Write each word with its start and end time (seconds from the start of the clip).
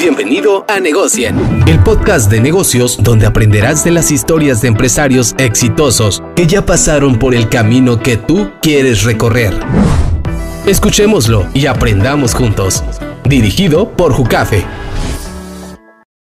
Bienvenido 0.00 0.64
a 0.66 0.80
Negocien, 0.80 1.36
el 1.66 1.78
podcast 1.80 2.30
de 2.30 2.40
negocios 2.40 2.98
donde 3.02 3.26
aprenderás 3.26 3.84
de 3.84 3.90
las 3.90 4.10
historias 4.10 4.62
de 4.62 4.68
empresarios 4.68 5.34
exitosos 5.36 6.22
que 6.34 6.46
ya 6.46 6.64
pasaron 6.64 7.18
por 7.18 7.34
el 7.34 7.50
camino 7.50 8.00
que 8.00 8.16
tú 8.16 8.50
quieres 8.62 9.04
recorrer. 9.04 9.52
Escuchémoslo 10.64 11.48
y 11.52 11.66
aprendamos 11.66 12.34
juntos. 12.34 12.82
Dirigido 13.24 13.90
por 13.90 14.14
Jucafe. 14.14 14.64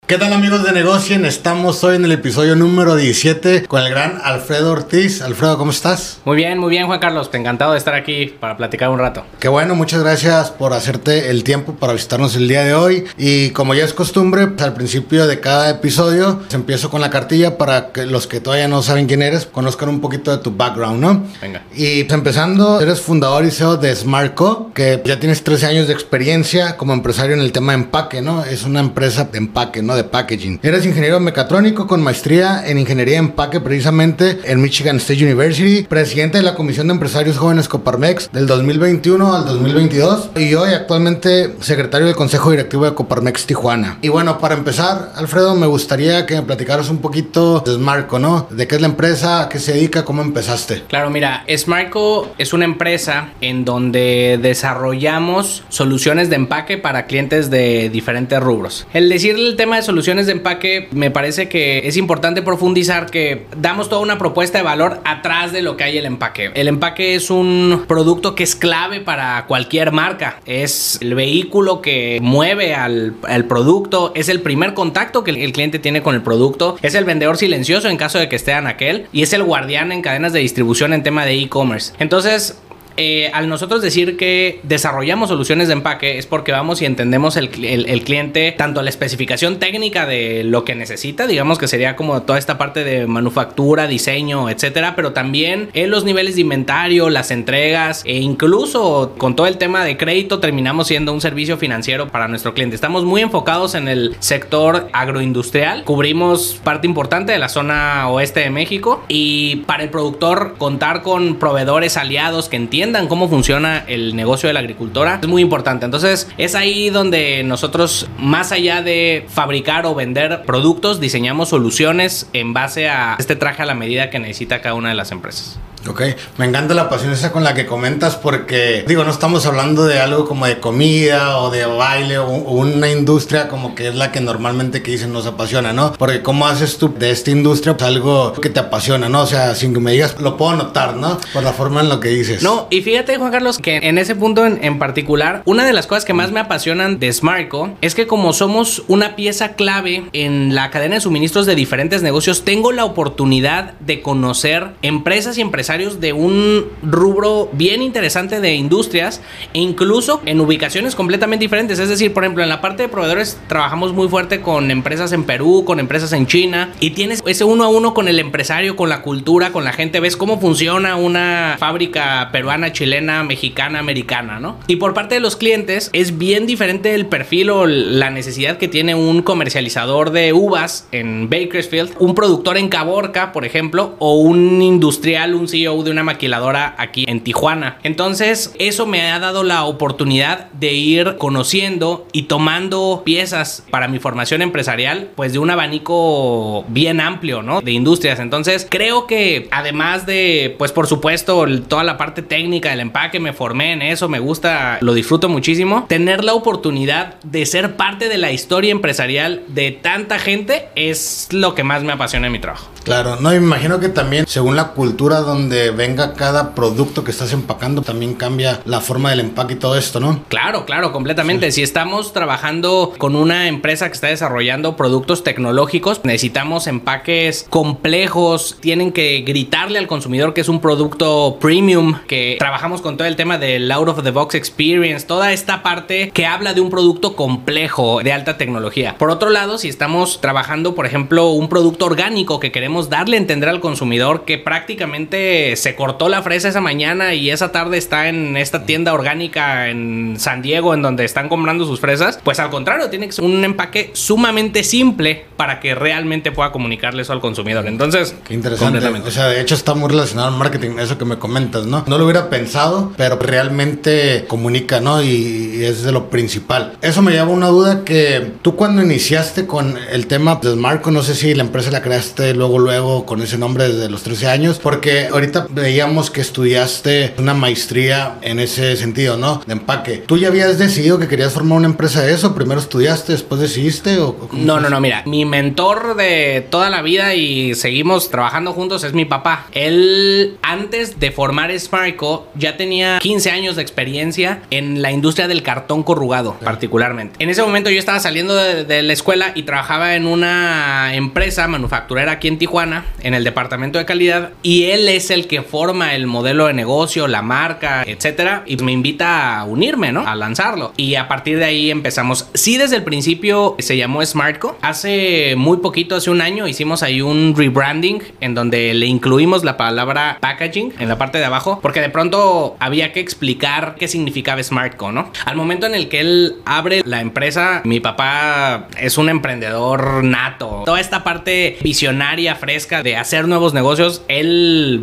¿Qué 0.05 0.17
tal 0.17 0.33
amigos 0.33 0.65
de 0.65 0.73
Negocien? 0.73 1.23
Estamos 1.23 1.81
hoy 1.85 1.95
en 1.95 2.03
el 2.03 2.11
episodio 2.11 2.57
número 2.57 2.97
17 2.97 3.67
con 3.67 3.81
el 3.81 3.89
gran 3.89 4.19
Alfredo 4.21 4.73
Ortiz. 4.73 5.21
Alfredo, 5.21 5.57
¿cómo 5.57 5.71
estás? 5.71 6.19
Muy 6.25 6.35
bien, 6.35 6.59
muy 6.59 6.71
bien 6.71 6.87
Juan 6.87 6.99
Carlos. 6.99 7.29
Encantado 7.31 7.71
de 7.71 7.77
estar 7.77 7.95
aquí 7.95 8.25
para 8.25 8.57
platicar 8.57 8.89
un 8.89 8.99
rato. 8.99 9.23
Qué 9.39 9.47
bueno, 9.47 9.75
muchas 9.75 10.03
gracias 10.03 10.51
por 10.51 10.73
hacerte 10.73 11.29
el 11.29 11.45
tiempo 11.45 11.75
para 11.75 11.93
visitarnos 11.93 12.35
el 12.35 12.49
día 12.49 12.65
de 12.65 12.73
hoy. 12.73 13.05
Y 13.17 13.51
como 13.51 13.75
ya 13.75 13.85
es 13.85 13.93
costumbre, 13.93 14.47
pues, 14.47 14.61
al 14.61 14.73
principio 14.73 15.25
de 15.25 15.39
cada 15.39 15.69
episodio 15.69 16.39
pues, 16.39 16.53
empiezo 16.53 16.89
con 16.89 16.99
la 16.99 17.09
cartilla 17.09 17.57
para 17.57 17.93
que 17.93 18.05
los 18.05 18.27
que 18.27 18.41
todavía 18.41 18.67
no 18.67 18.83
saben 18.83 19.07
quién 19.07 19.21
eres 19.21 19.45
conozcan 19.45 19.87
un 19.87 20.01
poquito 20.01 20.31
de 20.31 20.43
tu 20.43 20.51
background, 20.51 20.99
¿no? 20.99 21.23
Venga. 21.41 21.61
Y 21.73 22.03
pues, 22.03 22.13
empezando, 22.13 22.81
eres 22.81 22.99
fundador 22.99 23.45
y 23.45 23.51
CEO 23.51 23.77
de 23.77 23.95
Smartco, 23.95 24.73
que 24.73 25.01
ya 25.05 25.17
tienes 25.21 25.45
13 25.45 25.65
años 25.65 25.87
de 25.87 25.93
experiencia 25.93 26.75
como 26.75 26.91
empresario 26.91 27.35
en 27.35 27.41
el 27.41 27.53
tema 27.53 27.71
de 27.71 27.79
empaque, 27.79 28.21
¿no? 28.21 28.43
Es 28.43 28.63
una 28.63 28.81
empresa 28.81 29.23
de 29.23 29.37
empaque, 29.37 29.81
¿no? 29.81 29.92
De 29.95 30.03
packaging. 30.03 30.59
Eres 30.63 30.85
ingeniero 30.85 31.19
mecatrónico 31.19 31.85
con 31.87 32.01
maestría 32.01 32.67
en 32.67 32.79
ingeniería 32.79 33.15
de 33.15 33.19
empaque 33.19 33.59
precisamente 33.59 34.39
en 34.45 34.61
Michigan 34.61 34.97
State 34.97 35.23
University, 35.23 35.83
presidente 35.83 36.39
de 36.39 36.43
la 36.43 36.55
Comisión 36.55 36.87
de 36.87 36.93
Empresarios 36.93 37.37
Jóvenes 37.37 37.67
Coparmex 37.67 38.31
del 38.31 38.47
2021 38.47 39.35
al 39.35 39.45
2022 39.45 40.31
y 40.35 40.53
hoy 40.55 40.73
actualmente 40.73 41.55
secretario 41.59 42.07
del 42.07 42.15
Consejo 42.15 42.51
Directivo 42.51 42.85
de 42.85 42.93
Coparmex 42.93 43.45
Tijuana. 43.45 43.99
Y 44.01 44.09
bueno, 44.09 44.39
para 44.39 44.55
empezar, 44.55 45.11
Alfredo, 45.15 45.55
me 45.55 45.67
gustaría 45.67 46.25
que 46.25 46.35
me 46.35 46.41
platicaras 46.41 46.89
un 46.89 46.97
poquito 46.97 47.59
de 47.59 47.75
Smartco, 47.75 48.17
¿no? 48.17 48.47
De 48.49 48.67
qué 48.67 48.75
es 48.75 48.81
la 48.81 48.87
empresa, 48.87 49.43
a 49.43 49.49
qué 49.49 49.59
se 49.59 49.73
dedica, 49.73 50.03
cómo 50.05 50.21
empezaste. 50.21 50.83
Claro, 50.87 51.09
mira, 51.09 51.43
Smartco 51.55 52.33
es 52.37 52.53
una 52.53 52.65
empresa 52.65 53.29
en 53.41 53.65
donde 53.65 54.39
desarrollamos 54.41 55.63
soluciones 55.69 56.29
de 56.29 56.35
empaque 56.35 56.77
para 56.77 57.05
clientes 57.05 57.49
de 57.49 57.89
diferentes 57.89 58.39
rubros. 58.39 58.87
El 58.93 59.09
decir 59.09 59.35
el 59.35 59.55
tema 59.55 59.75
de 59.75 59.82
soluciones 59.85 60.25
de 60.25 60.33
empaque 60.33 60.87
me 60.91 61.11
parece 61.11 61.49
que 61.49 61.87
es 61.87 61.97
importante 61.97 62.41
profundizar 62.41 63.09
que 63.09 63.45
damos 63.57 63.89
toda 63.89 64.01
una 64.01 64.17
propuesta 64.17 64.57
de 64.57 64.63
valor 64.63 64.99
atrás 65.05 65.51
de 65.51 65.61
lo 65.61 65.77
que 65.77 65.83
hay 65.83 65.97
el 65.97 66.05
empaque. 66.05 66.51
El 66.53 66.67
empaque 66.67 67.15
es 67.15 67.29
un 67.29 67.85
producto 67.87 68.35
que 68.35 68.43
es 68.43 68.55
clave 68.55 69.01
para 69.01 69.45
cualquier 69.47 69.91
marca. 69.91 70.39
Es 70.45 70.97
el 71.01 71.15
vehículo 71.15 71.81
que 71.81 72.19
mueve 72.21 72.75
al, 72.75 73.15
producto, 73.47 74.11
es 74.15 74.29
el 74.29 74.41
primer 74.41 74.73
contacto 74.73 75.23
que 75.23 75.31
el, 75.31 75.37
el 75.37 75.51
cliente 75.51 75.79
tiene 75.79 76.01
con 76.01 76.15
el 76.15 76.21
producto, 76.21 76.77
es 76.81 76.95
el 76.95 77.05
vendedor 77.05 77.37
silencioso 77.37 77.89
en 77.89 77.97
caso 77.97 78.19
de 78.19 78.29
que 78.29 78.35
esté 78.35 78.51
en 78.51 78.67
aquel 78.67 79.07
y 79.11 79.23
es 79.23 79.33
el 79.33 79.43
guardián 79.43 79.91
en 79.91 80.01
cadenas 80.01 80.33
de 80.33 80.39
distribución 80.39 80.93
en 80.93 81.03
tema 81.03 81.25
de 81.25 81.33
e-commerce. 81.33 81.93
Entonces, 81.99 82.57
eh, 82.95 83.31
al 83.33 83.49
nosotros 83.49 83.81
decir 83.81 84.17
que 84.17 84.59
desarrollamos 84.63 85.29
soluciones 85.29 85.67
de 85.67 85.73
empaque 85.73 86.19
es 86.19 86.27
porque 86.27 86.51
vamos 86.51 86.81
y 86.81 86.85
entendemos 86.85 87.37
el, 87.37 87.49
el, 87.65 87.89
el, 87.89 88.03
cliente 88.03 88.51
tanto 88.51 88.83
la 88.83 88.89
especificación 88.89 89.57
técnica 89.57 90.05
de 90.05 90.43
lo 90.43 90.63
que 90.63 90.75
necesita, 90.75 91.25
digamos 91.25 91.57
que 91.57 91.67
sería 91.67 91.95
como 91.95 92.21
toda 92.21 92.37
esta 92.37 92.57
parte 92.57 92.83
de 92.83 93.07
manufactura, 93.07 93.87
diseño, 93.87 94.49
etcétera, 94.49 94.95
pero 94.95 95.11
también 95.13 95.69
en 95.73 95.89
los 95.89 96.03
niveles 96.03 96.35
de 96.35 96.41
inventario, 96.41 97.09
las 97.09 97.31
entregas 97.31 98.03
e 98.05 98.17
incluso 98.17 99.15
con 99.17 99.35
todo 99.35 99.47
el 99.47 99.57
tema 99.57 99.83
de 99.83 99.97
crédito 99.97 100.39
terminamos 100.39 100.87
siendo 100.87 101.13
un 101.13 101.21
servicio 101.21 101.57
financiero 101.57 102.09
para 102.09 102.27
nuestro 102.27 102.53
cliente. 102.53 102.75
Estamos 102.75 103.05
muy 103.05 103.21
enfocados 103.21 103.73
en 103.73 103.87
el 103.87 104.15
sector 104.19 104.89
agroindustrial, 104.93 105.83
cubrimos 105.83 106.59
parte 106.63 106.85
importante 106.85 107.31
de 107.31 107.39
la 107.39 107.49
zona 107.49 108.07
oeste 108.09 108.41
de 108.41 108.51
México 108.51 109.03
y 109.07 109.57
para 109.65 109.83
el 109.83 109.89
productor 109.89 110.55
contar 110.59 111.01
con 111.01 111.35
proveedores 111.35 111.97
aliados 111.97 112.49
que 112.49 112.57
entiendan 112.57 112.82
cómo 113.07 113.29
funciona 113.29 113.83
el 113.87 114.15
negocio 114.15 114.47
de 114.47 114.53
la 114.53 114.59
agricultora 114.59 115.19
es 115.21 115.27
muy 115.27 115.41
importante. 115.41 115.85
Entonces 115.85 116.27
es 116.37 116.55
ahí 116.55 116.89
donde 116.89 117.43
nosotros, 117.43 118.07
más 118.17 118.51
allá 118.51 118.81
de 118.81 119.25
fabricar 119.29 119.85
o 119.85 119.95
vender 119.95 120.43
productos, 120.45 120.99
diseñamos 120.99 121.49
soluciones 121.49 122.29
en 122.33 122.53
base 122.53 122.89
a 122.89 123.15
este 123.19 123.35
traje 123.35 123.63
a 123.63 123.65
la 123.65 123.75
medida 123.75 124.09
que 124.09 124.19
necesita 124.19 124.61
cada 124.61 124.75
una 124.75 124.89
de 124.89 124.95
las 124.95 125.11
empresas. 125.11 125.59
Ok, 125.87 126.01
me 126.37 126.45
encanta 126.45 126.73
la 126.73 126.87
pasión 126.87 127.11
esa 127.11 127.33
con 127.33 127.43
la 127.43 127.53
que 127.53 127.65
comentas 127.65 128.15
porque, 128.15 128.85
digo, 128.87 129.03
no 129.03 129.11
estamos 129.11 129.45
hablando 129.45 129.85
de 129.85 129.99
algo 129.99 130.25
como 130.25 130.45
de 130.45 130.59
comida 130.59 131.37
o 131.39 131.51
de 131.51 131.65
baile 131.65 132.19
o, 132.19 132.27
una 132.27 132.89
industria 132.89 133.49
como 133.49 133.75
que 133.75 133.89
es 133.89 133.95
la 133.95 134.11
que 134.11 134.21
normalmente 134.21 134.81
que 134.81 134.91
dicen 134.91 135.11
nos 135.11 135.25
apasiona, 135.25 135.73
¿no? 135.73 135.91
Porque 135.93 136.21
cómo 136.21 136.47
haces 136.47 136.77
tú 136.77 136.93
de 136.97 137.11
esta 137.11 137.31
industria 137.31 137.75
pues, 137.75 137.87
algo 137.87 138.31
que 138.33 138.49
te 138.49 138.61
apasiona, 138.61 139.09
¿no? 139.09 139.21
O 139.21 139.25
sea, 139.25 139.55
sin 139.55 139.73
que 139.73 139.81
me 139.81 139.91
digas, 139.91 140.21
lo 140.21 140.37
puedo 140.37 140.55
notar, 140.55 140.95
¿no? 140.95 141.19
Por 141.33 141.43
la 141.43 141.51
forma 141.51 141.81
en 141.81 141.89
lo 141.89 141.99
que 141.99 142.09
dices. 142.09 142.43
No, 142.43 142.67
y 142.69 142.81
fíjate, 142.81 143.17
Juan 143.17 143.31
Carlos, 143.31 143.57
que 143.57 143.77
en 143.77 143.97
ese 143.97 144.15
punto 144.15 144.45
en, 144.45 144.63
en 144.63 144.79
particular, 144.79 145.41
una 145.45 145.65
de 145.65 145.73
las 145.73 145.87
cosas 145.87 146.05
que 146.05 146.13
más 146.13 146.31
me 146.31 146.39
apasionan 146.39 146.99
de 146.99 147.11
Smartco 147.11 147.71
es 147.81 147.93
que 147.93 148.07
como 148.07 148.31
somos 148.31 148.83
una 148.87 149.17
pieza 149.17 149.55
clave 149.55 150.05
en 150.13 150.55
la 150.55 150.69
cadena 150.69 150.95
de 150.95 151.01
suministros 151.01 151.45
de 151.45 151.55
diferentes 151.55 152.01
negocios, 152.03 152.45
tengo 152.45 152.71
la 152.71 152.85
oportunidad 152.85 153.73
de 153.79 154.01
conocer 154.01 154.71
empresas 154.81 155.37
y 155.37 155.41
empresarios 155.41 155.72
de 155.73 156.13
un 156.13 156.67
rubro 156.83 157.49
bien 157.51 157.81
interesante 157.81 158.39
de 158.39 158.53
industrias 158.53 159.21
incluso 159.53 160.21
en 160.25 160.39
ubicaciones 160.39 160.93
completamente 160.93 161.45
diferentes. 161.45 161.79
Es 161.79 161.89
decir, 161.89 162.13
por 162.13 162.23
ejemplo, 162.23 162.43
en 162.43 162.49
la 162.49 162.61
parte 162.61 162.83
de 162.83 162.89
proveedores 162.89 163.39
trabajamos 163.47 163.91
muy 163.91 164.07
fuerte 164.07 164.41
con 164.41 164.69
empresas 164.69 165.11
en 165.13 165.23
Perú, 165.23 165.63
con 165.65 165.79
empresas 165.79 166.13
en 166.13 166.27
China 166.27 166.71
y 166.79 166.91
tienes 166.91 167.23
ese 167.25 167.43
uno 167.43 167.63
a 167.63 167.69
uno 167.69 167.95
con 167.95 168.07
el 168.07 168.19
empresario, 168.19 168.75
con 168.75 168.89
la 168.89 169.01
cultura, 169.01 169.51
con 169.51 169.63
la 169.63 169.73
gente. 169.73 169.99
Ves 169.99 170.15
cómo 170.15 170.39
funciona 170.39 170.95
una 170.95 171.55
fábrica 171.57 172.29
peruana, 172.31 172.71
chilena, 172.71 173.23
mexicana, 173.23 173.79
americana, 173.79 174.39
¿no? 174.39 174.59
Y 174.67 174.75
por 174.75 174.93
parte 174.93 175.15
de 175.15 175.21
los 175.21 175.35
clientes 175.35 175.89
es 175.93 176.19
bien 176.19 176.45
diferente 176.45 176.93
el 176.93 177.07
perfil 177.07 177.49
o 177.49 177.65
la 177.65 178.11
necesidad 178.11 178.57
que 178.57 178.67
tiene 178.67 178.93
un 178.93 179.23
comercializador 179.23 180.11
de 180.11 180.33
uvas 180.33 180.87
en 180.91 181.29
Bakersfield, 181.29 181.95
un 181.97 182.13
productor 182.13 182.57
en 182.57 182.69
Caborca, 182.69 183.31
por 183.31 183.45
ejemplo, 183.45 183.95
o 183.99 184.15
un 184.15 184.61
industrial, 184.61 185.33
un 185.33 185.47
CEO 185.47 185.62
de 185.63 185.91
una 185.91 186.03
maquiladora 186.03 186.75
aquí 186.77 187.05
en 187.07 187.21
Tijuana. 187.21 187.77
Entonces, 187.83 188.53
eso 188.59 188.85
me 188.85 189.11
ha 189.11 189.19
dado 189.19 189.43
la 189.43 189.63
oportunidad 189.63 190.51
de 190.51 190.73
ir 190.73 191.15
conociendo 191.17 192.05
y 192.11 192.23
tomando 192.23 193.01
piezas 193.05 193.63
para 193.71 193.87
mi 193.87 193.99
formación 193.99 194.41
empresarial, 194.41 195.09
pues 195.15 195.31
de 195.31 195.39
un 195.39 195.49
abanico 195.49 196.65
bien 196.67 196.99
amplio, 196.99 197.41
¿no? 197.41 197.61
De 197.61 197.71
industrias. 197.71 198.19
Entonces, 198.19 198.67
creo 198.69 199.07
que 199.07 199.47
además 199.51 200.05
de, 200.05 200.53
pues 200.57 200.73
por 200.73 200.87
supuesto, 200.87 201.45
toda 201.67 201.85
la 201.85 201.97
parte 201.97 202.21
técnica 202.21 202.71
del 202.71 202.81
empaque, 202.81 203.21
me 203.21 203.31
formé 203.31 203.71
en 203.71 203.81
eso, 203.81 204.09
me 204.09 204.19
gusta, 204.19 204.79
lo 204.81 204.93
disfruto 204.93 205.29
muchísimo. 205.29 205.85
Tener 205.87 206.25
la 206.25 206.33
oportunidad 206.33 207.15
de 207.23 207.45
ser 207.45 207.77
parte 207.77 208.09
de 208.09 208.17
la 208.17 208.31
historia 208.31 208.71
empresarial 208.71 209.43
de 209.47 209.71
tanta 209.71 210.19
gente 210.19 210.67
es 210.75 211.29
lo 211.31 211.55
que 211.55 211.63
más 211.63 211.83
me 211.83 211.93
apasiona 211.93 212.27
en 212.27 212.33
mi 212.33 212.39
trabajo. 212.39 212.69
Claro, 212.83 213.15
no, 213.21 213.29
me 213.29 213.37
imagino 213.37 213.79
que 213.79 213.87
también 213.87 214.25
según 214.27 214.57
la 214.57 214.69
cultura 214.69 215.21
donde 215.21 215.52
venga 215.71 216.13
cada 216.13 216.55
producto 216.55 217.03
que 217.03 217.11
estás 217.11 217.33
empacando, 217.33 217.81
también 217.81 218.13
cambia 218.13 218.61
la 218.65 218.81
forma 218.81 219.09
del 219.09 219.19
empaque 219.21 219.53
y 219.53 219.57
todo 219.57 219.77
esto, 219.77 219.99
¿no? 219.99 220.23
Claro, 220.29 220.65
claro, 220.65 220.91
completamente. 220.91 221.51
Sí. 221.51 221.55
Si 221.55 221.63
estamos 221.63 222.13
trabajando 222.13 222.93
con 222.97 223.15
una 223.15 223.47
empresa 223.47 223.87
que 223.87 223.93
está 223.93 224.07
desarrollando 224.07 224.75
productos 224.75 225.23
tecnológicos, 225.23 226.01
necesitamos 226.03 226.67
empaques 226.67 227.45
complejos, 227.49 228.57
tienen 228.59 228.91
que 228.91 229.21
gritarle 229.21 229.79
al 229.79 229.87
consumidor 229.87 230.33
que 230.33 230.41
es 230.41 230.49
un 230.49 230.59
producto 230.59 231.37
premium, 231.39 231.99
que 232.07 232.35
trabajamos 232.39 232.81
con 232.81 232.97
todo 232.97 233.07
el 233.07 233.15
tema 233.15 233.37
del 233.37 233.71
out 233.71 233.89
of 233.89 234.03
the 234.03 234.11
box 234.11 234.35
experience, 234.35 235.05
toda 235.05 235.31
esta 235.33 235.63
parte 235.63 236.11
que 236.11 236.25
habla 236.25 236.53
de 236.53 236.61
un 236.61 236.69
producto 236.69 237.15
complejo 237.15 238.01
de 238.03 238.11
alta 238.11 238.37
tecnología. 238.37 238.95
Por 238.97 239.09
otro 239.09 239.29
lado, 239.29 239.57
si 239.57 239.69
estamos 239.69 240.21
trabajando, 240.21 240.75
por 240.75 240.85
ejemplo, 240.85 241.29
un 241.31 241.49
producto 241.49 241.85
orgánico 241.85 242.39
que 242.39 242.51
queremos 242.51 242.89
darle 242.89 243.17
a 243.17 243.19
entender 243.19 243.49
al 243.49 243.59
consumidor 243.59 244.25
que 244.25 244.37
prácticamente 244.37 245.42
se 245.55 245.75
cortó 245.75 246.09
la 246.09 246.21
fresa 246.21 246.49
esa 246.49 246.61
mañana 246.61 247.13
y 247.13 247.29
esa 247.29 247.51
tarde 247.51 247.77
está 247.77 248.09
en 248.09 248.37
esta 248.37 248.65
tienda 248.65 248.93
orgánica 248.93 249.69
en 249.69 250.15
San 250.17 250.41
Diego 250.41 250.73
en 250.73 250.81
donde 250.81 251.05
están 251.05 251.29
comprando 251.29 251.65
sus 251.65 251.79
fresas, 251.79 252.19
pues 252.23 252.39
al 252.39 252.49
contrario, 252.49 252.89
tiene 252.89 253.07
que 253.07 253.13
ser 253.13 253.25
un 253.25 253.43
empaque 253.43 253.91
sumamente 253.93 254.63
simple 254.63 255.25
para 255.37 255.59
que 255.59 255.75
realmente 255.75 256.31
pueda 256.31 256.51
comunicarle 256.51 257.01
eso 257.01 257.13
al 257.13 257.21
consumidor. 257.21 257.67
Entonces, 257.67 258.15
qué 258.25 258.33
interesante. 258.33 258.79
O 258.85 259.11
sea, 259.11 259.27
de 259.27 259.41
hecho 259.41 259.55
está 259.55 259.73
muy 259.73 259.89
relacionado 259.89 260.29
al 260.29 260.37
marketing, 260.37 260.77
eso 260.79 260.97
que 260.97 261.05
me 261.05 261.17
comentas, 261.17 261.65
¿no? 261.65 261.83
No 261.87 261.97
lo 261.97 262.05
hubiera 262.05 262.29
pensado, 262.29 262.93
pero 262.97 263.17
realmente 263.17 264.25
comunica, 264.27 264.79
¿no? 264.79 265.01
Y, 265.01 265.55
y 265.55 265.65
es 265.65 265.83
de 265.83 265.91
lo 265.91 266.09
principal. 266.09 266.77
Eso 266.81 267.01
me 267.01 267.11
lleva 267.11 267.27
a 267.27 267.29
una 267.29 267.47
duda 267.47 267.83
que 267.83 268.31
tú 268.41 268.55
cuando 268.55 268.81
iniciaste 268.81 269.45
con 269.45 269.77
el 269.91 270.07
tema 270.07 270.39
de 270.41 270.55
Marco, 270.55 270.91
no 270.91 271.03
sé 271.03 271.15
si 271.15 271.33
la 271.33 271.43
empresa 271.43 271.71
la 271.71 271.81
creaste 271.81 272.33
luego 272.33 272.59
luego 272.59 273.05
con 273.05 273.21
ese 273.21 273.37
nombre 273.37 273.67
desde 273.67 273.89
los 273.89 274.03
13 274.03 274.27
años, 274.27 274.59
porque 274.59 275.07
ahorita 275.07 275.32
ahorita 275.37 275.53
veíamos 275.53 276.11
que 276.11 276.21
estudiaste 276.21 277.13
una 277.17 277.33
maestría 277.33 278.17
en 278.21 278.39
ese 278.39 278.75
sentido, 278.77 279.17
¿no? 279.17 279.41
De 279.45 279.53
empaque. 279.53 280.03
¿Tú 280.05 280.17
ya 280.17 280.27
habías 280.27 280.57
decidido 280.59 280.99
que 280.99 281.07
querías 281.07 281.33
formar 281.33 281.57
una 281.57 281.67
empresa 281.67 282.01
de 282.01 282.13
eso? 282.13 282.35
¿Primero 282.35 282.59
estudiaste, 282.59 283.13
después 283.13 283.41
decidiste? 283.41 283.97
O, 283.99 284.29
no, 284.31 284.59
no, 284.59 284.69
no, 284.69 284.79
mira, 284.79 285.03
mi 285.05 285.25
mentor 285.25 285.95
de 285.95 286.45
toda 286.49 286.69
la 286.69 286.81
vida 286.81 287.15
y 287.15 287.55
seguimos 287.55 288.09
trabajando 288.09 288.53
juntos 288.53 288.83
es 288.83 288.93
mi 288.93 289.05
papá. 289.05 289.47
Él, 289.51 290.37
antes 290.41 290.99
de 290.99 291.11
formar 291.11 291.57
Smarco, 291.59 292.27
ya 292.35 292.57
tenía 292.57 292.99
15 292.99 293.31
años 293.31 293.55
de 293.55 293.61
experiencia 293.61 294.41
en 294.49 294.81
la 294.81 294.91
industria 294.91 295.27
del 295.27 295.43
cartón 295.43 295.83
corrugado, 295.83 296.37
particularmente. 296.43 297.23
En 297.23 297.29
ese 297.29 297.41
momento 297.41 297.69
yo 297.69 297.79
estaba 297.79 297.99
saliendo 297.99 298.35
de, 298.35 298.65
de 298.65 298.81
la 298.81 298.93
escuela 298.93 299.31
y 299.35 299.43
trabajaba 299.43 299.95
en 299.95 300.05
una 300.05 300.95
empresa 300.95 301.47
manufacturera 301.47 302.13
aquí 302.13 302.27
en 302.27 302.37
Tijuana, 302.37 302.85
en 303.01 303.13
el 303.13 303.23
departamento 303.23 303.79
de 303.79 303.85
calidad, 303.85 304.31
y 304.41 304.65
él 304.65 304.87
es 304.89 305.09
el 305.13 305.27
que 305.27 305.41
forma 305.41 305.95
el 305.95 306.07
modelo 306.07 306.47
de 306.47 306.53
negocio, 306.53 307.07
la 307.07 307.21
marca, 307.21 307.83
etcétera, 307.85 308.43
y 308.45 308.57
me 308.57 308.71
invita 308.71 309.39
a 309.39 309.45
unirme, 309.45 309.91
¿no? 309.91 310.07
A 310.07 310.15
lanzarlo. 310.15 310.73
Y 310.77 310.95
a 310.95 311.07
partir 311.07 311.39
de 311.39 311.45
ahí 311.45 311.71
empezamos. 311.71 312.29
Sí, 312.33 312.57
desde 312.57 312.75
el 312.75 312.83
principio 312.83 313.55
se 313.59 313.77
llamó 313.77 314.05
Smartco. 314.05 314.57
Hace 314.61 315.35
muy 315.37 315.57
poquito, 315.57 315.95
hace 315.95 316.09
un 316.09 316.21
año, 316.21 316.47
hicimos 316.47 316.83
ahí 316.83 317.01
un 317.01 317.33
rebranding 317.35 318.01
en 318.21 318.35
donde 318.35 318.73
le 318.73 318.85
incluimos 318.85 319.43
la 319.43 319.57
palabra 319.57 320.17
packaging 320.19 320.73
en 320.79 320.89
la 320.89 320.97
parte 320.97 321.17
de 321.17 321.25
abajo, 321.25 321.59
porque 321.61 321.81
de 321.81 321.89
pronto 321.89 322.55
había 322.59 322.91
que 322.91 322.99
explicar 322.99 323.75
qué 323.77 323.87
significaba 323.87 324.41
Smartco, 324.41 324.91
¿no? 324.91 325.11
Al 325.25 325.35
momento 325.35 325.65
en 325.65 325.75
el 325.75 325.89
que 325.89 325.99
él 325.99 326.35
abre 326.45 326.81
la 326.85 327.01
empresa, 327.01 327.61
mi 327.63 327.79
papá 327.79 328.67
es 328.79 328.97
un 328.97 329.09
emprendedor 329.09 330.03
nato. 330.03 330.63
Toda 330.65 330.79
esta 330.79 331.03
parte 331.03 331.57
visionaria, 331.61 332.35
fresca 332.35 332.83
de 332.83 332.97
hacer 332.97 333.27
nuevos 333.27 333.53
negocios, 333.53 334.03
él 334.07 334.81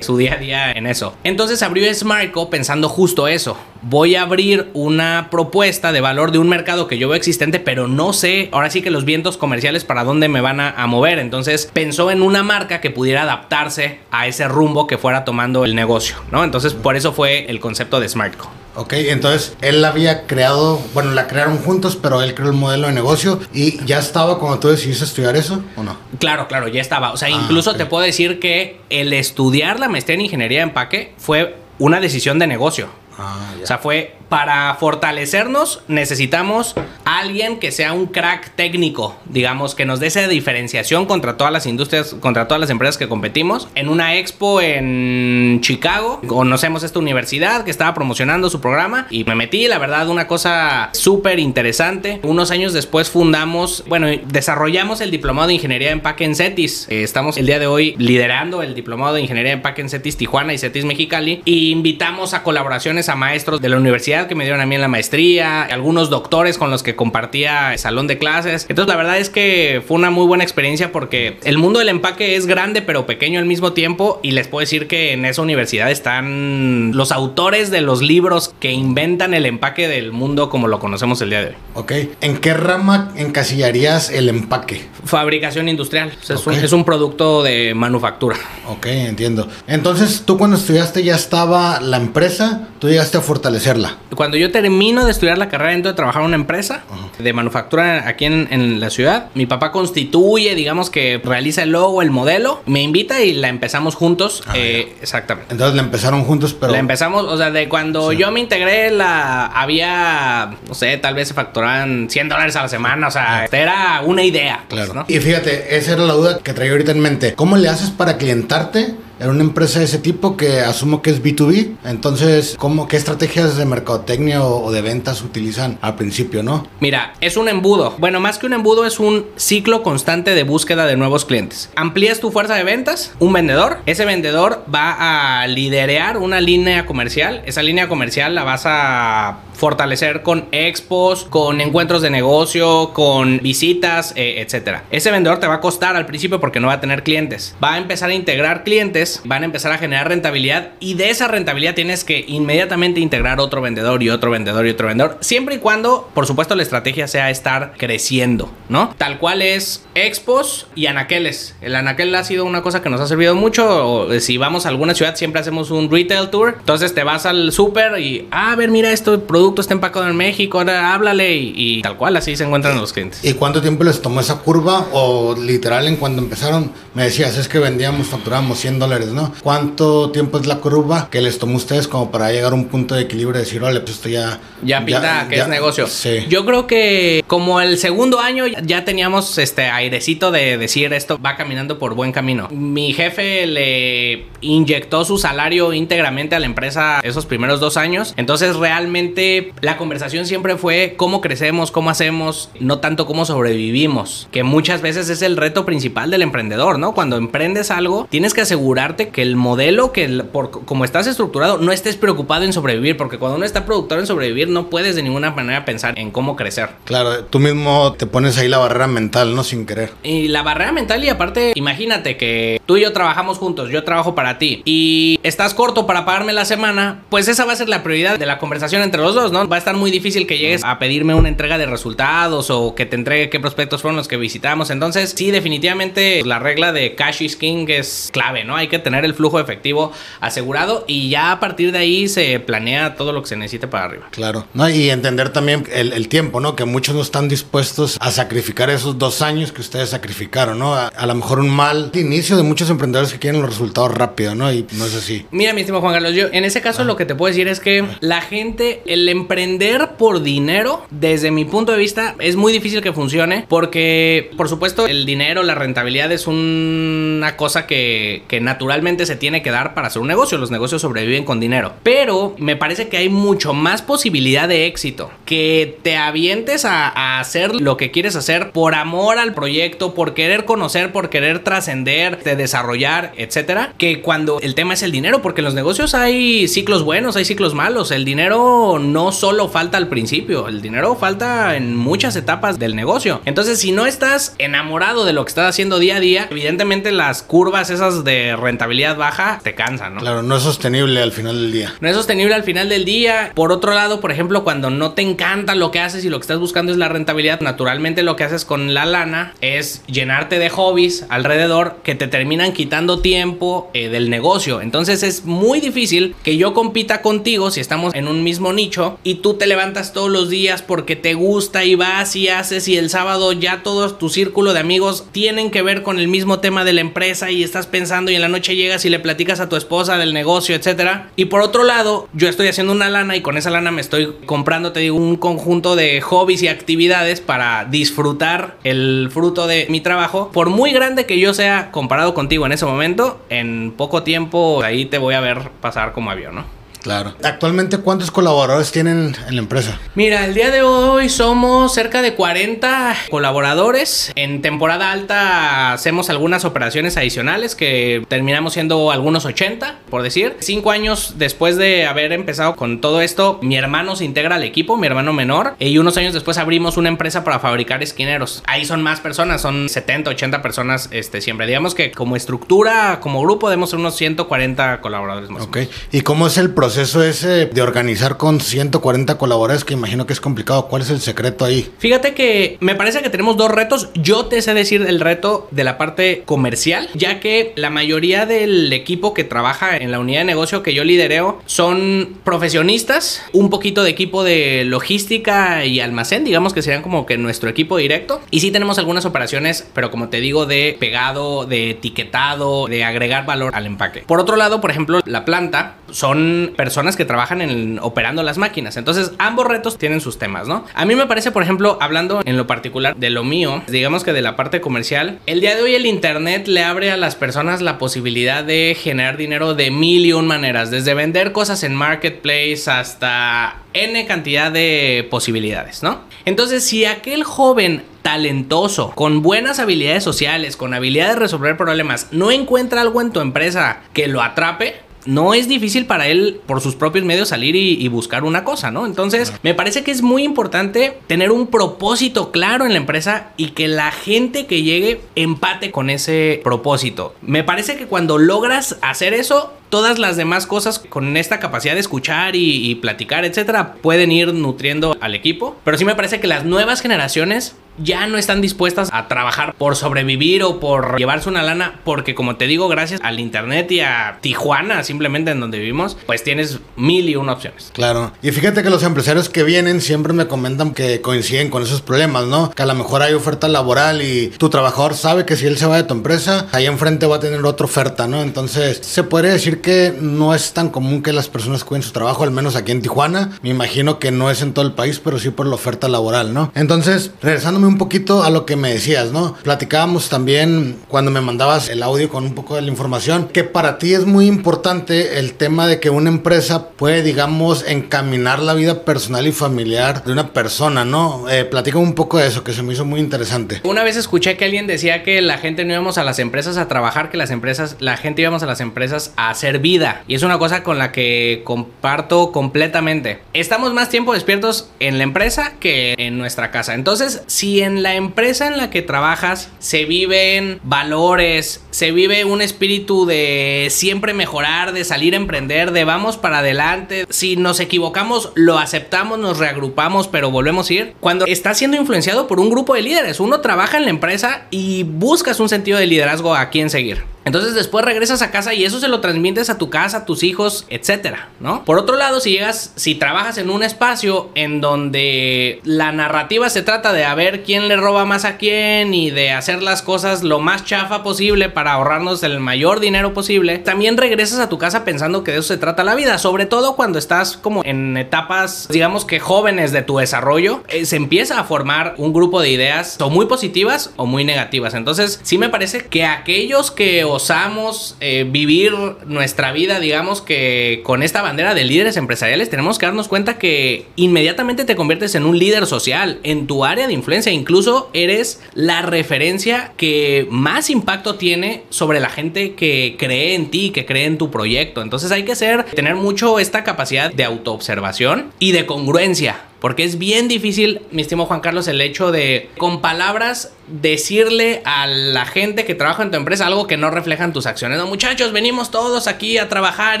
su 0.00 0.16
día 0.16 0.34
a 0.34 0.36
día 0.36 0.72
en 0.72 0.86
eso. 0.86 1.14
Entonces 1.24 1.62
abrió 1.62 1.92
Smartco 1.92 2.50
pensando 2.50 2.88
justo 2.88 3.28
eso. 3.28 3.56
Voy 3.82 4.14
a 4.14 4.22
abrir 4.22 4.70
una 4.74 5.28
propuesta 5.30 5.92
de 5.92 6.00
valor 6.00 6.32
de 6.32 6.38
un 6.38 6.48
mercado 6.48 6.86
que 6.86 6.98
yo 6.98 7.08
veo 7.08 7.16
existente, 7.16 7.60
pero 7.60 7.88
no 7.88 8.12
sé 8.12 8.48
ahora 8.52 8.70
sí 8.70 8.82
que 8.82 8.90
los 8.90 9.04
vientos 9.04 9.36
comerciales 9.36 9.84
para 9.84 10.04
dónde 10.04 10.28
me 10.28 10.40
van 10.40 10.60
a, 10.60 10.86
mover. 10.86 11.18
Entonces 11.18 11.70
pensó 11.72 12.10
en 12.10 12.22
una 12.22 12.42
marca 12.42 12.80
que 12.80 12.90
pudiera 12.90 13.22
adaptarse 13.22 14.00
a 14.10 14.26
ese 14.26 14.48
rumbo 14.48 14.86
que 14.86 14.98
fuera 14.98 15.24
tomando 15.24 15.64
el 15.64 15.74
negocio, 15.74 16.16
¿no? 16.30 16.44
Entonces 16.44 16.74
por 16.74 16.96
eso 16.96 17.12
fue 17.12 17.46
el 17.48 17.60
concepto 17.60 18.00
de 18.00 18.08
Smartco. 18.08 18.50
Ok, 18.80 18.94
entonces 18.94 19.54
él 19.60 19.84
había 19.84 20.26
creado, 20.26 20.80
bueno, 20.94 21.10
la 21.10 21.26
crearon 21.26 21.58
juntos, 21.58 21.98
pero 22.00 22.22
él 22.22 22.34
creó 22.34 22.48
el 22.48 22.56
modelo 22.56 22.86
de 22.86 22.94
negocio 22.94 23.38
y 23.52 23.84
ya 23.84 23.98
estaba 23.98 24.38
cuando 24.38 24.58
tú 24.58 24.68
decidiste 24.68 25.04
estudiar 25.04 25.36
eso 25.36 25.62
o 25.76 25.82
no? 25.82 25.98
Claro, 26.18 26.48
claro, 26.48 26.66
ya 26.66 26.80
estaba. 26.80 27.12
O 27.12 27.18
sea, 27.18 27.28
ah, 27.28 27.30
incluso 27.30 27.74
te 27.74 27.84
puedo 27.84 28.02
decir 28.02 28.40
que 28.40 28.80
el 28.88 29.12
estudiar 29.12 29.78
la 29.78 29.90
maestría 29.90 30.14
en 30.14 30.22
ingeniería 30.22 30.60
de 30.60 30.62
empaque 30.62 31.12
fue 31.18 31.56
una 31.78 32.00
decisión 32.00 32.38
de 32.38 32.46
negocio. 32.46 32.88
Ah, 33.18 33.52
o 33.62 33.66
sea, 33.66 33.76
fue 33.76 34.14
para 34.30 34.74
fortalecernos 34.76 35.82
necesitamos 35.88 36.74
alguien 37.04 37.58
que 37.58 37.72
sea 37.72 37.92
un 37.92 38.06
crack 38.06 38.52
técnico, 38.54 39.16
digamos, 39.26 39.74
que 39.74 39.84
nos 39.84 40.00
dé 40.00 40.06
esa 40.06 40.26
diferenciación 40.28 41.04
contra 41.04 41.36
todas 41.36 41.52
las 41.52 41.66
industrias, 41.66 42.14
contra 42.20 42.46
todas 42.46 42.60
las 42.60 42.70
empresas 42.70 42.96
que 42.96 43.08
competimos. 43.08 43.68
En 43.74 43.88
una 43.88 44.16
expo 44.16 44.60
en 44.60 45.60
Chicago, 45.62 46.20
conocemos 46.26 46.84
esta 46.84 46.98
universidad 47.00 47.64
que 47.64 47.70
estaba 47.70 47.92
promocionando 47.92 48.48
su 48.48 48.60
programa 48.60 49.08
y 49.10 49.24
me 49.24 49.34
metí, 49.34 49.66
la 49.66 49.78
verdad, 49.78 50.08
una 50.08 50.28
cosa 50.28 50.90
súper 50.92 51.40
interesante. 51.40 52.20
Unos 52.22 52.52
años 52.52 52.72
después 52.72 53.10
fundamos, 53.10 53.84
bueno, 53.88 54.06
desarrollamos 54.28 55.00
el 55.00 55.10
diplomado 55.10 55.48
de 55.48 55.54
ingeniería 55.54 55.88
de 55.88 55.94
empaque 55.94 56.24
en 56.24 56.36
CETIS. 56.36 56.86
Eh, 56.88 57.02
estamos 57.02 57.36
el 57.36 57.46
día 57.46 57.58
de 57.58 57.66
hoy 57.66 57.96
liderando 57.98 58.62
el 58.62 58.76
diplomado 58.76 59.14
de 59.14 59.22
ingeniería 59.22 59.50
de 59.50 59.56
empaque 59.56 59.82
en 59.82 59.90
CETIS 59.90 60.16
Tijuana 60.16 60.54
y 60.54 60.58
CETIS 60.58 60.84
Mexicali 60.84 61.42
y 61.44 61.72
invitamos 61.72 62.32
a 62.32 62.44
colaboraciones 62.44 63.08
a 63.08 63.16
maestros 63.16 63.60
de 63.60 63.68
la 63.68 63.76
universidad 63.76 64.19
que 64.28 64.34
me 64.34 64.44
dieron 64.44 64.60
a 64.60 64.66
mí 64.66 64.74
en 64.74 64.80
la 64.80 64.88
maestría, 64.88 65.62
algunos 65.62 66.10
doctores 66.10 66.58
con 66.58 66.70
los 66.70 66.82
que 66.82 66.96
compartía 66.96 67.72
el 67.72 67.78
salón 67.78 68.06
de 68.06 68.18
clases. 68.18 68.66
Entonces 68.68 68.88
la 68.88 68.96
verdad 68.96 69.18
es 69.18 69.30
que 69.30 69.82
fue 69.86 69.96
una 69.96 70.10
muy 70.10 70.26
buena 70.26 70.44
experiencia 70.44 70.92
porque 70.92 71.38
el 71.44 71.58
mundo 71.58 71.78
del 71.78 71.88
empaque 71.88 72.36
es 72.36 72.46
grande 72.46 72.82
pero 72.82 73.06
pequeño 73.06 73.38
al 73.38 73.46
mismo 73.46 73.72
tiempo 73.72 74.20
y 74.22 74.32
les 74.32 74.48
puedo 74.48 74.60
decir 74.60 74.86
que 74.86 75.12
en 75.12 75.24
esa 75.24 75.42
universidad 75.42 75.90
están 75.90 76.92
los 76.94 77.12
autores 77.12 77.70
de 77.70 77.80
los 77.80 78.02
libros 78.02 78.54
que 78.60 78.72
inventan 78.72 79.34
el 79.34 79.46
empaque 79.46 79.88
del 79.88 80.12
mundo 80.12 80.50
como 80.50 80.68
lo 80.68 80.78
conocemos 80.78 81.20
el 81.20 81.30
día 81.30 81.40
de 81.40 81.46
hoy. 81.48 81.54
Ok, 81.74 81.92
¿en 82.20 82.38
qué 82.38 82.54
rama 82.54 83.12
encasillarías 83.16 84.10
el 84.10 84.28
empaque? 84.28 84.86
Fabricación 85.04 85.68
industrial, 85.68 86.12
es, 86.22 86.46
un, 86.46 86.54
es 86.54 86.72
un 86.72 86.84
producto 86.84 87.42
de 87.42 87.74
manufactura. 87.74 88.36
Ok, 88.68 88.86
entiendo. 88.86 89.48
Entonces 89.66 90.22
tú 90.24 90.38
cuando 90.38 90.56
estudiaste 90.56 91.02
ya 91.02 91.14
estaba 91.14 91.80
la 91.80 91.96
empresa, 91.96 92.68
tú 92.78 92.88
llegaste 92.88 93.18
a 93.18 93.20
fortalecerla. 93.20 93.98
Cuando 94.14 94.36
yo 94.36 94.50
termino 94.50 95.04
de 95.04 95.10
estudiar 95.10 95.38
la 95.38 95.48
carrera, 95.48 95.72
entro 95.72 95.92
a 95.92 95.94
trabajar 95.94 96.22
en 96.22 96.28
una 96.28 96.36
empresa 96.36 96.84
de 97.18 97.32
manufactura 97.32 98.08
aquí 98.08 98.24
en, 98.24 98.80
la 98.80 98.90
ciudad. 98.90 99.28
Mi 99.34 99.46
papá 99.46 99.72
constituye, 99.72 100.54
digamos 100.54 100.90
que 100.90 101.20
realiza 101.22 101.62
el 101.62 101.70
logo, 101.70 102.02
el 102.02 102.10
modelo, 102.10 102.62
me 102.66 102.82
invita 102.82 103.22
y 103.22 103.32
la 103.32 103.48
empezamos 103.48 103.94
juntos. 103.94 104.42
Ah, 104.46 104.52
eh, 104.56 104.96
exactamente. 105.00 105.52
Entonces 105.52 105.76
la 105.76 105.82
empezaron 105.82 106.24
juntos, 106.24 106.54
pero. 106.54 106.72
La 106.72 106.78
empezamos, 106.78 107.24
o 107.24 107.36
sea, 107.36 107.50
de 107.50 107.68
cuando 107.68 108.12
yo 108.12 108.30
me 108.30 108.40
integré, 108.40 108.90
la 108.90 109.46
había, 109.46 110.56
no 110.66 110.74
sé, 110.74 110.96
tal 110.98 111.14
vez 111.14 111.28
se 111.28 111.34
facturaban 111.34 112.08
100 112.08 112.28
dólares 112.28 112.56
a 112.56 112.62
la 112.62 112.68
semana, 112.68 113.08
o 113.08 113.10
sea, 113.10 113.46
era 113.50 114.02
una 114.04 114.22
idea. 114.22 114.64
Pues, 114.68 114.86
claro. 114.86 115.04
Y 115.08 115.18
fíjate, 115.18 115.76
esa 115.76 115.92
era 115.92 116.04
la 116.04 116.14
duda 116.14 116.38
que 116.38 116.52
traía 116.52 116.72
ahorita 116.72 116.92
en 116.92 117.00
mente. 117.00 117.34
¿Cómo 117.34 117.56
le 117.56 117.68
haces 117.68 117.90
para 117.90 118.16
clientarte? 118.16 118.94
En 119.20 119.28
una 119.28 119.42
empresa 119.42 119.78
de 119.78 119.84
ese 119.84 119.98
tipo 119.98 120.36
que 120.36 120.60
asumo 120.60 121.02
que 121.02 121.10
es 121.10 121.22
B2B. 121.22 121.76
Entonces, 121.84 122.56
¿cómo, 122.58 122.88
¿qué 122.88 122.96
estrategias 122.96 123.56
de 123.56 123.66
mercadotecnia 123.66 124.42
o, 124.44 124.70
de 124.72 124.82
ventas 124.82 125.22
utilizan 125.22 125.78
al 125.82 125.96
principio, 125.96 126.42
no? 126.42 126.66
Mira, 126.80 127.12
es 127.20 127.36
un 127.36 127.48
embudo. 127.48 127.94
Bueno, 127.98 128.20
más 128.20 128.38
que 128.38 128.46
un 128.46 128.54
embudo, 128.54 128.86
es 128.86 128.98
un 128.98 129.26
ciclo 129.36 129.82
constante 129.82 130.34
de 130.34 130.42
búsqueda 130.44 130.86
de 130.86 130.96
nuevos 130.96 131.24
clientes. 131.24 131.70
Amplías 131.76 132.20
tu 132.20 132.30
fuerza 132.30 132.54
de 132.54 132.64
ventas, 132.64 133.12
un 133.18 133.32
vendedor. 133.32 133.78
Ese 133.86 134.04
vendedor 134.04 134.64
va 134.72 135.42
a 135.42 135.46
liderear 135.46 136.16
una 136.16 136.40
línea 136.40 136.86
comercial. 136.86 137.42
Esa 137.44 137.62
línea 137.62 137.88
comercial 137.88 138.34
la 138.34 138.44
vas 138.44 138.62
a 138.64 139.40
fortalecer 139.60 140.22
con 140.22 140.46
expos, 140.52 141.24
con 141.24 141.60
encuentros 141.60 142.00
de 142.00 142.08
negocio, 142.08 142.94
con 142.94 143.40
visitas, 143.40 144.14
eh, 144.16 144.36
etcétera. 144.38 144.84
Ese 144.90 145.10
vendedor 145.10 145.38
te 145.38 145.46
va 145.46 145.56
a 145.56 145.60
costar 145.60 145.96
al 145.96 146.06
principio 146.06 146.40
porque 146.40 146.60
no 146.60 146.68
va 146.68 146.74
a 146.74 146.80
tener 146.80 147.02
clientes. 147.02 147.54
Va 147.62 147.74
a 147.74 147.78
empezar 147.78 148.08
a 148.08 148.14
integrar 148.14 148.64
clientes, 148.64 149.20
van 149.26 149.42
a 149.42 149.44
empezar 149.44 149.70
a 149.72 149.76
generar 149.76 150.08
rentabilidad 150.08 150.70
y 150.80 150.94
de 150.94 151.10
esa 151.10 151.28
rentabilidad 151.28 151.74
tienes 151.74 152.04
que 152.04 152.24
inmediatamente 152.26 153.00
integrar 153.00 153.38
otro 153.38 153.60
vendedor 153.60 154.02
y 154.02 154.08
otro 154.08 154.30
vendedor 154.30 154.66
y 154.66 154.70
otro 154.70 154.88
vendedor, 154.88 155.18
siempre 155.20 155.56
y 155.56 155.58
cuando, 155.58 156.08
por 156.14 156.26
supuesto, 156.26 156.56
la 156.56 156.62
estrategia 156.62 157.06
sea 157.06 157.28
estar 157.28 157.74
creciendo, 157.76 158.50
¿no? 158.70 158.94
Tal 158.96 159.18
cual 159.18 159.42
es 159.42 159.84
expos 159.94 160.68
y 160.74 160.86
anaqueles. 160.86 161.54
El 161.60 161.76
anaquel 161.76 162.14
ha 162.14 162.24
sido 162.24 162.46
una 162.46 162.62
cosa 162.62 162.80
que 162.80 162.88
nos 162.88 163.02
ha 163.02 163.06
servido 163.06 163.34
mucho. 163.34 164.08
si 164.20 164.38
vamos 164.38 164.64
a 164.64 164.70
alguna 164.70 164.94
ciudad, 164.94 165.16
siempre 165.16 165.42
hacemos 165.42 165.70
un 165.70 165.90
retail 165.90 166.30
tour. 166.30 166.56
Entonces 166.58 166.94
te 166.94 167.04
vas 167.04 167.26
al 167.26 167.52
súper 167.52 168.00
y, 168.00 168.26
ah, 168.30 168.52
a 168.52 168.56
ver, 168.56 168.70
mira, 168.70 168.90
esto 168.90 169.20
producto 169.26 169.49
está 169.58 169.74
empacado 169.74 170.08
en 170.08 170.16
México, 170.16 170.58
ahora 170.58 170.94
háblale 170.94 171.36
y, 171.36 171.82
tal 171.82 171.96
cual 171.96 172.16
así 172.16 172.36
se 172.36 172.44
encuentran 172.44 172.76
los 172.76 172.92
clientes. 172.92 173.24
¿Y 173.24 173.34
cuánto 173.34 173.60
tiempo 173.62 173.84
les 173.84 174.00
tomó 174.02 174.20
esa 174.20 174.36
curva? 174.38 174.86
O 174.92 175.34
literal 175.34 175.86
en 175.88 175.96
cuando 175.96 176.22
empezaron, 176.22 176.72
me 176.94 177.04
decías, 177.04 177.36
es 177.36 177.48
que 177.48 177.58
vendíamos, 177.58 178.08
facturábamos 178.08 178.58
100 178.58 178.78
dólares, 178.78 179.08
¿no? 179.08 179.32
¿Cuánto 179.42 180.10
tiempo 180.10 180.38
es 180.38 180.46
la 180.46 180.56
curva 180.56 181.08
que 181.10 181.20
les 181.20 181.38
tomó 181.38 181.54
a 181.54 181.56
ustedes 181.56 181.88
como 181.88 182.10
para 182.10 182.30
llegar 182.30 182.52
a 182.52 182.54
un 182.54 182.66
punto 182.66 182.94
de 182.94 183.02
equilibrio 183.02 183.40
y 183.40 183.44
decir, 183.44 183.60
vale, 183.60 183.80
pues 183.80 183.96
esto 183.96 184.08
ya... 184.08 184.40
Ya 184.62 184.84
pinta, 184.84 185.26
que 185.28 185.40
es 185.40 185.48
negocio. 185.48 185.86
Sí. 185.86 186.26
Yo 186.28 186.44
creo 186.44 186.66
que 186.66 187.24
como 187.26 187.60
el 187.60 187.78
segundo 187.78 188.20
año 188.20 188.46
ya 188.46 188.84
teníamos 188.84 189.38
este 189.38 189.62
airecito 189.64 190.30
de 190.30 190.58
decir 190.58 190.92
esto 190.92 191.18
va 191.20 191.36
caminando 191.36 191.78
por 191.78 191.94
buen 191.94 192.12
camino. 192.12 192.48
Mi 192.50 192.92
jefe 192.92 193.46
le 193.46 194.26
inyectó 194.40 195.04
su 195.04 195.18
salario 195.18 195.72
íntegramente 195.72 196.34
a 196.34 196.38
la 196.40 196.46
empresa 196.46 197.00
esos 197.02 197.26
primeros 197.26 197.60
dos 197.60 197.76
años. 197.76 198.14
Entonces 198.16 198.56
realmente 198.56 199.39
la 199.60 199.76
conversación 199.76 200.26
siempre 200.26 200.56
fue 200.56 200.94
cómo 200.96 201.20
crecemos, 201.20 201.70
cómo 201.70 201.90
hacemos, 201.90 202.50
no 202.60 202.78
tanto 202.78 203.06
cómo 203.06 203.24
sobrevivimos, 203.24 204.28
que 204.30 204.42
muchas 204.42 204.82
veces 204.82 205.08
es 205.08 205.22
el 205.22 205.36
reto 205.36 205.64
principal 205.64 206.10
del 206.10 206.22
emprendedor, 206.22 206.78
¿no? 206.78 206.94
Cuando 206.94 207.16
emprendes 207.16 207.70
algo, 207.70 208.06
tienes 208.10 208.34
que 208.34 208.42
asegurarte 208.42 209.08
que 209.08 209.22
el 209.22 209.36
modelo, 209.36 209.92
que 209.92 210.08
por 210.32 210.50
como 210.50 210.84
estás 210.84 211.06
estructurado, 211.06 211.58
no 211.58 211.72
estés 211.72 211.96
preocupado 211.96 212.44
en 212.44 212.52
sobrevivir, 212.52 212.96
porque 212.96 213.18
cuando 213.18 213.36
uno 213.36 213.46
está 213.46 213.64
productor 213.64 213.98
en 213.98 214.06
sobrevivir, 214.06 214.48
no 214.48 214.68
puedes 214.68 214.96
de 214.96 215.02
ninguna 215.02 215.30
manera 215.30 215.64
pensar 215.64 215.98
en 215.98 216.10
cómo 216.10 216.36
crecer. 216.36 216.70
Claro, 216.84 217.24
tú 217.24 217.38
mismo 217.38 217.94
te 217.94 218.06
pones 218.06 218.38
ahí 218.38 218.48
la 218.48 218.58
barrera 218.58 218.86
mental, 218.86 219.34
¿no? 219.34 219.44
Sin 219.44 219.66
querer. 219.66 219.90
Y 220.02 220.28
la 220.28 220.42
barrera 220.42 220.72
mental, 220.72 221.04
y 221.04 221.08
aparte, 221.08 221.52
imagínate 221.54 222.16
que 222.16 222.60
tú 222.66 222.76
y 222.76 222.82
yo 222.82 222.92
trabajamos 222.92 223.38
juntos, 223.38 223.70
yo 223.70 223.84
trabajo 223.84 224.14
para 224.14 224.38
ti, 224.38 224.62
y 224.64 225.18
estás 225.22 225.54
corto 225.54 225.86
para 225.86 226.04
pagarme 226.04 226.32
la 226.32 226.44
semana, 226.44 227.02
pues 227.08 227.28
esa 227.28 227.44
va 227.44 227.52
a 227.52 227.56
ser 227.56 227.68
la 227.68 227.82
prioridad 227.82 228.18
de 228.18 228.26
la 228.26 228.38
conversación 228.38 228.82
entre 228.82 229.00
los 229.00 229.14
dos. 229.14 229.29
¿No? 229.32 229.46
Va 229.48 229.56
a 229.56 229.58
estar 229.58 229.76
muy 229.76 229.90
difícil 229.90 230.26
que 230.26 230.38
llegues 230.38 230.62
a 230.64 230.78
pedirme 230.78 231.14
una 231.14 231.28
entrega 231.28 231.58
de 231.58 231.66
resultados 231.66 232.50
o 232.50 232.74
que 232.74 232.86
te 232.86 232.96
entregue 232.96 233.30
qué 233.30 233.40
prospectos 233.40 233.82
fueron 233.82 233.96
los 233.96 234.08
que 234.08 234.16
visitamos. 234.16 234.70
Entonces, 234.70 235.14
sí, 235.16 235.30
definitivamente 235.30 236.22
la 236.24 236.38
regla 236.38 236.72
de 236.72 236.94
cash 236.94 237.22
is 237.22 237.36
king 237.36 237.66
es 237.68 238.10
clave, 238.12 238.44
¿no? 238.44 238.56
Hay 238.56 238.68
que 238.68 238.78
tener 238.78 239.04
el 239.04 239.14
flujo 239.14 239.40
efectivo 239.40 239.92
asegurado 240.20 240.84
y 240.86 241.10
ya 241.10 241.32
a 241.32 241.40
partir 241.40 241.72
de 241.72 241.78
ahí 241.78 242.08
se 242.08 242.40
planea 242.40 242.94
todo 242.96 243.12
lo 243.12 243.22
que 243.22 243.28
se 243.28 243.36
necesite 243.36 243.68
para 243.68 243.84
arriba. 243.84 244.08
Claro, 244.10 244.46
¿no? 244.54 244.68
y 244.68 244.90
entender 244.90 245.30
también 245.30 245.66
el, 245.72 245.92
el 245.92 246.08
tiempo, 246.08 246.40
¿no? 246.40 246.56
Que 246.56 246.64
muchos 246.64 246.94
no 246.94 247.02
están 247.02 247.28
dispuestos 247.28 247.96
a 248.00 248.10
sacrificar 248.10 248.70
esos 248.70 248.98
dos 248.98 249.22
años 249.22 249.52
que 249.52 249.60
ustedes 249.60 249.90
sacrificaron, 249.90 250.58
¿no? 250.58 250.74
A, 250.74 250.88
a 250.88 251.06
lo 251.06 251.14
mejor 251.14 251.40
un 251.40 251.50
mal 251.50 251.90
inicio 251.94 252.36
de 252.36 252.42
muchos 252.42 252.70
emprendedores 252.70 253.12
que 253.12 253.18
quieren 253.18 253.40
los 253.40 253.50
resultados 253.50 253.92
rápido, 253.92 254.34
¿no? 254.34 254.52
Y 254.52 254.66
no 254.72 254.86
es 254.86 254.94
así. 254.94 255.26
Mira, 255.30 255.52
mi 255.52 255.60
estimado 255.60 255.82
Juan 255.82 255.94
Carlos, 255.94 256.14
yo 256.14 256.28
en 256.32 256.44
ese 256.44 256.60
caso 256.60 256.84
lo 256.84 256.96
que 256.96 257.06
te 257.06 257.14
puedo 257.14 257.30
decir 257.30 257.48
es 257.48 257.60
que 257.60 257.84
la 258.00 258.20
gente, 258.20 258.82
el 258.86 259.06
emprender 259.10 259.90
por 259.98 260.22
dinero, 260.22 260.86
desde 260.90 261.30
mi 261.30 261.44
punto 261.44 261.72
de 261.72 261.78
vista, 261.78 262.14
es 262.18 262.36
muy 262.36 262.52
difícil 262.52 262.80
que 262.82 262.92
funcione 262.92 263.44
porque, 263.48 264.30
por 264.36 264.48
supuesto, 264.48 264.86
el 264.86 265.04
dinero, 265.06 265.42
la 265.42 265.54
rentabilidad 265.54 266.10
es 266.12 266.26
una 266.26 267.36
cosa 267.36 267.66
que, 267.66 268.22
naturalmente 268.40 269.04
se 269.04 269.16
tiene 269.16 269.42
que 269.42 269.50
dar 269.50 269.74
para 269.74 269.88
hacer 269.88 270.00
un 270.00 270.08
negocio. 270.08 270.38
Los 270.38 270.50
negocios 270.50 270.80
sobreviven 270.80 271.24
con 271.24 271.40
dinero. 271.40 271.74
Pero 271.82 272.34
me 272.38 272.56
parece 272.56 272.88
que 272.88 272.96
hay 272.96 273.08
mucho 273.08 273.52
más 273.52 273.82
posibilidad 273.82 274.48
de 274.48 274.66
éxito. 274.66 275.10
Que 275.26 275.78
te 275.82 275.96
avientes 275.96 276.64
a, 276.64 276.88
a 276.88 277.20
hacer 277.20 277.54
lo 277.54 277.76
que 277.76 277.90
quieres 277.90 278.16
hacer 278.16 278.50
por 278.52 278.74
amor 278.74 279.18
al 279.18 279.34
proyecto, 279.34 279.94
por 279.94 280.14
querer 280.14 280.44
conocer, 280.44 280.92
por 280.92 281.10
querer 281.10 281.40
trascender, 281.40 282.22
de 282.22 282.36
desarrollar, 282.36 283.12
etcétera, 283.16 283.74
que 283.76 284.00
cuando 284.00 284.40
el 284.40 284.54
tema 284.54 284.74
es 284.74 284.82
el 284.82 284.92
dinero, 284.92 285.22
porque 285.22 285.40
en 285.40 285.46
los 285.46 285.54
negocios 285.54 285.94
hay 285.94 286.48
ciclos 286.48 286.82
buenos, 286.82 287.16
hay 287.16 287.24
ciclos 287.24 287.54
malos. 287.54 287.90
El 287.90 288.04
dinero 288.04 288.78
no 288.80 288.99
solo 289.12 289.48
falta 289.48 289.78
al 289.78 289.88
principio, 289.88 290.48
el 290.48 290.60
dinero 290.60 290.94
falta 290.96 291.56
en 291.56 291.76
muchas 291.76 292.16
etapas 292.16 292.58
del 292.58 292.76
negocio. 292.76 293.20
Entonces, 293.24 293.58
si 293.58 293.72
no 293.72 293.86
estás 293.86 294.34
enamorado 294.38 295.04
de 295.04 295.12
lo 295.12 295.24
que 295.24 295.30
estás 295.30 295.48
haciendo 295.48 295.78
día 295.78 295.96
a 295.96 296.00
día, 296.00 296.28
evidentemente 296.30 296.92
las 296.92 297.22
curvas 297.22 297.70
esas 297.70 298.04
de 298.04 298.36
rentabilidad 298.36 298.96
baja 298.96 299.40
te 299.42 299.54
cansan, 299.54 299.94
¿no? 299.94 300.00
Claro, 300.00 300.22
no 300.22 300.36
es 300.36 300.42
sostenible 300.42 301.02
al 301.02 301.12
final 301.12 301.40
del 301.40 301.52
día. 301.52 301.74
No 301.80 301.88
es 301.88 301.96
sostenible 301.96 302.34
al 302.34 302.44
final 302.44 302.68
del 302.68 302.84
día. 302.84 303.32
Por 303.34 303.52
otro 303.52 303.74
lado, 303.74 304.00
por 304.00 304.12
ejemplo, 304.12 304.44
cuando 304.44 304.70
no 304.70 304.92
te 304.92 305.02
encanta 305.02 305.54
lo 305.54 305.70
que 305.70 305.80
haces 305.80 306.04
y 306.04 306.08
lo 306.08 306.18
que 306.18 306.24
estás 306.24 306.38
buscando 306.38 306.72
es 306.72 306.78
la 306.78 306.88
rentabilidad, 306.88 307.40
naturalmente 307.40 308.02
lo 308.02 308.16
que 308.16 308.24
haces 308.24 308.44
con 308.44 308.74
la 308.74 308.84
lana 308.84 309.34
es 309.40 309.82
llenarte 309.86 310.38
de 310.38 310.50
hobbies 310.50 311.06
alrededor 311.08 311.76
que 311.82 311.94
te 311.94 312.08
terminan 312.08 312.52
quitando 312.52 313.00
tiempo 313.00 313.70
eh, 313.74 313.88
del 313.88 314.10
negocio. 314.10 314.60
Entonces 314.60 315.02
es 315.02 315.24
muy 315.24 315.60
difícil 315.60 316.14
que 316.22 316.36
yo 316.36 316.54
compita 316.54 317.02
contigo 317.02 317.50
si 317.50 317.60
estamos 317.60 317.94
en 317.94 318.08
un 318.08 318.22
mismo 318.22 318.52
nicho 318.52 318.89
y 319.04 319.16
tú 319.16 319.34
te 319.34 319.46
levantas 319.46 319.92
todos 319.92 320.10
los 320.10 320.30
días 320.30 320.62
porque 320.62 320.96
te 320.96 321.14
gusta 321.14 321.64
y 321.64 321.74
vas 321.74 322.16
y 322.16 322.28
haces 322.28 322.68
y 322.68 322.76
el 322.76 322.90
sábado 322.90 323.32
ya 323.32 323.62
todo 323.62 323.94
tu 323.94 324.08
círculo 324.08 324.52
de 324.52 324.60
amigos 324.60 325.06
tienen 325.12 325.50
que 325.50 325.62
ver 325.62 325.82
con 325.82 325.98
el 325.98 326.08
mismo 326.08 326.40
tema 326.40 326.64
de 326.64 326.72
la 326.72 326.80
empresa 326.80 327.30
y 327.30 327.42
estás 327.42 327.66
pensando 327.66 328.10
y 328.10 328.14
en 328.14 328.20
la 328.20 328.28
noche 328.28 328.56
llegas 328.56 328.84
y 328.84 328.90
le 328.90 328.98
platicas 328.98 329.40
a 329.40 329.48
tu 329.48 329.56
esposa 329.56 329.98
del 329.98 330.12
negocio, 330.12 330.54
etcétera. 330.54 331.10
Y 331.16 331.26
por 331.26 331.40
otro 331.40 331.64
lado, 331.64 332.08
yo 332.12 332.28
estoy 332.28 332.48
haciendo 332.48 332.72
una 332.72 332.88
lana 332.88 333.16
y 333.16 333.20
con 333.20 333.36
esa 333.36 333.50
lana 333.50 333.70
me 333.70 333.80
estoy 333.80 334.14
comprando, 334.26 334.72
te 334.72 334.80
digo, 334.80 334.96
un 334.96 335.16
conjunto 335.16 335.76
de 335.76 336.00
hobbies 336.00 336.42
y 336.42 336.48
actividades 336.48 337.20
para 337.20 337.64
disfrutar 337.64 338.58
el 338.64 339.08
fruto 339.12 339.46
de 339.46 339.66
mi 339.68 339.80
trabajo. 339.80 340.30
Por 340.32 340.50
muy 340.50 340.72
grande 340.72 341.06
que 341.06 341.18
yo 341.18 341.34
sea 341.34 341.70
comparado 341.70 342.14
contigo 342.14 342.46
en 342.46 342.52
ese 342.52 342.66
momento, 342.66 343.20
en 343.28 343.72
poco 343.76 344.02
tiempo 344.02 344.62
ahí 344.62 344.84
te 344.86 344.98
voy 344.98 345.14
a 345.14 345.20
ver 345.20 345.50
pasar 345.60 345.92
como 345.92 346.10
avión, 346.10 346.34
¿no? 346.36 346.59
Claro. 346.82 347.14
Actualmente, 347.22 347.78
¿cuántos 347.78 348.10
colaboradores 348.10 348.72
tienen 348.72 349.16
en 349.28 349.34
la 349.34 349.42
empresa? 349.42 349.78
Mira, 349.94 350.24
el 350.24 350.34
día 350.34 350.50
de 350.50 350.62
hoy 350.62 351.08
somos 351.08 351.74
cerca 351.74 352.02
de 352.02 352.14
40 352.14 352.96
colaboradores. 353.10 354.12
En 354.14 354.42
temporada 354.42 354.90
alta 354.90 355.72
hacemos 355.72 356.10
algunas 356.10 356.44
operaciones 356.44 356.96
adicionales 356.96 357.54
que 357.54 358.04
terminamos 358.08 358.54
siendo 358.54 358.90
algunos 358.90 359.24
80, 359.24 359.76
por 359.90 360.02
decir. 360.02 360.36
Cinco 360.40 360.70
años 360.70 361.14
después 361.18 361.56
de 361.56 361.86
haber 361.86 362.12
empezado 362.12 362.56
con 362.56 362.80
todo 362.80 363.02
esto, 363.02 363.38
mi 363.42 363.56
hermano 363.56 363.96
se 363.96 364.04
integra 364.04 364.36
al 364.36 364.44
equipo, 364.44 364.76
mi 364.76 364.86
hermano 364.86 365.12
menor, 365.12 365.56
y 365.58 365.76
unos 365.78 365.96
años 365.96 366.14
después 366.14 366.38
abrimos 366.38 366.76
una 366.76 366.88
empresa 366.88 367.24
para 367.24 367.38
fabricar 367.40 367.82
esquineros. 367.82 368.42
Ahí 368.46 368.64
son 368.64 368.82
más 368.82 369.00
personas, 369.00 369.42
son 369.42 369.68
70, 369.68 370.10
80 370.10 370.42
personas 370.42 370.88
este, 370.92 371.20
siempre. 371.20 371.46
Digamos 371.46 371.74
que 371.74 371.92
como 371.92 372.16
estructura, 372.16 373.00
como 373.00 373.20
grupo, 373.20 373.48
debemos 373.48 373.70
ser 373.70 373.78
unos 373.78 373.96
140 373.96 374.80
colaboradores 374.80 375.28
más. 375.30 375.42
Ok. 375.42 375.58
¿Y 375.92 376.00
cómo 376.00 376.26
es 376.26 376.38
el 376.38 376.50
proceso? 376.50 376.69
Proceso 376.70 377.02
ese 377.02 377.46
de 377.46 377.62
organizar 377.62 378.16
con 378.16 378.40
140 378.40 379.18
colaboradores 379.18 379.64
que 379.64 379.74
imagino 379.74 380.06
que 380.06 380.12
es 380.12 380.20
complicado. 380.20 380.68
¿Cuál 380.68 380.82
es 380.82 380.90
el 380.90 381.00
secreto 381.00 381.44
ahí? 381.44 381.68
Fíjate 381.78 382.14
que 382.14 382.58
me 382.60 382.76
parece 382.76 383.02
que 383.02 383.10
tenemos 383.10 383.36
dos 383.36 383.50
retos. 383.50 383.88
Yo 383.94 384.26
te 384.26 384.40
sé 384.40 384.54
decir 384.54 384.82
el 384.82 385.00
reto 385.00 385.48
de 385.50 385.64
la 385.64 385.78
parte 385.78 386.22
comercial, 386.26 386.88
ya 386.94 387.18
que 387.18 387.52
la 387.56 387.70
mayoría 387.70 388.24
del 388.24 388.72
equipo 388.72 389.14
que 389.14 389.24
trabaja 389.24 389.78
en 389.78 389.90
la 389.90 389.98
unidad 389.98 390.20
de 390.20 390.26
negocio 390.26 390.62
que 390.62 390.72
yo 390.72 390.84
lidereo 390.84 391.40
son 391.44 392.20
profesionistas, 392.22 393.20
un 393.32 393.50
poquito 393.50 393.82
de 393.82 393.90
equipo 393.90 394.22
de 394.22 394.62
logística 394.64 395.64
y 395.64 395.80
almacén, 395.80 396.22
digamos 396.24 396.54
que 396.54 396.62
serían 396.62 396.82
como 396.82 397.04
que 397.04 397.18
nuestro 397.18 397.50
equipo 397.50 397.78
directo. 397.78 398.20
Y 398.30 398.38
sí 398.38 398.52
tenemos 398.52 398.78
algunas 398.78 399.06
operaciones, 399.06 399.68
pero 399.74 399.90
como 399.90 400.08
te 400.08 400.20
digo, 400.20 400.46
de 400.46 400.76
pegado, 400.78 401.46
de 401.46 401.70
etiquetado, 401.70 402.68
de 402.68 402.84
agregar 402.84 403.26
valor 403.26 403.56
al 403.56 403.66
empaque. 403.66 404.04
Por 404.06 404.20
otro 404.20 404.36
lado, 404.36 404.60
por 404.60 404.70
ejemplo, 404.70 405.00
la 405.04 405.24
planta 405.24 405.74
son 405.90 406.52
personas 406.60 406.94
que 406.94 407.06
trabajan 407.06 407.40
en 407.40 407.78
operando 407.80 408.22
las 408.22 408.36
máquinas. 408.36 408.76
Entonces, 408.76 409.12
ambos 409.16 409.46
retos 409.46 409.78
tienen 409.78 410.02
sus 410.02 410.18
temas, 410.18 410.46
¿no? 410.46 410.66
A 410.74 410.84
mí 410.84 410.94
me 410.94 411.06
parece, 411.06 411.30
por 411.30 411.42
ejemplo, 411.42 411.78
hablando 411.80 412.20
en 412.22 412.36
lo 412.36 412.46
particular 412.46 412.94
de 412.94 413.08
lo 413.08 413.24
mío, 413.24 413.62
digamos 413.66 414.04
que 414.04 414.12
de 414.12 414.20
la 414.20 414.36
parte 414.36 414.60
comercial, 414.60 415.20
el 415.24 415.40
día 415.40 415.56
de 415.56 415.62
hoy 415.62 415.74
el 415.74 415.86
internet 415.86 416.48
le 416.48 416.62
abre 416.62 416.90
a 416.90 416.98
las 416.98 417.16
personas 417.16 417.62
la 417.62 417.78
posibilidad 417.78 418.44
de 418.44 418.76
generar 418.78 419.16
dinero 419.16 419.54
de 419.54 419.70
mil 419.70 420.04
y 420.04 420.12
un 420.12 420.26
maneras, 420.26 420.70
desde 420.70 420.92
vender 420.92 421.32
cosas 421.32 421.62
en 421.62 421.74
marketplace 421.74 422.64
hasta 422.66 423.62
n 423.72 424.04
cantidad 424.04 424.52
de 424.52 425.08
posibilidades, 425.10 425.82
¿no? 425.82 426.02
Entonces, 426.26 426.62
si 426.62 426.84
aquel 426.84 427.24
joven 427.24 427.84
talentoso, 428.02 428.90
con 428.90 429.22
buenas 429.22 429.60
habilidades 429.60 430.04
sociales, 430.04 430.58
con 430.58 430.74
habilidad 430.74 431.14
de 431.14 431.16
resolver 431.16 431.56
problemas, 431.56 432.08
no 432.10 432.30
encuentra 432.30 432.82
algo 432.82 433.00
en 433.00 433.12
tu 433.12 433.20
empresa 433.20 433.80
que 433.94 434.08
lo 434.08 434.20
atrape, 434.20 434.89
no 435.06 435.34
es 435.34 435.48
difícil 435.48 435.86
para 435.86 436.08
él 436.08 436.40
por 436.46 436.60
sus 436.60 436.76
propios 436.76 437.04
medios 437.04 437.28
salir 437.28 437.56
y, 437.56 437.82
y, 437.82 437.88
buscar 437.88 438.24
una 438.24 438.44
cosa, 438.44 438.70
¿no? 438.70 438.86
Entonces, 438.86 439.32
me 439.42 439.54
parece 439.54 439.82
que 439.82 439.90
es 439.90 440.02
muy 440.02 440.24
importante 440.24 440.98
tener 441.06 441.30
un 441.30 441.46
propósito 441.46 442.30
claro 442.30 442.66
en 442.66 442.72
la 442.72 442.78
empresa 442.78 443.32
y 443.36 443.48
que 443.48 443.68
la 443.68 443.90
gente 443.92 444.46
que 444.46 444.62
llegue 444.62 445.00
empate 445.16 445.70
con 445.70 445.90
ese 445.90 446.40
propósito. 446.42 447.14
Me 447.22 447.44
parece 447.44 447.76
que 447.76 447.86
cuando 447.86 448.18
logras 448.18 448.78
hacer 448.82 449.14
eso, 449.14 449.52
todas 449.70 449.98
las 449.98 450.16
demás 450.16 450.46
cosas 450.46 450.78
con 450.78 451.16
esta 451.16 451.38
capacidad 451.38 451.74
de 451.74 451.80
escuchar 451.80 452.36
y, 452.36 452.70
y, 452.70 452.74
platicar, 452.74 453.24
etcétera, 453.24 453.74
pueden 453.74 454.12
ir 454.12 454.34
nutriendo 454.34 454.96
al 455.00 455.14
equipo. 455.14 455.56
Pero 455.64 455.78
sí 455.78 455.84
me 455.84 455.94
parece 455.94 456.20
que 456.20 456.26
las 456.26 456.44
nuevas 456.44 456.80
generaciones 456.80 457.56
ya 457.82 458.06
no 458.06 458.18
están 458.18 458.40
dispuestas 458.40 458.88
a 458.92 459.08
trabajar 459.08 459.54
por 459.56 459.76
sobrevivir 459.76 460.42
o 460.42 460.60
por 460.60 460.98
llevarse 460.98 461.28
una 461.28 461.42
lana, 461.42 461.80
porque 461.84 462.14
como 462.14 462.36
te 462.36 462.46
digo, 462.46 462.68
gracias 462.68 463.00
al 463.02 463.20
internet 463.20 463.70
y 463.72 463.80
a 463.80 464.18
Tijuana, 464.20 464.84
simplemente 464.84 465.30
en 465.30 465.40
donde 465.40 465.58
vivimos, 465.58 465.96
pues 466.06 466.22
tienes 466.22 466.60
mil 466.76 467.08
y 467.08 467.16
una 467.16 467.32
opciones. 467.32 467.70
Claro. 467.72 468.12
Y 468.22 468.30
fíjate 468.30 468.62
que 468.62 468.70
los 468.70 468.82
empresarios 468.82 469.28
que 469.28 469.42
vienen 469.42 469.80
siempre 469.80 470.12
me 470.12 470.26
comentan 470.26 470.72
que 470.72 471.00
coinciden 471.00 471.50
con 471.50 471.62
esos 471.62 471.80
problemas, 471.82 472.26
¿no? 472.26 472.50
Que 472.50 472.62
a 472.62 472.66
lo 472.66 472.74
mejor 472.74 473.02
hay 473.02 473.14
oferta 473.14 473.48
laboral 473.48 474.02
y 474.02 474.28
tu 474.28 474.50
trabajador 474.50 474.94
sabe 474.94 475.24
que 475.24 475.36
si 475.36 475.46
él 475.46 475.56
se 475.56 475.66
va 475.66 475.76
de 475.76 475.84
tu 475.84 475.94
empresa, 475.94 476.46
ahí 476.52 476.66
enfrente 476.66 477.06
va 477.06 477.16
a 477.16 477.20
tener 477.20 477.44
otra 477.44 477.66
oferta, 477.66 478.06
¿no? 478.06 478.22
Entonces, 478.22 478.78
se 478.82 479.02
podría 479.02 479.32
decir 479.32 479.60
que 479.60 479.94
no 480.00 480.34
es 480.34 480.52
tan 480.52 480.70
común 480.70 481.02
que 481.02 481.12
las 481.12 481.28
personas 481.28 481.64
cuiden 481.64 481.82
su 481.82 481.92
trabajo, 481.92 482.24
al 482.24 482.30
menos 482.30 482.56
aquí 482.56 482.72
en 482.72 482.82
Tijuana. 482.82 483.30
Me 483.42 483.50
imagino 483.50 483.98
que 483.98 484.10
no 484.10 484.30
es 484.30 484.42
en 484.42 484.52
todo 484.52 484.64
el 484.64 484.72
país, 484.72 485.00
pero 485.02 485.18
sí 485.18 485.30
por 485.30 485.46
la 485.46 485.54
oferta 485.54 485.88
laboral, 485.88 486.34
¿no? 486.34 486.52
Entonces, 486.54 487.12
regresándome 487.22 487.69
un 487.70 487.78
poquito 487.78 488.22
a 488.22 488.30
lo 488.30 488.44
que 488.44 488.56
me 488.56 488.72
decías, 488.72 489.12
¿no? 489.12 489.34
Platicábamos 489.42 490.08
también 490.08 490.76
cuando 490.88 491.10
me 491.10 491.20
mandabas 491.20 491.68
el 491.68 491.82
audio 491.82 492.08
con 492.08 492.24
un 492.24 492.34
poco 492.34 492.56
de 492.56 492.62
la 492.62 492.68
información, 492.68 493.28
que 493.28 493.44
para 493.44 493.78
ti 493.78 493.94
es 493.94 494.04
muy 494.04 494.26
importante 494.26 495.18
el 495.18 495.34
tema 495.34 495.66
de 495.66 495.80
que 495.80 495.88
una 495.90 496.10
empresa 496.10 496.70
puede, 496.70 497.02
digamos, 497.02 497.64
encaminar 497.66 498.40
la 498.40 498.54
vida 498.54 498.84
personal 498.84 499.26
y 499.26 499.32
familiar 499.32 500.04
de 500.04 500.12
una 500.12 500.32
persona, 500.32 500.84
¿no? 500.84 501.26
Eh, 501.30 501.48
un 501.74 501.94
poco 501.94 502.18
de 502.18 502.26
eso, 502.26 502.42
que 502.42 502.52
se 502.52 502.62
me 502.62 502.72
hizo 502.72 502.84
muy 502.84 503.00
interesante. 503.00 503.60
Una 503.64 503.84
vez 503.84 503.96
escuché 503.96 504.36
que 504.36 504.44
alguien 504.44 504.66
decía 504.66 505.02
que 505.02 505.20
la 505.22 505.38
gente 505.38 505.64
no 505.64 505.72
íbamos 505.72 505.98
a 505.98 506.04
las 506.04 506.18
empresas 506.18 506.56
a 506.56 506.68
trabajar, 506.68 507.10
que 507.10 507.16
las 507.16 507.30
empresas, 507.30 507.76
la 507.78 507.96
gente 507.96 508.22
íbamos 508.22 508.42
a 508.42 508.46
las 508.46 508.60
empresas 508.60 509.12
a 509.16 509.30
hacer 509.30 509.58
vida. 509.60 510.02
Y 510.08 510.14
es 510.14 510.22
una 510.22 510.38
cosa 510.38 510.62
con 510.62 510.78
la 510.78 510.90
que 510.90 511.42
comparto 511.44 512.32
completamente. 512.32 513.20
Estamos 513.34 513.72
más 513.72 513.88
tiempo 513.88 514.14
despiertos 514.14 514.70
en 514.80 514.98
la 514.98 515.04
empresa 515.04 515.52
que 515.60 515.94
en 515.98 516.18
nuestra 516.18 516.50
casa. 516.50 516.74
Entonces, 516.74 517.22
si 517.26 517.49
en 517.58 517.82
la 517.82 517.96
empresa 517.96 518.46
en 518.46 518.56
la 518.56 518.70
que 518.70 518.82
trabajas 518.82 519.50
se 519.58 519.84
viven 519.84 520.60
valores, 520.62 521.64
se 521.80 521.92
vive 521.92 522.26
un 522.26 522.42
espíritu 522.42 523.06
de 523.06 523.68
siempre 523.70 524.12
mejorar, 524.12 524.74
de 524.74 524.84
salir 524.84 525.14
a 525.14 525.16
emprender, 525.16 525.72
de 525.72 525.84
vamos 525.84 526.18
para 526.18 526.40
adelante. 526.40 527.06
Si 527.08 527.36
nos 527.36 527.58
equivocamos, 527.58 528.32
lo 528.34 528.58
aceptamos, 528.58 529.18
nos 529.18 529.38
reagrupamos, 529.38 530.06
pero 530.06 530.30
volvemos 530.30 530.68
a 530.68 530.74
ir. 530.74 530.94
Cuando 531.00 531.24
está 531.24 531.54
siendo 531.54 531.78
influenciado 531.78 532.26
por 532.26 532.38
un 532.38 532.50
grupo 532.50 532.74
de 532.74 532.82
líderes, 532.82 533.18
uno 533.18 533.40
trabaja 533.40 533.78
en 533.78 533.84
la 533.84 533.90
empresa 533.90 534.42
y 534.50 534.82
buscas 534.82 535.40
un 535.40 535.48
sentido 535.48 535.78
de 535.78 535.86
liderazgo 535.86 536.34
a 536.34 536.50
quien 536.50 536.68
seguir. 536.68 537.02
Entonces 537.24 537.54
después 537.54 537.84
regresas 537.84 538.22
a 538.22 538.30
casa 538.30 538.54
y 538.54 538.64
eso 538.64 538.80
se 538.80 538.88
lo 538.88 539.00
transmites 539.00 539.50
a 539.50 539.58
tu 539.58 539.68
casa, 539.68 539.98
a 539.98 540.04
tus 540.06 540.22
hijos, 540.22 540.64
etcétera, 540.68 541.28
¿no? 541.38 541.64
Por 541.64 541.78
otro 541.78 541.96
lado, 541.96 542.18
si 542.18 542.32
llegas, 542.32 542.72
si 542.76 542.94
trabajas 542.94 543.36
en 543.36 543.50
un 543.50 543.62
espacio 543.62 544.30
en 544.34 544.62
donde 544.62 545.60
la 545.64 545.92
narrativa 545.92 546.48
se 546.48 546.62
trata 546.62 546.94
de 546.94 547.04
a 547.04 547.14
ver 547.14 547.42
quién 547.42 547.68
le 547.68 547.76
roba 547.76 548.06
más 548.06 548.24
a 548.24 548.38
quién 548.38 548.94
y 548.94 549.10
de 549.10 549.32
hacer 549.32 549.62
las 549.62 549.82
cosas 549.82 550.22
lo 550.22 550.40
más 550.40 550.64
chafa 550.64 551.02
posible 551.02 551.50
para 551.50 551.69
ahorrarnos 551.72 552.22
el 552.22 552.40
mayor 552.40 552.80
dinero 552.80 553.14
posible, 553.14 553.58
también 553.58 553.96
regresas 553.96 554.40
a 554.40 554.48
tu 554.48 554.58
casa 554.58 554.84
pensando 554.84 555.24
que 555.24 555.32
de 555.32 555.38
eso 555.38 555.48
se 555.48 555.58
trata 555.58 555.84
la 555.84 555.94
vida, 555.94 556.18
sobre 556.18 556.46
todo 556.46 556.76
cuando 556.76 556.98
estás 556.98 557.36
como 557.36 557.62
en 557.64 557.96
etapas, 557.96 558.68
digamos 558.70 559.04
que 559.04 559.20
jóvenes 559.20 559.72
de 559.72 559.82
tu 559.82 559.98
desarrollo, 559.98 560.62
eh, 560.68 560.86
se 560.86 560.96
empieza 560.96 561.38
a 561.38 561.44
formar 561.44 561.94
un 561.98 562.12
grupo 562.12 562.40
de 562.40 562.50
ideas 562.50 562.96
o 563.00 563.10
muy 563.10 563.26
positivas 563.26 563.92
o 563.96 564.06
muy 564.06 564.24
negativas. 564.24 564.74
Entonces, 564.74 565.20
sí 565.22 565.38
me 565.38 565.48
parece 565.48 565.86
que 565.86 566.04
aquellos 566.04 566.70
que 566.70 567.04
osamos 567.04 567.96
eh, 568.00 568.26
vivir 568.28 568.72
nuestra 569.06 569.52
vida, 569.52 569.80
digamos 569.80 570.22
que 570.22 570.82
con 570.84 571.02
esta 571.02 571.22
bandera 571.22 571.54
de 571.54 571.64
líderes 571.64 571.96
empresariales, 571.96 572.50
tenemos 572.50 572.78
que 572.78 572.86
darnos 572.86 573.08
cuenta 573.08 573.38
que 573.38 573.86
inmediatamente 573.96 574.64
te 574.64 574.76
conviertes 574.76 575.14
en 575.14 575.24
un 575.24 575.38
líder 575.38 575.66
social, 575.66 576.18
en 576.22 576.46
tu 576.46 576.64
área 576.64 576.86
de 576.86 576.92
influencia, 576.92 577.32
incluso 577.32 577.90
eres 577.92 578.40
la 578.54 578.82
referencia 578.82 579.72
que 579.76 580.26
más 580.30 580.70
impacto 580.70 581.16
tiene 581.16 581.49
sobre 581.70 582.00
la 582.00 582.08
gente 582.08 582.54
que 582.54 582.96
cree 582.98 583.34
en 583.34 583.50
ti, 583.50 583.70
que 583.70 583.86
cree 583.86 584.06
en 584.06 584.18
tu 584.18 584.30
proyecto. 584.30 584.82
Entonces 584.82 585.12
hay 585.12 585.24
que 585.24 585.36
ser, 585.36 585.64
tener 585.64 585.94
mucho 585.94 586.38
esta 586.38 586.64
capacidad 586.64 587.12
de 587.12 587.24
autoobservación 587.24 588.32
y 588.38 588.52
de 588.52 588.66
congruencia. 588.66 589.44
Porque 589.60 589.84
es 589.84 589.98
bien 589.98 590.26
difícil, 590.26 590.80
mi 590.90 591.02
estimado 591.02 591.26
Juan 591.26 591.40
Carlos, 591.40 591.68
el 591.68 591.82
hecho 591.82 592.12
de 592.12 592.48
con 592.56 592.80
palabras 592.80 593.52
decirle 593.66 594.62
a 594.64 594.86
la 594.86 595.26
gente 595.26 595.66
que 595.66 595.74
trabaja 595.74 596.02
en 596.02 596.10
tu 596.10 596.16
empresa 596.16 596.46
algo 596.46 596.66
que 596.66 596.78
no 596.78 596.90
reflejan 596.90 597.34
tus 597.34 597.44
acciones. 597.44 597.78
No, 597.78 597.86
muchachos, 597.86 598.32
venimos 598.32 598.70
todos 598.70 599.06
aquí 599.06 599.36
a 599.36 599.50
trabajar 599.50 600.00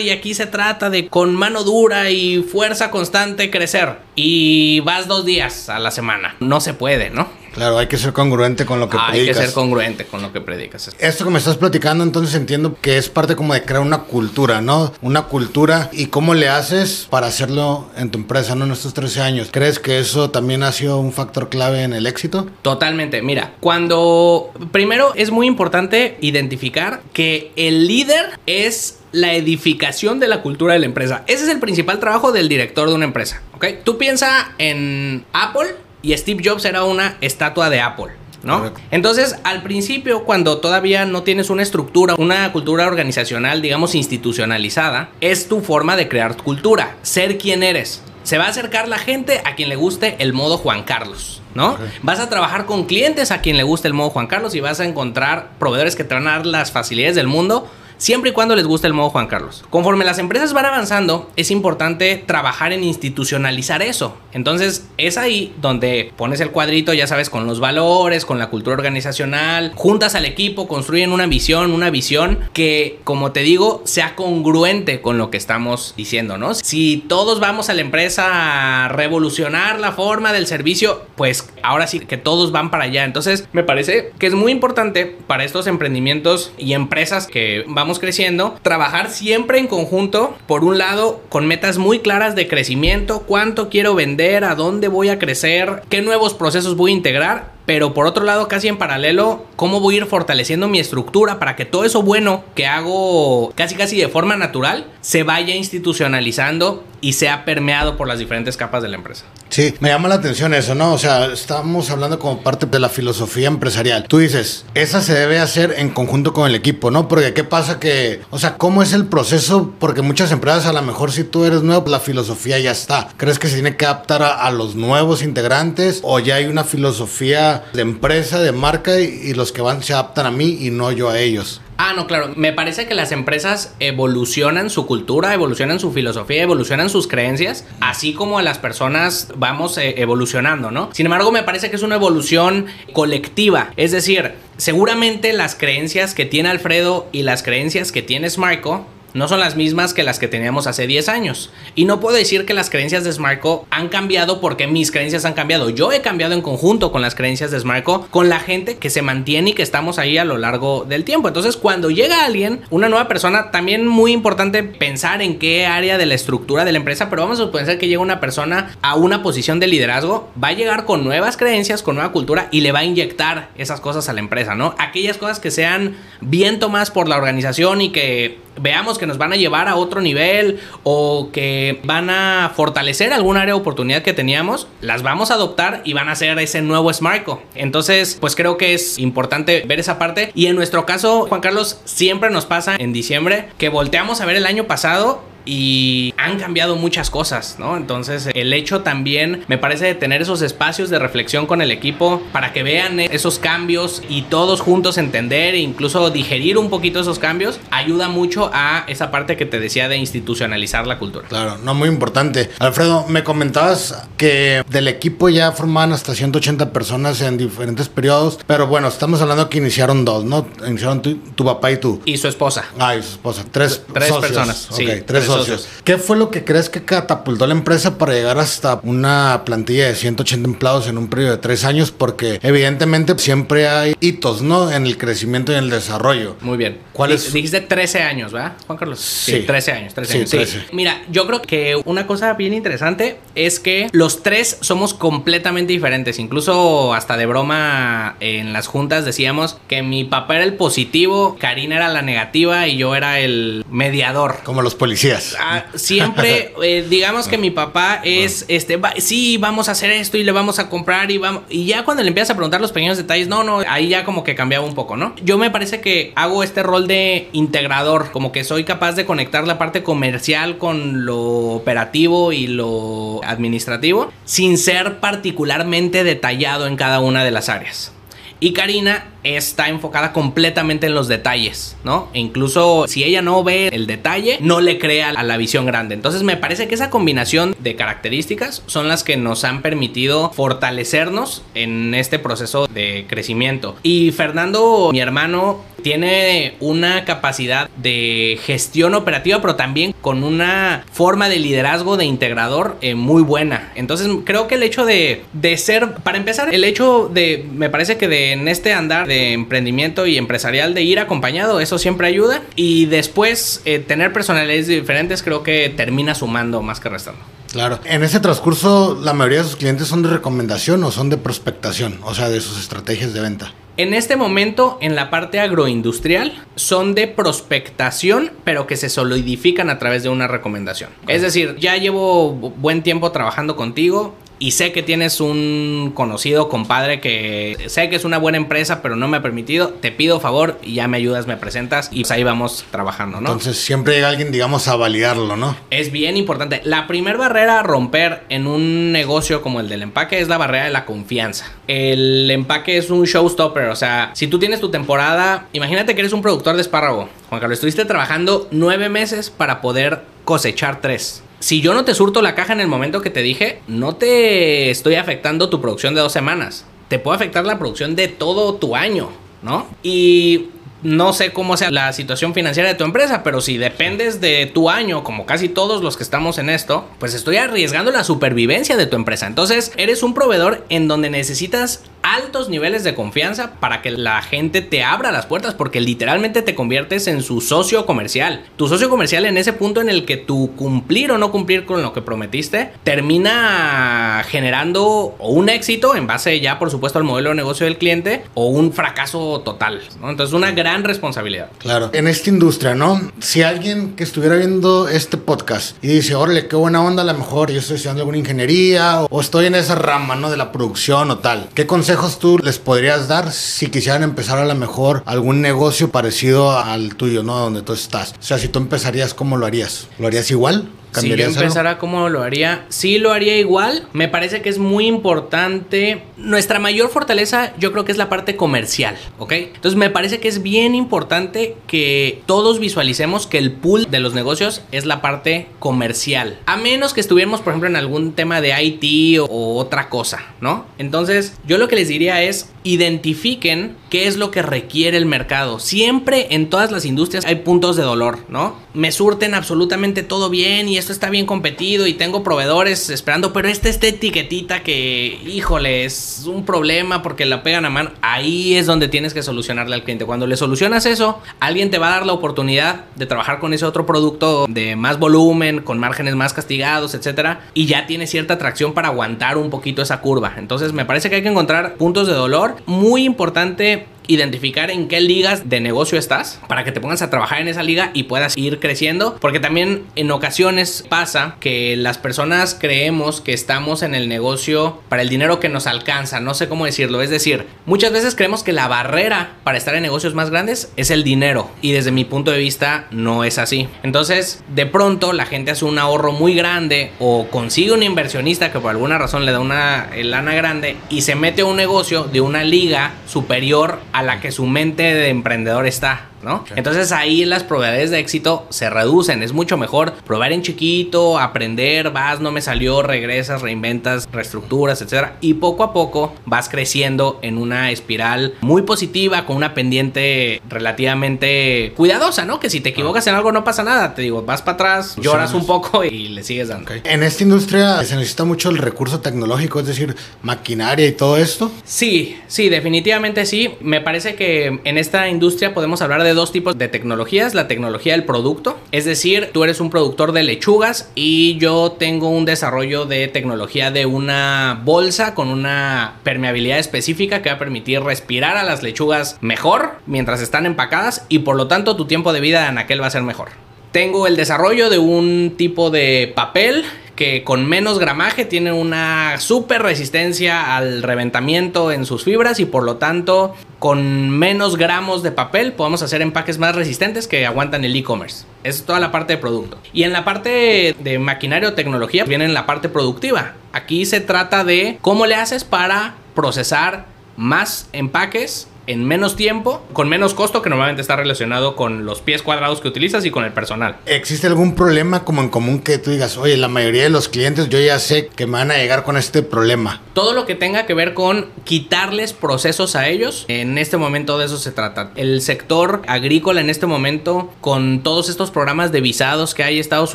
y 0.00 0.10
aquí 0.10 0.32
se 0.32 0.46
trata 0.46 0.88
de 0.88 1.08
con 1.08 1.36
mano 1.36 1.62
dura 1.62 2.10
y 2.10 2.42
fuerza 2.42 2.90
constante 2.90 3.50
crecer. 3.50 3.96
Y 4.14 4.80
vas 4.80 5.06
dos 5.08 5.26
días 5.26 5.68
a 5.68 5.78
la 5.78 5.90
semana. 5.90 6.36
No 6.40 6.60
se 6.60 6.72
puede, 6.72 7.10
¿no? 7.10 7.28
Claro, 7.52 7.78
hay 7.78 7.86
que 7.86 7.98
ser 7.98 8.12
congruente 8.12 8.64
con 8.64 8.80
lo 8.80 8.88
que 8.88 8.96
predicas. 8.96 9.36
Hay 9.36 9.42
que 9.42 9.46
ser 9.46 9.54
congruente 9.54 10.04
con 10.04 10.22
lo 10.22 10.32
que 10.32 10.40
predicas. 10.40 10.90
Esto 10.98 11.24
que 11.24 11.30
me 11.30 11.38
estás 11.38 11.56
platicando, 11.56 12.04
entonces 12.04 12.34
entiendo 12.34 12.76
que 12.80 12.96
es 12.96 13.08
parte 13.08 13.36
como 13.36 13.54
de 13.54 13.62
crear 13.62 13.82
una 13.82 14.04
cultura, 14.04 14.60
¿no? 14.60 14.92
Una 15.02 15.22
cultura 15.22 15.90
y 15.92 16.06
cómo 16.06 16.34
le 16.34 16.48
haces 16.48 17.06
para 17.10 17.26
hacerlo 17.26 17.88
en 17.96 18.10
tu 18.10 18.18
empresa, 18.18 18.54
¿no? 18.54 18.64
En 18.64 18.72
estos 18.72 18.94
13 18.94 19.20
años. 19.22 19.48
¿Crees 19.50 19.78
que 19.78 19.98
eso 19.98 20.30
también 20.30 20.62
ha 20.62 20.72
sido 20.72 20.98
un 20.98 21.12
factor 21.12 21.48
clave 21.48 21.82
en 21.82 21.92
el 21.92 22.06
éxito? 22.06 22.48
Totalmente. 22.62 23.22
Mira, 23.22 23.54
cuando 23.60 24.50
primero 24.72 25.12
es 25.14 25.30
muy 25.30 25.46
importante 25.46 26.16
identificar 26.20 27.02
que 27.12 27.52
el 27.56 27.86
líder 27.86 28.38
es 28.46 28.98
la 29.12 29.34
edificación 29.34 30.20
de 30.20 30.28
la 30.28 30.40
cultura 30.42 30.74
de 30.74 30.80
la 30.80 30.86
empresa. 30.86 31.24
Ese 31.26 31.44
es 31.44 31.50
el 31.50 31.58
principal 31.58 31.98
trabajo 31.98 32.32
del 32.32 32.48
director 32.48 32.88
de 32.88 32.94
una 32.94 33.04
empresa, 33.04 33.42
¿ok? 33.54 33.66
Tú 33.84 33.98
piensa 33.98 34.52
en 34.58 35.24
Apple 35.32 35.74
y 36.02 36.16
Steve 36.16 36.42
Jobs 36.44 36.64
era 36.64 36.84
una 36.84 37.16
estatua 37.20 37.70
de 37.70 37.80
Apple. 37.80 38.12
¿No? 38.42 38.72
Entonces, 38.90 39.36
al 39.44 39.62
principio, 39.62 40.24
cuando 40.24 40.58
todavía 40.58 41.04
no 41.04 41.24
tienes 41.24 41.50
una 41.50 41.62
estructura, 41.62 42.14
una 42.16 42.50
cultura 42.52 42.86
organizacional, 42.86 43.60
digamos, 43.60 43.94
institucionalizada, 43.94 45.10
es 45.20 45.46
tu 45.46 45.60
forma 45.60 45.94
de 45.94 46.08
crear 46.08 46.38
cultura, 46.38 46.96
ser 47.02 47.36
quien 47.36 47.62
eres. 47.62 48.02
Se 48.22 48.38
va 48.38 48.46
a 48.46 48.48
acercar 48.48 48.88
la 48.88 48.98
gente 48.98 49.42
a 49.44 49.56
quien 49.56 49.68
le 49.68 49.76
guste 49.76 50.16
el 50.20 50.32
modo 50.32 50.56
Juan 50.56 50.84
Carlos, 50.84 51.42
¿no? 51.54 51.76
Vas 52.02 52.18
a 52.18 52.30
trabajar 52.30 52.64
con 52.64 52.86
clientes 52.86 53.30
a 53.30 53.42
quien 53.42 53.58
le 53.58 53.62
guste 53.62 53.88
el 53.88 53.94
modo 53.94 54.08
Juan 54.08 54.26
Carlos 54.26 54.54
y 54.54 54.60
vas 54.60 54.80
a 54.80 54.86
encontrar 54.86 55.50
proveedores 55.58 55.94
que 55.94 56.04
te 56.04 56.14
van 56.14 56.26
a 56.26 56.32
dar 56.32 56.46
las 56.46 56.72
facilidades 56.72 57.16
del 57.16 57.26
mundo 57.26 57.68
siempre 58.00 58.30
y 58.30 58.32
cuando 58.32 58.56
les 58.56 58.66
guste 58.66 58.86
el 58.86 58.94
modo 58.94 59.10
Juan 59.10 59.26
Carlos. 59.26 59.62
Conforme 59.70 60.04
las 60.04 60.18
empresas 60.18 60.52
van 60.52 60.64
avanzando, 60.64 61.30
es 61.36 61.50
importante 61.50 62.16
trabajar 62.26 62.72
en 62.72 62.82
institucionalizar 62.82 63.82
eso. 63.82 64.16
Entonces, 64.32 64.88
es 64.96 65.18
ahí 65.18 65.54
donde 65.60 66.12
pones 66.16 66.40
el 66.40 66.50
cuadrito, 66.50 66.92
ya 66.94 67.06
sabes, 67.06 67.30
con 67.30 67.46
los 67.46 67.60
valores, 67.60 68.24
con 68.24 68.38
la 68.38 68.48
cultura 68.48 68.74
organizacional, 68.74 69.72
juntas 69.74 70.14
al 70.14 70.24
equipo, 70.24 70.66
construyen 70.66 71.12
una 71.12 71.26
visión, 71.26 71.72
una 71.72 71.90
visión 71.90 72.40
que, 72.52 72.98
como 73.04 73.32
te 73.32 73.40
digo, 73.40 73.82
sea 73.84 74.16
congruente 74.16 75.02
con 75.02 75.18
lo 75.18 75.30
que 75.30 75.36
estamos 75.36 75.94
diciendo, 75.96 76.38
¿no? 76.38 76.54
Si 76.54 77.04
todos 77.06 77.38
vamos 77.38 77.68
a 77.68 77.74
la 77.74 77.82
empresa 77.82 78.86
a 78.86 78.88
revolucionar 78.88 79.78
la 79.78 79.92
forma 79.92 80.32
del 80.32 80.46
servicio, 80.46 81.02
pues 81.16 81.50
ahora 81.62 81.86
sí 81.86 82.00
que 82.00 82.16
todos 82.16 82.50
van 82.50 82.70
para 82.70 82.84
allá. 82.84 83.04
Entonces, 83.04 83.46
me 83.52 83.62
parece 83.62 84.12
que 84.18 84.26
es 84.26 84.34
muy 84.34 84.52
importante 84.52 85.04
para 85.26 85.44
estos 85.44 85.66
emprendimientos 85.66 86.52
y 86.56 86.72
empresas 86.72 87.26
que 87.26 87.64
vamos 87.68 87.89
creciendo, 87.98 88.56
trabajar 88.62 89.10
siempre 89.10 89.58
en 89.58 89.66
conjunto, 89.66 90.36
por 90.46 90.64
un 90.64 90.78
lado, 90.78 91.22
con 91.28 91.46
metas 91.46 91.78
muy 91.78 92.00
claras 92.00 92.34
de 92.34 92.48
crecimiento, 92.48 93.20
cuánto 93.26 93.68
quiero 93.68 93.94
vender, 93.94 94.44
a 94.44 94.54
dónde 94.54 94.88
voy 94.88 95.08
a 95.08 95.18
crecer, 95.18 95.82
qué 95.88 96.02
nuevos 96.02 96.34
procesos 96.34 96.76
voy 96.76 96.92
a 96.92 96.94
integrar, 96.94 97.60
pero 97.66 97.94
por 97.94 98.06
otro 98.06 98.24
lado, 98.24 98.48
casi 98.48 98.68
en 98.68 98.78
paralelo, 98.78 99.44
cómo 99.56 99.80
voy 99.80 99.94
a 99.94 99.98
ir 99.98 100.06
fortaleciendo 100.06 100.66
mi 100.66 100.80
estructura 100.80 101.38
para 101.38 101.56
que 101.56 101.64
todo 101.64 101.84
eso 101.84 102.02
bueno 102.02 102.42
que 102.54 102.66
hago 102.66 103.52
casi 103.54 103.76
casi 103.76 103.96
de 103.96 104.08
forma 104.08 104.36
natural 104.36 104.86
se 105.00 105.22
vaya 105.22 105.54
institucionalizando 105.54 106.82
y 107.00 107.14
sea 107.14 107.44
permeado 107.44 107.96
por 107.96 108.08
las 108.08 108.18
diferentes 108.18 108.56
capas 108.56 108.82
de 108.82 108.88
la 108.88 108.96
empresa. 108.96 109.24
Sí, 109.48 109.74
me 109.80 109.88
llama 109.88 110.08
la 110.08 110.16
atención 110.16 110.54
eso, 110.54 110.74
¿no? 110.74 110.92
O 110.92 110.98
sea, 110.98 111.26
estamos 111.26 111.90
hablando 111.90 112.18
como 112.18 112.42
parte 112.42 112.66
de 112.66 112.78
la 112.78 112.88
filosofía 112.88 113.48
empresarial. 113.48 114.04
Tú 114.06 114.18
dices, 114.18 114.64
esa 114.74 115.00
se 115.00 115.14
debe 115.14 115.38
hacer 115.38 115.74
en 115.76 115.90
conjunto 115.90 116.32
con 116.32 116.48
el 116.48 116.54
equipo, 116.54 116.90
¿no? 116.90 117.08
Porque 117.08 117.34
¿qué 117.34 117.44
pasa 117.44 117.80
que, 117.80 118.20
o 118.30 118.38
sea, 118.38 118.56
cómo 118.58 118.82
es 118.82 118.92
el 118.92 119.06
proceso? 119.06 119.74
Porque 119.78 120.02
muchas 120.02 120.30
empresas, 120.30 120.66
a 120.66 120.72
lo 120.72 120.82
mejor 120.82 121.10
si 121.12 121.24
tú 121.24 121.44
eres 121.44 121.62
nuevo, 121.62 121.90
la 121.90 122.00
filosofía 122.00 122.58
ya 122.58 122.70
está. 122.70 123.08
¿Crees 123.16 123.38
que 123.38 123.48
se 123.48 123.54
tiene 123.54 123.76
que 123.76 123.86
adaptar 123.86 124.22
a, 124.22 124.46
a 124.46 124.50
los 124.50 124.74
nuevos 124.74 125.22
integrantes 125.22 126.00
o 126.02 126.20
ya 126.20 126.36
hay 126.36 126.46
una 126.46 126.64
filosofía 126.64 127.64
de 127.72 127.82
empresa, 127.82 128.40
de 128.40 128.52
marca 128.52 129.00
y, 129.00 129.04
y 129.06 129.34
los 129.34 129.52
que 129.52 129.62
van 129.62 129.82
se 129.82 129.92
adaptan 129.92 130.26
a 130.26 130.30
mí 130.30 130.58
y 130.60 130.70
no 130.70 130.92
yo 130.92 131.10
a 131.10 131.18
ellos? 131.18 131.60
Ah, 131.82 131.94
no, 131.96 132.06
claro. 132.06 132.34
Me 132.36 132.52
parece 132.52 132.86
que 132.86 132.94
las 132.94 133.10
empresas 133.10 133.74
evolucionan 133.80 134.68
su 134.68 134.84
cultura, 134.84 135.32
evolucionan 135.32 135.80
su 135.80 135.92
filosofía, 135.92 136.42
evolucionan 136.42 136.90
sus 136.90 137.08
creencias, 137.08 137.64
así 137.80 138.12
como 138.12 138.38
las 138.42 138.58
personas 138.58 139.28
vamos 139.36 139.78
eh, 139.78 139.94
evolucionando, 139.96 140.70
¿no? 140.70 140.90
Sin 140.92 141.06
embargo, 141.06 141.32
me 141.32 141.42
parece 141.42 141.70
que 141.70 141.76
es 141.76 141.82
una 141.82 141.94
evolución 141.94 142.66
colectiva. 142.92 143.72
Es 143.78 143.92
decir, 143.92 144.32
seguramente 144.58 145.32
las 145.32 145.54
creencias 145.54 146.12
que 146.12 146.26
tiene 146.26 146.50
Alfredo 146.50 147.08
y 147.12 147.22
las 147.22 147.42
creencias 147.42 147.92
que 147.92 148.02
tiene 148.02 148.28
Marco 148.36 148.84
no 149.14 149.28
son 149.28 149.40
las 149.40 149.56
mismas 149.56 149.94
que 149.94 150.02
las 150.02 150.18
que 150.18 150.28
teníamos 150.28 150.66
hace 150.66 150.86
10 150.86 151.08
años. 151.08 151.50
Y 151.74 151.84
no 151.84 152.00
puedo 152.00 152.16
decir 152.16 152.46
que 152.46 152.54
las 152.54 152.70
creencias 152.70 153.04
de 153.04 153.12
Smarco 153.12 153.66
han 153.70 153.88
cambiado 153.88 154.40
porque 154.40 154.66
mis 154.66 154.90
creencias 154.90 155.24
han 155.24 155.34
cambiado. 155.34 155.70
Yo 155.70 155.92
he 155.92 156.00
cambiado 156.00 156.34
en 156.34 156.42
conjunto 156.42 156.92
con 156.92 157.02
las 157.02 157.14
creencias 157.14 157.50
de 157.50 157.60
Smarco, 157.60 158.06
con 158.10 158.28
la 158.28 158.40
gente 158.40 158.78
que 158.78 158.90
se 158.90 159.02
mantiene 159.02 159.50
y 159.50 159.52
que 159.52 159.62
estamos 159.62 159.98
ahí 159.98 160.18
a 160.18 160.24
lo 160.24 160.38
largo 160.38 160.84
del 160.88 161.04
tiempo. 161.04 161.28
Entonces, 161.28 161.56
cuando 161.56 161.90
llega 161.90 162.24
alguien, 162.24 162.62
una 162.70 162.88
nueva 162.88 163.08
persona, 163.08 163.50
también 163.50 163.86
muy 163.86 164.12
importante 164.12 164.62
pensar 164.62 165.22
en 165.22 165.38
qué 165.38 165.66
área 165.66 165.98
de 165.98 166.06
la 166.06 166.14
estructura 166.14 166.64
de 166.64 166.72
la 166.72 166.78
empresa, 166.78 167.10
pero 167.10 167.22
vamos 167.22 167.40
a 167.40 167.50
pensar 167.50 167.78
que 167.78 167.88
llega 167.88 168.00
una 168.00 168.20
persona 168.20 168.76
a 168.82 168.94
una 168.94 169.22
posición 169.22 169.60
de 169.60 169.66
liderazgo, 169.66 170.30
va 170.42 170.48
a 170.48 170.52
llegar 170.52 170.84
con 170.84 171.04
nuevas 171.04 171.36
creencias, 171.36 171.82
con 171.82 171.96
nueva 171.96 172.12
cultura 172.12 172.48
y 172.50 172.60
le 172.60 172.72
va 172.72 172.80
a 172.80 172.84
inyectar 172.84 173.50
esas 173.56 173.80
cosas 173.80 174.08
a 174.08 174.12
la 174.12 174.20
empresa, 174.20 174.54
¿no? 174.54 174.74
Aquellas 174.78 175.16
cosas 175.16 175.40
que 175.40 175.50
sean 175.50 175.96
bien 176.20 176.58
tomadas 176.58 176.90
por 176.90 177.08
la 177.08 177.16
organización 177.16 177.80
y 177.80 177.90
que 177.90 178.38
veamos 178.60 178.98
que 178.98 179.06
nos 179.06 179.18
van 179.18 179.32
a 179.32 179.36
llevar 179.36 179.68
a 179.68 179.76
otro 179.76 180.00
nivel 180.00 180.60
o 180.82 181.30
que 181.32 181.80
van 181.84 182.10
a 182.10 182.52
fortalecer 182.54 183.12
algún 183.12 183.36
área 183.36 183.54
de 183.54 183.60
oportunidad 183.60 184.02
que 184.02 184.12
teníamos, 184.12 184.66
las 184.80 185.02
vamos 185.02 185.30
a 185.30 185.34
adoptar 185.34 185.82
y 185.84 185.92
van 185.92 186.08
a 186.08 186.14
ser 186.14 186.38
ese 186.38 186.62
nuevo 186.62 186.92
Smartco. 186.92 187.42
Entonces, 187.54 188.16
pues 188.20 188.36
creo 188.36 188.56
que 188.56 188.74
es 188.74 188.98
importante 188.98 189.64
ver 189.66 189.80
esa 189.80 189.98
parte. 189.98 190.30
Y 190.34 190.46
en 190.46 190.56
nuestro 190.56 190.86
caso, 190.86 191.26
Juan 191.28 191.40
Carlos, 191.40 191.80
siempre 191.84 192.30
nos 192.30 192.46
pasa 192.46 192.76
en 192.76 192.92
diciembre 192.92 193.48
que 193.58 193.68
volteamos 193.68 194.20
a 194.20 194.26
ver 194.26 194.36
el 194.36 194.46
año 194.46 194.64
pasado 194.64 195.29
y 195.50 196.14
han 196.16 196.38
cambiado 196.38 196.76
muchas 196.76 197.10
cosas, 197.10 197.56
¿no? 197.58 197.76
Entonces, 197.76 198.28
el 198.34 198.52
hecho 198.52 198.82
también 198.82 199.44
me 199.48 199.58
parece 199.58 199.86
de 199.86 199.94
tener 199.96 200.22
esos 200.22 200.42
espacios 200.42 200.90
de 200.90 201.00
reflexión 201.00 201.46
con 201.46 201.60
el 201.60 201.72
equipo 201.72 202.22
para 202.30 202.52
que 202.52 202.62
vean 202.62 203.00
esos 203.00 203.40
cambios 203.40 204.00
y 204.08 204.22
todos 204.22 204.60
juntos 204.60 204.96
entender 204.96 205.54
e 205.54 205.58
incluso 205.58 206.10
digerir 206.10 206.56
un 206.56 206.70
poquito 206.70 207.00
esos 207.00 207.18
cambios, 207.18 207.58
ayuda 207.72 208.08
mucho 208.08 208.48
a 208.54 208.84
esa 208.86 209.10
parte 209.10 209.36
que 209.36 209.44
te 209.44 209.58
decía 209.58 209.88
de 209.88 209.96
institucionalizar 209.96 210.86
la 210.86 211.00
cultura. 211.00 211.26
Claro, 211.26 211.58
no 211.58 211.74
muy 211.74 211.88
importante. 211.88 212.50
Alfredo, 212.60 213.06
me 213.08 213.24
comentabas 213.24 214.04
que 214.16 214.62
del 214.68 214.86
equipo 214.86 215.30
ya 215.30 215.50
formaban 215.50 215.92
hasta 215.92 216.14
180 216.14 216.72
personas 216.72 217.20
en 217.22 217.36
diferentes 217.36 217.88
periodos, 217.88 218.38
pero 218.46 218.68
bueno, 218.68 218.86
estamos 218.86 219.20
hablando 219.20 219.48
que 219.48 219.58
iniciaron 219.58 220.04
dos, 220.04 220.24
¿no? 220.24 220.46
Iniciaron 220.64 221.02
tu, 221.02 221.44
papá 221.44 221.72
y 221.72 221.78
tú. 221.78 222.00
Y 222.04 222.18
su 222.18 222.28
esposa. 222.28 222.66
Ah, 222.78 222.94
y 222.94 223.02
su 223.02 223.14
esposa. 223.14 223.44
Tres, 223.50 223.82
tres 223.92 224.12
personas. 224.12 224.68
sí, 224.70 224.86
tres, 225.04 225.24
socios. 225.24 225.39
¿Qué 225.84 225.98
fue 225.98 226.16
lo 226.16 226.30
que 226.30 226.44
crees 226.44 226.68
que 226.68 226.84
catapultó 226.84 227.46
la 227.46 227.54
empresa 227.54 227.98
para 227.98 228.12
llegar 228.12 228.38
hasta 228.38 228.80
una 228.82 229.42
plantilla 229.44 229.86
de 229.86 229.94
180 229.94 230.48
empleados 230.48 230.88
en 230.88 230.98
un 230.98 231.08
periodo 231.08 231.32
de 231.32 231.38
tres 231.38 231.64
años? 231.64 231.90
Porque 231.90 232.38
evidentemente 232.42 233.18
siempre 233.18 233.68
hay 233.68 233.94
hitos, 234.00 234.42
¿no? 234.42 234.70
En 234.70 234.86
el 234.86 234.98
crecimiento 234.98 235.52
y 235.52 235.56
en 235.56 235.64
el 235.64 235.70
desarrollo. 235.70 236.36
Muy 236.40 236.56
bien. 236.56 236.78
¿Cuál 236.92 237.12
es? 237.12 237.32
Dijiste 237.32 237.60
13 237.60 238.02
años, 238.02 238.32
¿verdad, 238.32 238.52
Juan 238.66 238.78
Carlos? 238.78 239.00
Sí. 239.00 239.40
13 239.46 239.72
años, 239.72 239.94
13 239.94 240.14
años. 240.16 240.30
Sí, 240.30 240.36
13. 240.36 240.66
Mira, 240.72 241.02
yo 241.10 241.26
creo 241.26 241.42
que 241.42 241.80
una 241.84 242.06
cosa 242.06 242.34
bien 242.34 242.52
interesante 242.52 243.18
es 243.34 243.60
que 243.60 243.88
los 243.92 244.22
tres 244.22 244.58
somos 244.60 244.94
completamente 244.94 245.72
diferentes. 245.72 246.18
Incluso 246.18 246.94
hasta 246.94 247.16
de 247.16 247.26
broma 247.26 248.16
en 248.20 248.52
las 248.52 248.66
juntas 248.66 249.04
decíamos 249.04 249.56
que 249.68 249.82
mi 249.82 250.04
papá 250.04 250.36
era 250.36 250.44
el 250.44 250.54
positivo, 250.54 251.36
Karina 251.38 251.76
era 251.76 251.88
la 251.88 252.02
negativa 252.02 252.66
y 252.68 252.76
yo 252.76 252.94
era 252.94 253.20
el 253.20 253.64
mediador. 253.70 254.38
Como 254.44 254.62
los 254.62 254.74
policías. 254.74 255.19
Ah, 255.38 255.64
siempre, 255.74 256.52
eh, 256.62 256.86
digamos 256.88 257.28
que 257.28 257.38
mi 257.38 257.50
papá 257.50 258.00
es, 258.04 258.44
este, 258.48 258.80
sí, 258.98 259.36
vamos 259.38 259.68
a 259.68 259.72
hacer 259.72 259.90
esto 259.90 260.16
y 260.16 260.24
le 260.24 260.32
vamos 260.32 260.58
a 260.58 260.68
comprar 260.68 261.10
y 261.10 261.18
vamos. 261.18 261.42
Y 261.48 261.66
ya 261.66 261.84
cuando 261.84 262.02
le 262.02 262.08
empiezas 262.08 262.30
a 262.30 262.34
preguntar 262.34 262.60
los 262.60 262.72
pequeños 262.72 262.96
detalles, 262.96 263.28
no, 263.28 263.44
no, 263.44 263.62
ahí 263.68 263.88
ya 263.88 264.04
como 264.04 264.24
que 264.24 264.34
cambiaba 264.34 264.64
un 264.64 264.74
poco, 264.74 264.96
¿no? 264.96 265.14
Yo 265.22 265.38
me 265.38 265.50
parece 265.50 265.80
que 265.80 266.12
hago 266.16 266.42
este 266.42 266.62
rol 266.62 266.86
de 266.86 267.28
integrador, 267.32 268.10
como 268.12 268.32
que 268.32 268.44
soy 268.44 268.64
capaz 268.64 268.92
de 268.92 269.04
conectar 269.04 269.46
la 269.46 269.58
parte 269.58 269.82
comercial 269.82 270.58
con 270.58 271.04
lo 271.04 271.20
operativo 271.52 272.32
y 272.32 272.46
lo 272.46 273.20
administrativo, 273.24 274.12
sin 274.24 274.58
ser 274.58 275.00
particularmente 275.00 276.04
detallado 276.04 276.66
en 276.66 276.76
cada 276.76 277.00
una 277.00 277.24
de 277.24 277.30
las 277.30 277.48
áreas. 277.48 277.92
Y 278.40 278.54
Karina 278.54 279.06
está 279.24 279.68
enfocada 279.68 280.12
completamente 280.12 280.86
en 280.86 280.94
los 280.94 281.08
detalles, 281.08 281.76
¿no? 281.84 282.08
E 282.12 282.20
incluso 282.20 282.86
si 282.88 283.04
ella 283.04 283.22
no 283.22 283.42
ve 283.44 283.68
el 283.68 283.86
detalle, 283.86 284.38
no 284.40 284.60
le 284.60 284.78
crea 284.78 285.10
a 285.10 285.22
la 285.22 285.36
visión 285.36 285.66
grande. 285.66 285.94
Entonces 285.94 286.22
me 286.22 286.36
parece 286.36 286.68
que 286.68 286.74
esa 286.74 286.90
combinación 286.90 287.54
de 287.58 287.76
características 287.76 288.62
son 288.66 288.88
las 288.88 289.04
que 289.04 289.16
nos 289.16 289.44
han 289.44 289.62
permitido 289.62 290.30
fortalecernos 290.30 291.42
en 291.54 291.94
este 291.94 292.18
proceso 292.18 292.66
de 292.66 293.06
crecimiento. 293.08 293.76
Y 293.82 294.12
Fernando, 294.12 294.90
mi 294.92 295.00
hermano, 295.00 295.62
tiene 295.82 296.56
una 296.60 297.04
capacidad 297.04 297.68
de 297.76 298.38
gestión 298.44 298.94
operativa, 298.94 299.40
pero 299.40 299.56
también 299.56 299.94
con 300.00 300.24
una 300.24 300.84
forma 300.92 301.28
de 301.28 301.38
liderazgo 301.38 301.96
de 301.96 302.04
integrador 302.04 302.76
eh, 302.80 302.94
muy 302.94 303.22
buena. 303.22 303.72
Entonces 303.74 304.08
creo 304.24 304.46
que 304.46 304.56
el 304.56 304.62
hecho 304.62 304.84
de, 304.84 305.22
de 305.32 305.56
ser, 305.56 305.94
para 306.02 306.18
empezar, 306.18 306.54
el 306.54 306.64
hecho 306.64 307.10
de, 307.12 307.46
me 307.52 307.70
parece 307.70 307.96
que 307.96 308.08
de 308.08 308.32
en 308.32 308.48
este 308.48 308.72
andar 308.72 309.09
de 309.10 309.32
emprendimiento 309.32 310.06
y 310.06 310.16
empresarial 310.16 310.72
de 310.72 310.82
ir 310.82 311.00
acompañado, 311.00 311.58
eso 311.58 311.78
siempre 311.78 312.06
ayuda. 312.06 312.42
Y 312.54 312.86
después 312.86 313.60
eh, 313.64 313.80
tener 313.80 314.12
personalidades 314.12 314.68
diferentes 314.68 315.22
creo 315.22 315.42
que 315.42 315.68
termina 315.76 316.14
sumando 316.14 316.62
más 316.62 316.78
que 316.78 316.88
restando. 316.88 317.20
Claro. 317.52 317.80
En 317.84 318.04
ese 318.04 318.20
transcurso, 318.20 318.96
la 319.02 319.12
mayoría 319.12 319.38
de 319.38 319.44
sus 319.44 319.56
clientes 319.56 319.88
son 319.88 320.02
de 320.02 320.08
recomendación 320.08 320.84
o 320.84 320.92
son 320.92 321.10
de 321.10 321.16
prospectación, 321.16 321.98
o 322.04 322.14
sea, 322.14 322.28
de 322.28 322.40
sus 322.40 322.60
estrategias 322.60 323.12
de 323.12 323.20
venta. 323.20 323.52
En 323.76 323.94
este 323.94 324.14
momento, 324.14 324.78
en 324.80 324.94
la 324.94 325.10
parte 325.10 325.40
agroindustrial, 325.40 326.44
son 326.54 326.94
de 326.94 327.08
prospectación, 327.08 328.30
pero 328.44 328.66
que 328.66 328.76
se 328.76 328.90
solidifican 328.90 329.70
a 329.70 329.78
través 329.78 330.02
de 330.02 330.10
una 330.10 330.28
recomendación. 330.28 330.90
Es 331.08 331.22
decir, 331.22 331.56
ya 331.58 331.76
llevo 331.76 332.32
buen 332.32 332.82
tiempo 332.82 333.10
trabajando 333.10 333.56
contigo, 333.56 334.14
y 334.40 334.52
sé 334.52 334.72
que 334.72 334.82
tienes 334.82 335.20
un 335.20 335.92
conocido 335.94 336.48
compadre 336.48 336.98
que 336.98 337.58
sé 337.66 337.90
que 337.90 337.96
es 337.96 338.04
una 338.04 338.18
buena 338.18 338.38
empresa, 338.38 338.80
pero 338.82 338.96
no 338.96 339.06
me 339.06 339.18
ha 339.18 339.22
permitido, 339.22 339.68
te 339.68 339.92
pido 339.92 340.18
favor 340.18 340.58
y 340.62 340.74
ya 340.74 340.88
me 340.88 340.96
ayudas, 340.96 341.26
me 341.26 341.36
presentas 341.36 341.90
y 341.92 342.00
pues 342.00 342.10
ahí 342.10 342.24
vamos 342.24 342.64
trabajando, 342.70 343.20
¿no? 343.20 343.28
Entonces 343.28 343.58
siempre 343.58 343.94
llega 343.94 344.08
alguien, 344.08 344.32
digamos, 344.32 344.66
a 344.66 344.76
validarlo, 344.76 345.36
¿no? 345.36 345.54
Es 345.70 345.92
bien 345.92 346.16
importante. 346.16 346.62
La 346.64 346.86
primera 346.86 347.18
barrera 347.18 347.60
a 347.60 347.62
romper 347.62 348.24
en 348.30 348.46
un 348.46 348.92
negocio 348.92 349.42
como 349.42 349.60
el 349.60 349.68
del 349.68 349.82
empaque 349.82 350.20
es 350.20 350.28
la 350.28 350.38
barrera 350.38 350.64
de 350.64 350.70
la 350.70 350.86
confianza. 350.86 351.52
El 351.68 352.30
empaque 352.30 352.78
es 352.78 352.88
un 352.88 353.04
showstopper, 353.04 353.68
o 353.68 353.76
sea, 353.76 354.10
si 354.14 354.26
tú 354.26 354.38
tienes 354.38 354.60
tu 354.60 354.70
temporada, 354.70 355.48
imagínate 355.52 355.94
que 355.94 356.00
eres 356.00 356.14
un 356.14 356.22
productor 356.22 356.56
de 356.56 356.62
espárrago. 356.62 357.10
Juan 357.28 357.40
Carlos, 357.42 357.58
estuviste 357.58 357.84
trabajando 357.84 358.48
nueve 358.50 358.88
meses 358.88 359.28
para 359.28 359.60
poder 359.60 360.00
cosechar 360.24 360.80
tres 360.80 361.22
si 361.40 361.60
yo 361.60 361.74
no 361.74 361.84
te 361.84 361.94
surto 361.94 362.22
la 362.22 362.34
caja 362.34 362.52
en 362.52 362.60
el 362.60 362.68
momento 362.68 363.00
que 363.00 363.10
te 363.10 363.22
dije, 363.22 363.60
no 363.66 363.96
te 363.96 364.70
estoy 364.70 364.94
afectando 364.94 365.48
tu 365.48 365.60
producción 365.60 365.94
de 365.94 366.02
dos 366.02 366.12
semanas. 366.12 366.66
Te 366.88 366.98
puede 366.98 367.16
afectar 367.16 367.44
la 367.44 367.58
producción 367.58 367.96
de 367.96 368.08
todo 368.08 368.54
tu 368.54 368.76
año, 368.76 369.10
¿no? 369.42 369.66
Y 369.82 370.50
no 370.82 371.12
sé 371.12 371.32
cómo 371.32 371.56
sea 371.56 371.70
la 371.70 371.92
situación 371.92 372.34
financiera 372.34 372.68
de 372.68 372.74
tu 372.74 372.84
empresa, 372.84 373.22
pero 373.22 373.40
si 373.40 373.58
dependes 373.58 374.20
de 374.20 374.46
tu 374.46 374.70
año, 374.70 375.04
como 375.04 375.26
casi 375.26 375.48
todos 375.48 375.82
los 375.82 375.96
que 375.96 376.02
estamos 376.02 376.38
en 376.38 376.50
esto, 376.50 376.86
pues 376.98 377.14
estoy 377.14 377.36
arriesgando 377.36 377.90
la 377.90 378.04
supervivencia 378.04 378.76
de 378.76 378.86
tu 378.86 378.96
empresa. 378.96 379.26
Entonces, 379.26 379.72
eres 379.76 380.02
un 380.02 380.14
proveedor 380.14 380.64
en 380.68 380.88
donde 380.88 381.10
necesitas 381.10 381.82
altos 382.02 382.48
niveles 382.48 382.84
de 382.84 382.94
confianza 382.94 383.52
para 383.60 383.82
que 383.82 383.90
la 383.90 384.22
gente 384.22 384.62
te 384.62 384.82
abra 384.82 385.12
las 385.12 385.26
puertas 385.26 385.54
porque 385.54 385.80
literalmente 385.80 386.42
te 386.42 386.54
conviertes 386.54 387.06
en 387.06 387.22
su 387.22 387.40
socio 387.40 387.86
comercial. 387.86 388.44
Tu 388.56 388.68
socio 388.68 388.88
comercial 388.88 389.26
en 389.26 389.36
ese 389.36 389.52
punto 389.52 389.80
en 389.80 389.88
el 389.88 390.04
que 390.04 390.16
tu 390.16 390.54
cumplir 390.56 391.12
o 391.12 391.18
no 391.18 391.30
cumplir 391.30 391.64
con 391.64 391.82
lo 391.82 391.92
que 391.92 392.02
prometiste 392.02 392.72
termina 392.84 394.24
generando 394.28 395.14
un 395.18 395.48
éxito 395.48 395.94
en 395.94 396.06
base 396.06 396.40
ya 396.40 396.58
por 396.58 396.70
supuesto 396.70 396.98
al 396.98 397.04
modelo 397.04 397.30
de 397.30 397.36
negocio 397.36 397.66
del 397.66 397.78
cliente 397.78 398.24
o 398.34 398.46
un 398.46 398.72
fracaso 398.72 399.40
total. 399.44 399.80
Entonces 400.02 400.34
una 400.34 400.52
gran 400.52 400.84
responsabilidad. 400.84 401.50
Claro. 401.58 401.90
En 401.92 402.08
esta 402.08 402.30
industria, 402.30 402.74
¿no? 402.74 403.10
Si 403.20 403.42
alguien 403.42 403.94
que 403.96 404.04
estuviera 404.04 404.36
viendo 404.36 404.88
este 404.88 405.16
podcast 405.16 405.76
y 405.82 405.88
dice, 405.88 406.14
órale, 406.14 406.46
qué 406.46 406.56
buena 406.56 406.82
onda, 406.82 407.02
a 407.02 407.06
lo 407.06 407.14
mejor 407.14 407.50
yo 407.50 407.58
estoy 407.58 407.76
estudiando 407.76 408.02
alguna 408.02 408.18
ingeniería 408.18 409.02
o, 409.02 409.20
estoy 409.20 409.46
en 409.46 409.54
esa 409.54 409.74
rama, 409.74 410.16
¿no? 410.16 410.30
De 410.30 410.36
la 410.36 410.52
producción 410.52 411.10
o 411.10 411.18
tal. 411.18 411.48
¿Qué 411.54 411.66
consejos 411.90 412.20
tú 412.20 412.38
les 412.38 412.60
podrías 412.60 413.08
dar 413.08 413.32
si 413.32 413.66
quisieran 413.66 414.04
empezar 414.04 414.38
a 414.38 414.44
lo 414.44 414.54
mejor 414.54 415.02
algún 415.06 415.40
negocio 415.40 415.90
parecido 415.90 416.56
al 416.56 416.94
tuyo, 416.94 417.24
¿no? 417.24 417.36
Donde 417.36 417.62
tú 417.62 417.72
estás. 417.72 418.14
O 418.16 418.22
sea, 418.22 418.38
si 418.38 418.46
tú 418.46 418.60
empezarías, 418.60 419.12
¿cómo 419.12 419.36
lo 419.36 419.44
harías? 419.44 419.88
¿Lo 419.98 420.06
harías 420.06 420.30
igual? 420.30 420.68
Si 420.92 421.08
yo 421.08 421.24
empezara, 421.24 421.78
¿cómo 421.78 422.08
lo 422.08 422.22
haría? 422.22 422.64
Sí, 422.68 422.98
lo 422.98 423.12
haría 423.12 423.38
igual. 423.38 423.86
Me 423.92 424.08
parece 424.08 424.42
que 424.42 424.48
es 424.48 424.58
muy 424.58 424.86
importante. 424.86 426.02
Nuestra 426.16 426.58
mayor 426.58 426.90
fortaleza, 426.90 427.52
yo 427.58 427.72
creo 427.72 427.84
que 427.84 427.92
es 427.92 427.98
la 427.98 428.08
parte 428.08 428.36
comercial, 428.36 428.96
¿ok? 429.18 429.32
Entonces, 429.32 429.76
me 429.76 429.90
parece 429.90 430.20
que 430.20 430.28
es 430.28 430.42
bien 430.42 430.74
importante 430.74 431.56
que 431.66 432.22
todos 432.26 432.58
visualicemos 432.58 433.26
que 433.26 433.38
el 433.38 433.52
pool 433.52 433.90
de 433.90 434.00
los 434.00 434.14
negocios 434.14 434.62
es 434.72 434.86
la 434.86 435.00
parte 435.00 435.46
comercial. 435.58 436.38
A 436.46 436.56
menos 436.56 436.94
que 436.94 437.00
estuviéramos, 437.00 437.40
por 437.40 437.52
ejemplo, 437.52 437.68
en 437.68 437.76
algún 437.76 438.12
tema 438.12 438.40
de 438.40 438.60
IT 438.62 439.20
o 439.20 439.56
otra 439.56 439.88
cosa, 439.88 440.24
¿no? 440.40 440.66
Entonces, 440.78 441.34
yo 441.46 441.58
lo 441.58 441.68
que 441.68 441.76
les 441.76 441.88
diría 441.88 442.22
es 442.22 442.50
identifiquen 442.62 443.76
qué 443.88 444.06
es 444.06 444.16
lo 444.16 444.30
que 444.30 444.42
requiere 444.42 444.96
el 444.96 445.06
mercado. 445.06 445.58
Siempre 445.58 446.28
en 446.30 446.50
todas 446.50 446.70
las 446.70 446.84
industrias 446.84 447.24
hay 447.24 447.36
puntos 447.36 447.76
de 447.76 447.82
dolor, 447.82 448.18
¿no? 448.28 448.56
Me 448.74 448.92
surten 448.92 449.34
absolutamente 449.34 450.02
todo 450.02 450.30
bien 450.30 450.68
y 450.68 450.76
esto 450.80 450.92
está 450.92 451.10
bien 451.10 451.26
competido 451.26 451.86
y 451.86 451.94
tengo 451.94 452.24
proveedores 452.24 452.90
esperando, 452.90 453.32
pero 453.32 453.48
esta, 453.48 453.68
esta 453.68 453.86
etiquetita 453.86 454.62
que, 454.62 455.20
híjole, 455.26 455.84
es 455.84 456.24
un 456.26 456.44
problema 456.44 457.02
porque 457.02 457.26
la 457.26 457.42
pegan 457.42 457.64
a 457.64 457.70
mano, 457.70 457.92
ahí 458.02 458.56
es 458.56 458.66
donde 458.66 458.88
tienes 458.88 459.14
que 459.14 459.22
solucionarle 459.22 459.74
al 459.76 459.84
cliente. 459.84 460.04
Cuando 460.04 460.26
le 460.26 460.36
solucionas 460.36 460.86
eso, 460.86 461.20
alguien 461.38 461.70
te 461.70 461.78
va 461.78 461.88
a 461.88 461.90
dar 461.90 462.06
la 462.06 462.12
oportunidad 462.12 462.86
de 462.96 463.06
trabajar 463.06 463.38
con 463.38 463.54
ese 463.54 463.64
otro 463.64 463.86
producto 463.86 464.46
de 464.48 464.74
más 464.74 464.98
volumen, 464.98 465.60
con 465.60 465.78
márgenes 465.78 466.16
más 466.16 466.32
castigados, 466.32 466.94
etcétera, 466.94 467.42
y 467.54 467.66
ya 467.66 467.86
tiene 467.86 468.06
cierta 468.06 468.34
atracción 468.34 468.72
para 468.72 468.88
aguantar 468.88 469.38
un 469.38 469.50
poquito 469.50 469.82
esa 469.82 470.00
curva. 470.00 470.34
Entonces, 470.36 470.72
me 470.72 470.84
parece 470.84 471.10
que 471.10 471.16
hay 471.16 471.22
que 471.22 471.28
encontrar 471.28 471.74
puntos 471.74 472.06
de 472.06 472.14
dolor. 472.14 472.56
Muy 472.66 473.04
importante 473.04 473.86
identificar 474.06 474.70
en 474.70 474.88
qué 474.88 475.00
ligas 475.00 475.48
de 475.48 475.60
negocio 475.60 475.98
estás 475.98 476.40
para 476.48 476.64
que 476.64 476.72
te 476.72 476.80
pongas 476.80 477.02
a 477.02 477.10
trabajar 477.10 477.40
en 477.40 477.48
esa 477.48 477.62
liga 477.62 477.90
y 477.94 478.04
puedas 478.04 478.36
ir 478.36 478.58
creciendo. 478.60 479.16
Porque 479.20 479.40
también 479.40 479.84
en 479.96 480.10
ocasiones 480.10 480.84
pasa 480.88 481.36
que 481.40 481.76
las 481.76 481.98
personas 481.98 482.56
creemos 482.58 483.20
que 483.20 483.32
estamos 483.32 483.82
en 483.82 483.94
el 483.94 484.08
negocio 484.08 484.80
para 484.88 485.02
el 485.02 485.08
dinero 485.08 485.40
que 485.40 485.48
nos 485.48 485.66
alcanza. 485.66 486.20
No 486.20 486.34
sé 486.34 486.48
cómo 486.48 486.64
decirlo. 486.64 487.02
Es 487.02 487.10
decir, 487.10 487.46
muchas 487.66 487.92
veces 487.92 488.14
creemos 488.14 488.42
que 488.42 488.52
la 488.52 488.68
barrera 488.68 489.36
para 489.44 489.58
estar 489.58 489.74
en 489.74 489.82
negocios 489.82 490.14
más 490.14 490.30
grandes 490.30 490.72
es 490.76 490.90
el 490.90 491.04
dinero. 491.04 491.50
Y 491.62 491.72
desde 491.72 491.92
mi 491.92 492.04
punto 492.04 492.30
de 492.30 492.38
vista 492.38 492.86
no 492.90 493.24
es 493.24 493.38
así. 493.38 493.68
Entonces, 493.82 494.42
de 494.54 494.66
pronto 494.66 495.12
la 495.12 495.26
gente 495.26 495.50
hace 495.50 495.64
un 495.64 495.78
ahorro 495.78 496.12
muy 496.12 496.34
grande 496.34 496.92
o 496.98 497.28
consigue 497.28 497.72
un 497.72 497.82
inversionista 497.82 498.52
que 498.52 498.60
por 498.60 498.70
alguna 498.70 498.98
razón 498.98 499.24
le 499.24 499.32
da 499.32 499.40
una 499.40 499.88
lana 499.96 500.34
grande 500.34 500.76
y 500.88 501.02
se 501.02 501.14
mete 501.14 501.42
a 501.42 501.46
un 501.46 501.56
negocio 501.56 502.04
de 502.04 502.20
una 502.20 502.44
liga 502.44 502.94
superior 503.06 503.80
a 503.92 504.02
la 504.02 504.20
que 504.20 504.30
su 504.32 504.46
mente 504.46 504.82
de 504.82 505.08
emprendedor 505.08 505.66
está. 505.66 506.09
Entonces 506.56 506.92
ahí 506.92 507.24
las 507.24 507.44
probabilidades 507.44 507.90
de 507.90 507.98
éxito 507.98 508.46
se 508.50 508.70
reducen. 508.70 509.22
Es 509.22 509.32
mucho 509.32 509.56
mejor 509.56 509.92
probar 510.06 510.32
en 510.32 510.42
chiquito, 510.42 511.18
aprender, 511.18 511.90
vas, 511.90 512.20
no 512.20 512.30
me 512.30 512.40
salió, 512.40 512.82
regresas, 512.82 513.42
reinventas, 513.42 514.08
reestructuras, 514.12 514.80
etcétera. 514.80 515.16
Y 515.20 515.34
poco 515.34 515.62
a 515.62 515.72
poco 515.72 516.14
vas 516.26 516.48
creciendo 516.48 517.18
en 517.22 517.38
una 517.38 517.70
espiral 517.70 518.34
muy 518.40 518.62
positiva, 518.62 519.26
con 519.26 519.36
una 519.36 519.54
pendiente 519.54 520.42
relativamente 520.48 521.72
cuidadosa, 521.76 522.24
¿no? 522.24 522.40
Que 522.40 522.50
si 522.50 522.60
te 522.60 522.70
equivocas 522.70 523.06
en 523.06 523.14
algo 523.14 523.32
no 523.32 523.44
pasa 523.44 523.62
nada. 523.62 523.94
Te 523.94 524.02
digo, 524.02 524.22
vas 524.22 524.42
para 524.42 524.54
atrás, 524.54 524.96
lloras 524.96 525.32
un 525.34 525.46
poco 525.46 525.84
y 525.84 526.08
le 526.08 526.22
sigues 526.22 526.48
dando. 526.48 526.70
En 526.84 527.02
esta 527.02 527.22
industria 527.22 527.82
se 527.84 527.96
necesita 527.96 528.24
mucho 528.24 528.50
el 528.50 528.58
recurso 528.58 529.00
tecnológico, 529.00 529.60
es 529.60 529.66
decir, 529.66 529.96
maquinaria 530.22 530.86
y 530.86 530.92
todo 530.92 531.16
esto. 531.16 531.50
Sí, 531.64 532.18
sí, 532.26 532.48
definitivamente 532.48 533.26
sí. 533.26 533.54
Me 533.60 533.80
parece 533.80 534.14
que 534.14 534.60
en 534.64 534.78
esta 534.78 535.08
industria 535.08 535.54
podemos 535.54 535.82
hablar 535.82 536.02
de 536.02 536.09
dos 536.14 536.32
tipos 536.32 536.58
de 536.58 536.68
tecnologías. 536.68 537.34
La 537.34 537.48
tecnología 537.48 537.92
del 537.92 538.04
producto, 538.04 538.58
es 538.72 538.84
decir, 538.84 539.30
tú 539.32 539.44
eres 539.44 539.60
un 539.60 539.70
productor 539.70 540.12
de 540.12 540.22
lechugas 540.22 540.90
y 540.94 541.38
yo 541.38 541.72
tengo 541.72 542.10
un 542.10 542.24
desarrollo 542.24 542.86
de 542.86 543.08
tecnología 543.08 543.70
de 543.70 543.86
una 543.86 544.60
bolsa 544.64 545.14
con 545.14 545.28
una 545.28 545.94
permeabilidad 546.02 546.58
específica 546.58 547.22
que 547.22 547.30
va 547.30 547.36
a 547.36 547.38
permitir 547.38 547.82
respirar 547.82 548.36
a 548.36 548.44
las 548.44 548.62
lechugas 548.62 549.18
mejor 549.20 549.78
mientras 549.86 550.20
están 550.20 550.46
empacadas 550.46 551.06
y 551.08 551.20
por 551.20 551.36
lo 551.36 551.46
tanto 551.46 551.76
tu 551.76 551.86
tiempo 551.86 552.12
de 552.12 552.20
vida 552.20 552.48
en 552.48 552.58
aquel 552.58 552.82
va 552.82 552.86
a 552.86 552.90
ser 552.90 553.02
mejor. 553.02 553.28
Tengo 553.72 554.08
el 554.08 554.16
desarrollo 554.16 554.68
de 554.68 554.78
un 554.78 555.34
tipo 555.36 555.70
de 555.70 556.12
papel 556.16 556.64
que 556.96 557.22
con 557.22 557.48
menos 557.48 557.78
gramaje 557.78 558.24
tiene 558.24 558.52
una 558.52 559.18
super 559.18 559.62
resistencia 559.62 560.56
al 560.56 560.82
reventamiento 560.82 561.70
en 561.70 561.86
sus 561.86 562.04
fibras 562.04 562.40
y 562.40 562.46
por 562.46 562.64
lo 562.64 562.76
tanto 562.76 563.34
con 563.58 564.10
menos 564.10 564.56
gramos 564.56 565.02
de 565.02 565.12
papel 565.12 565.52
podemos 565.52 565.82
hacer 565.82 566.02
empaques 566.02 566.38
más 566.38 566.56
resistentes 566.56 567.06
que 567.06 567.24
aguantan 567.26 567.64
el 567.64 567.76
e-commerce. 567.76 568.26
Es 568.42 568.64
toda 568.64 568.80
la 568.80 568.90
parte 568.90 569.14
de 569.14 569.18
producto. 569.18 569.56
Y 569.72 569.84
en 569.84 569.92
la 569.92 570.04
parte 570.04 570.74
de 570.78 570.98
maquinaria 570.98 571.48
o 571.48 571.54
tecnología 571.54 572.04
viene 572.04 572.24
en 572.24 572.34
la 572.34 572.46
parte 572.46 572.68
productiva. 572.68 573.34
Aquí 573.52 573.86
se 573.86 574.00
trata 574.00 574.42
de 574.42 574.78
cómo 574.82 575.06
le 575.06 575.14
haces 575.14 575.44
para 575.44 575.94
procesar 576.14 576.86
más 577.16 577.68
empaques 577.72 578.48
en 578.70 578.84
menos 578.84 579.16
tiempo, 579.16 579.62
con 579.72 579.88
menos 579.88 580.14
costo, 580.14 580.42
que 580.42 580.48
normalmente 580.48 580.80
está 580.80 580.96
relacionado 580.96 581.56
con 581.56 581.84
los 581.84 582.00
pies 582.00 582.22
cuadrados 582.22 582.60
que 582.60 582.68
utilizas 582.68 583.04
y 583.04 583.10
con 583.10 583.24
el 583.24 583.32
personal. 583.32 583.76
¿Existe 583.86 584.26
algún 584.26 584.54
problema 584.54 585.04
como 585.04 585.22
en 585.22 585.28
común 585.28 585.60
que 585.60 585.78
tú 585.78 585.90
digas, 585.90 586.16
oye, 586.16 586.36
la 586.36 586.48
mayoría 586.48 586.84
de 586.84 586.90
los 586.90 587.08
clientes 587.08 587.48
yo 587.48 587.58
ya 587.58 587.78
sé 587.78 588.08
que 588.08 588.26
me 588.26 588.32
van 588.32 588.50
a 588.50 588.56
llegar 588.56 588.84
con 588.84 588.96
este 588.96 589.22
problema? 589.22 589.80
Todo 589.94 590.12
lo 590.12 590.26
que 590.26 590.34
tenga 590.34 590.66
que 590.66 590.74
ver 590.74 590.94
con 590.94 591.26
quitarles 591.44 592.12
procesos 592.12 592.76
a 592.76 592.88
ellos, 592.88 593.24
en 593.28 593.58
este 593.58 593.76
momento 593.76 594.18
de 594.18 594.26
eso 594.26 594.38
se 594.38 594.52
trata. 594.52 594.92
El 594.94 595.20
sector 595.20 595.82
agrícola 595.86 596.40
en 596.40 596.50
este 596.50 596.66
momento, 596.66 597.32
con 597.40 597.82
todos 597.82 598.08
estos 598.08 598.30
programas 598.30 598.72
de 598.72 598.80
visados 598.80 599.34
que 599.34 599.42
hay 599.42 599.54
en 599.54 599.60
Estados 599.60 599.94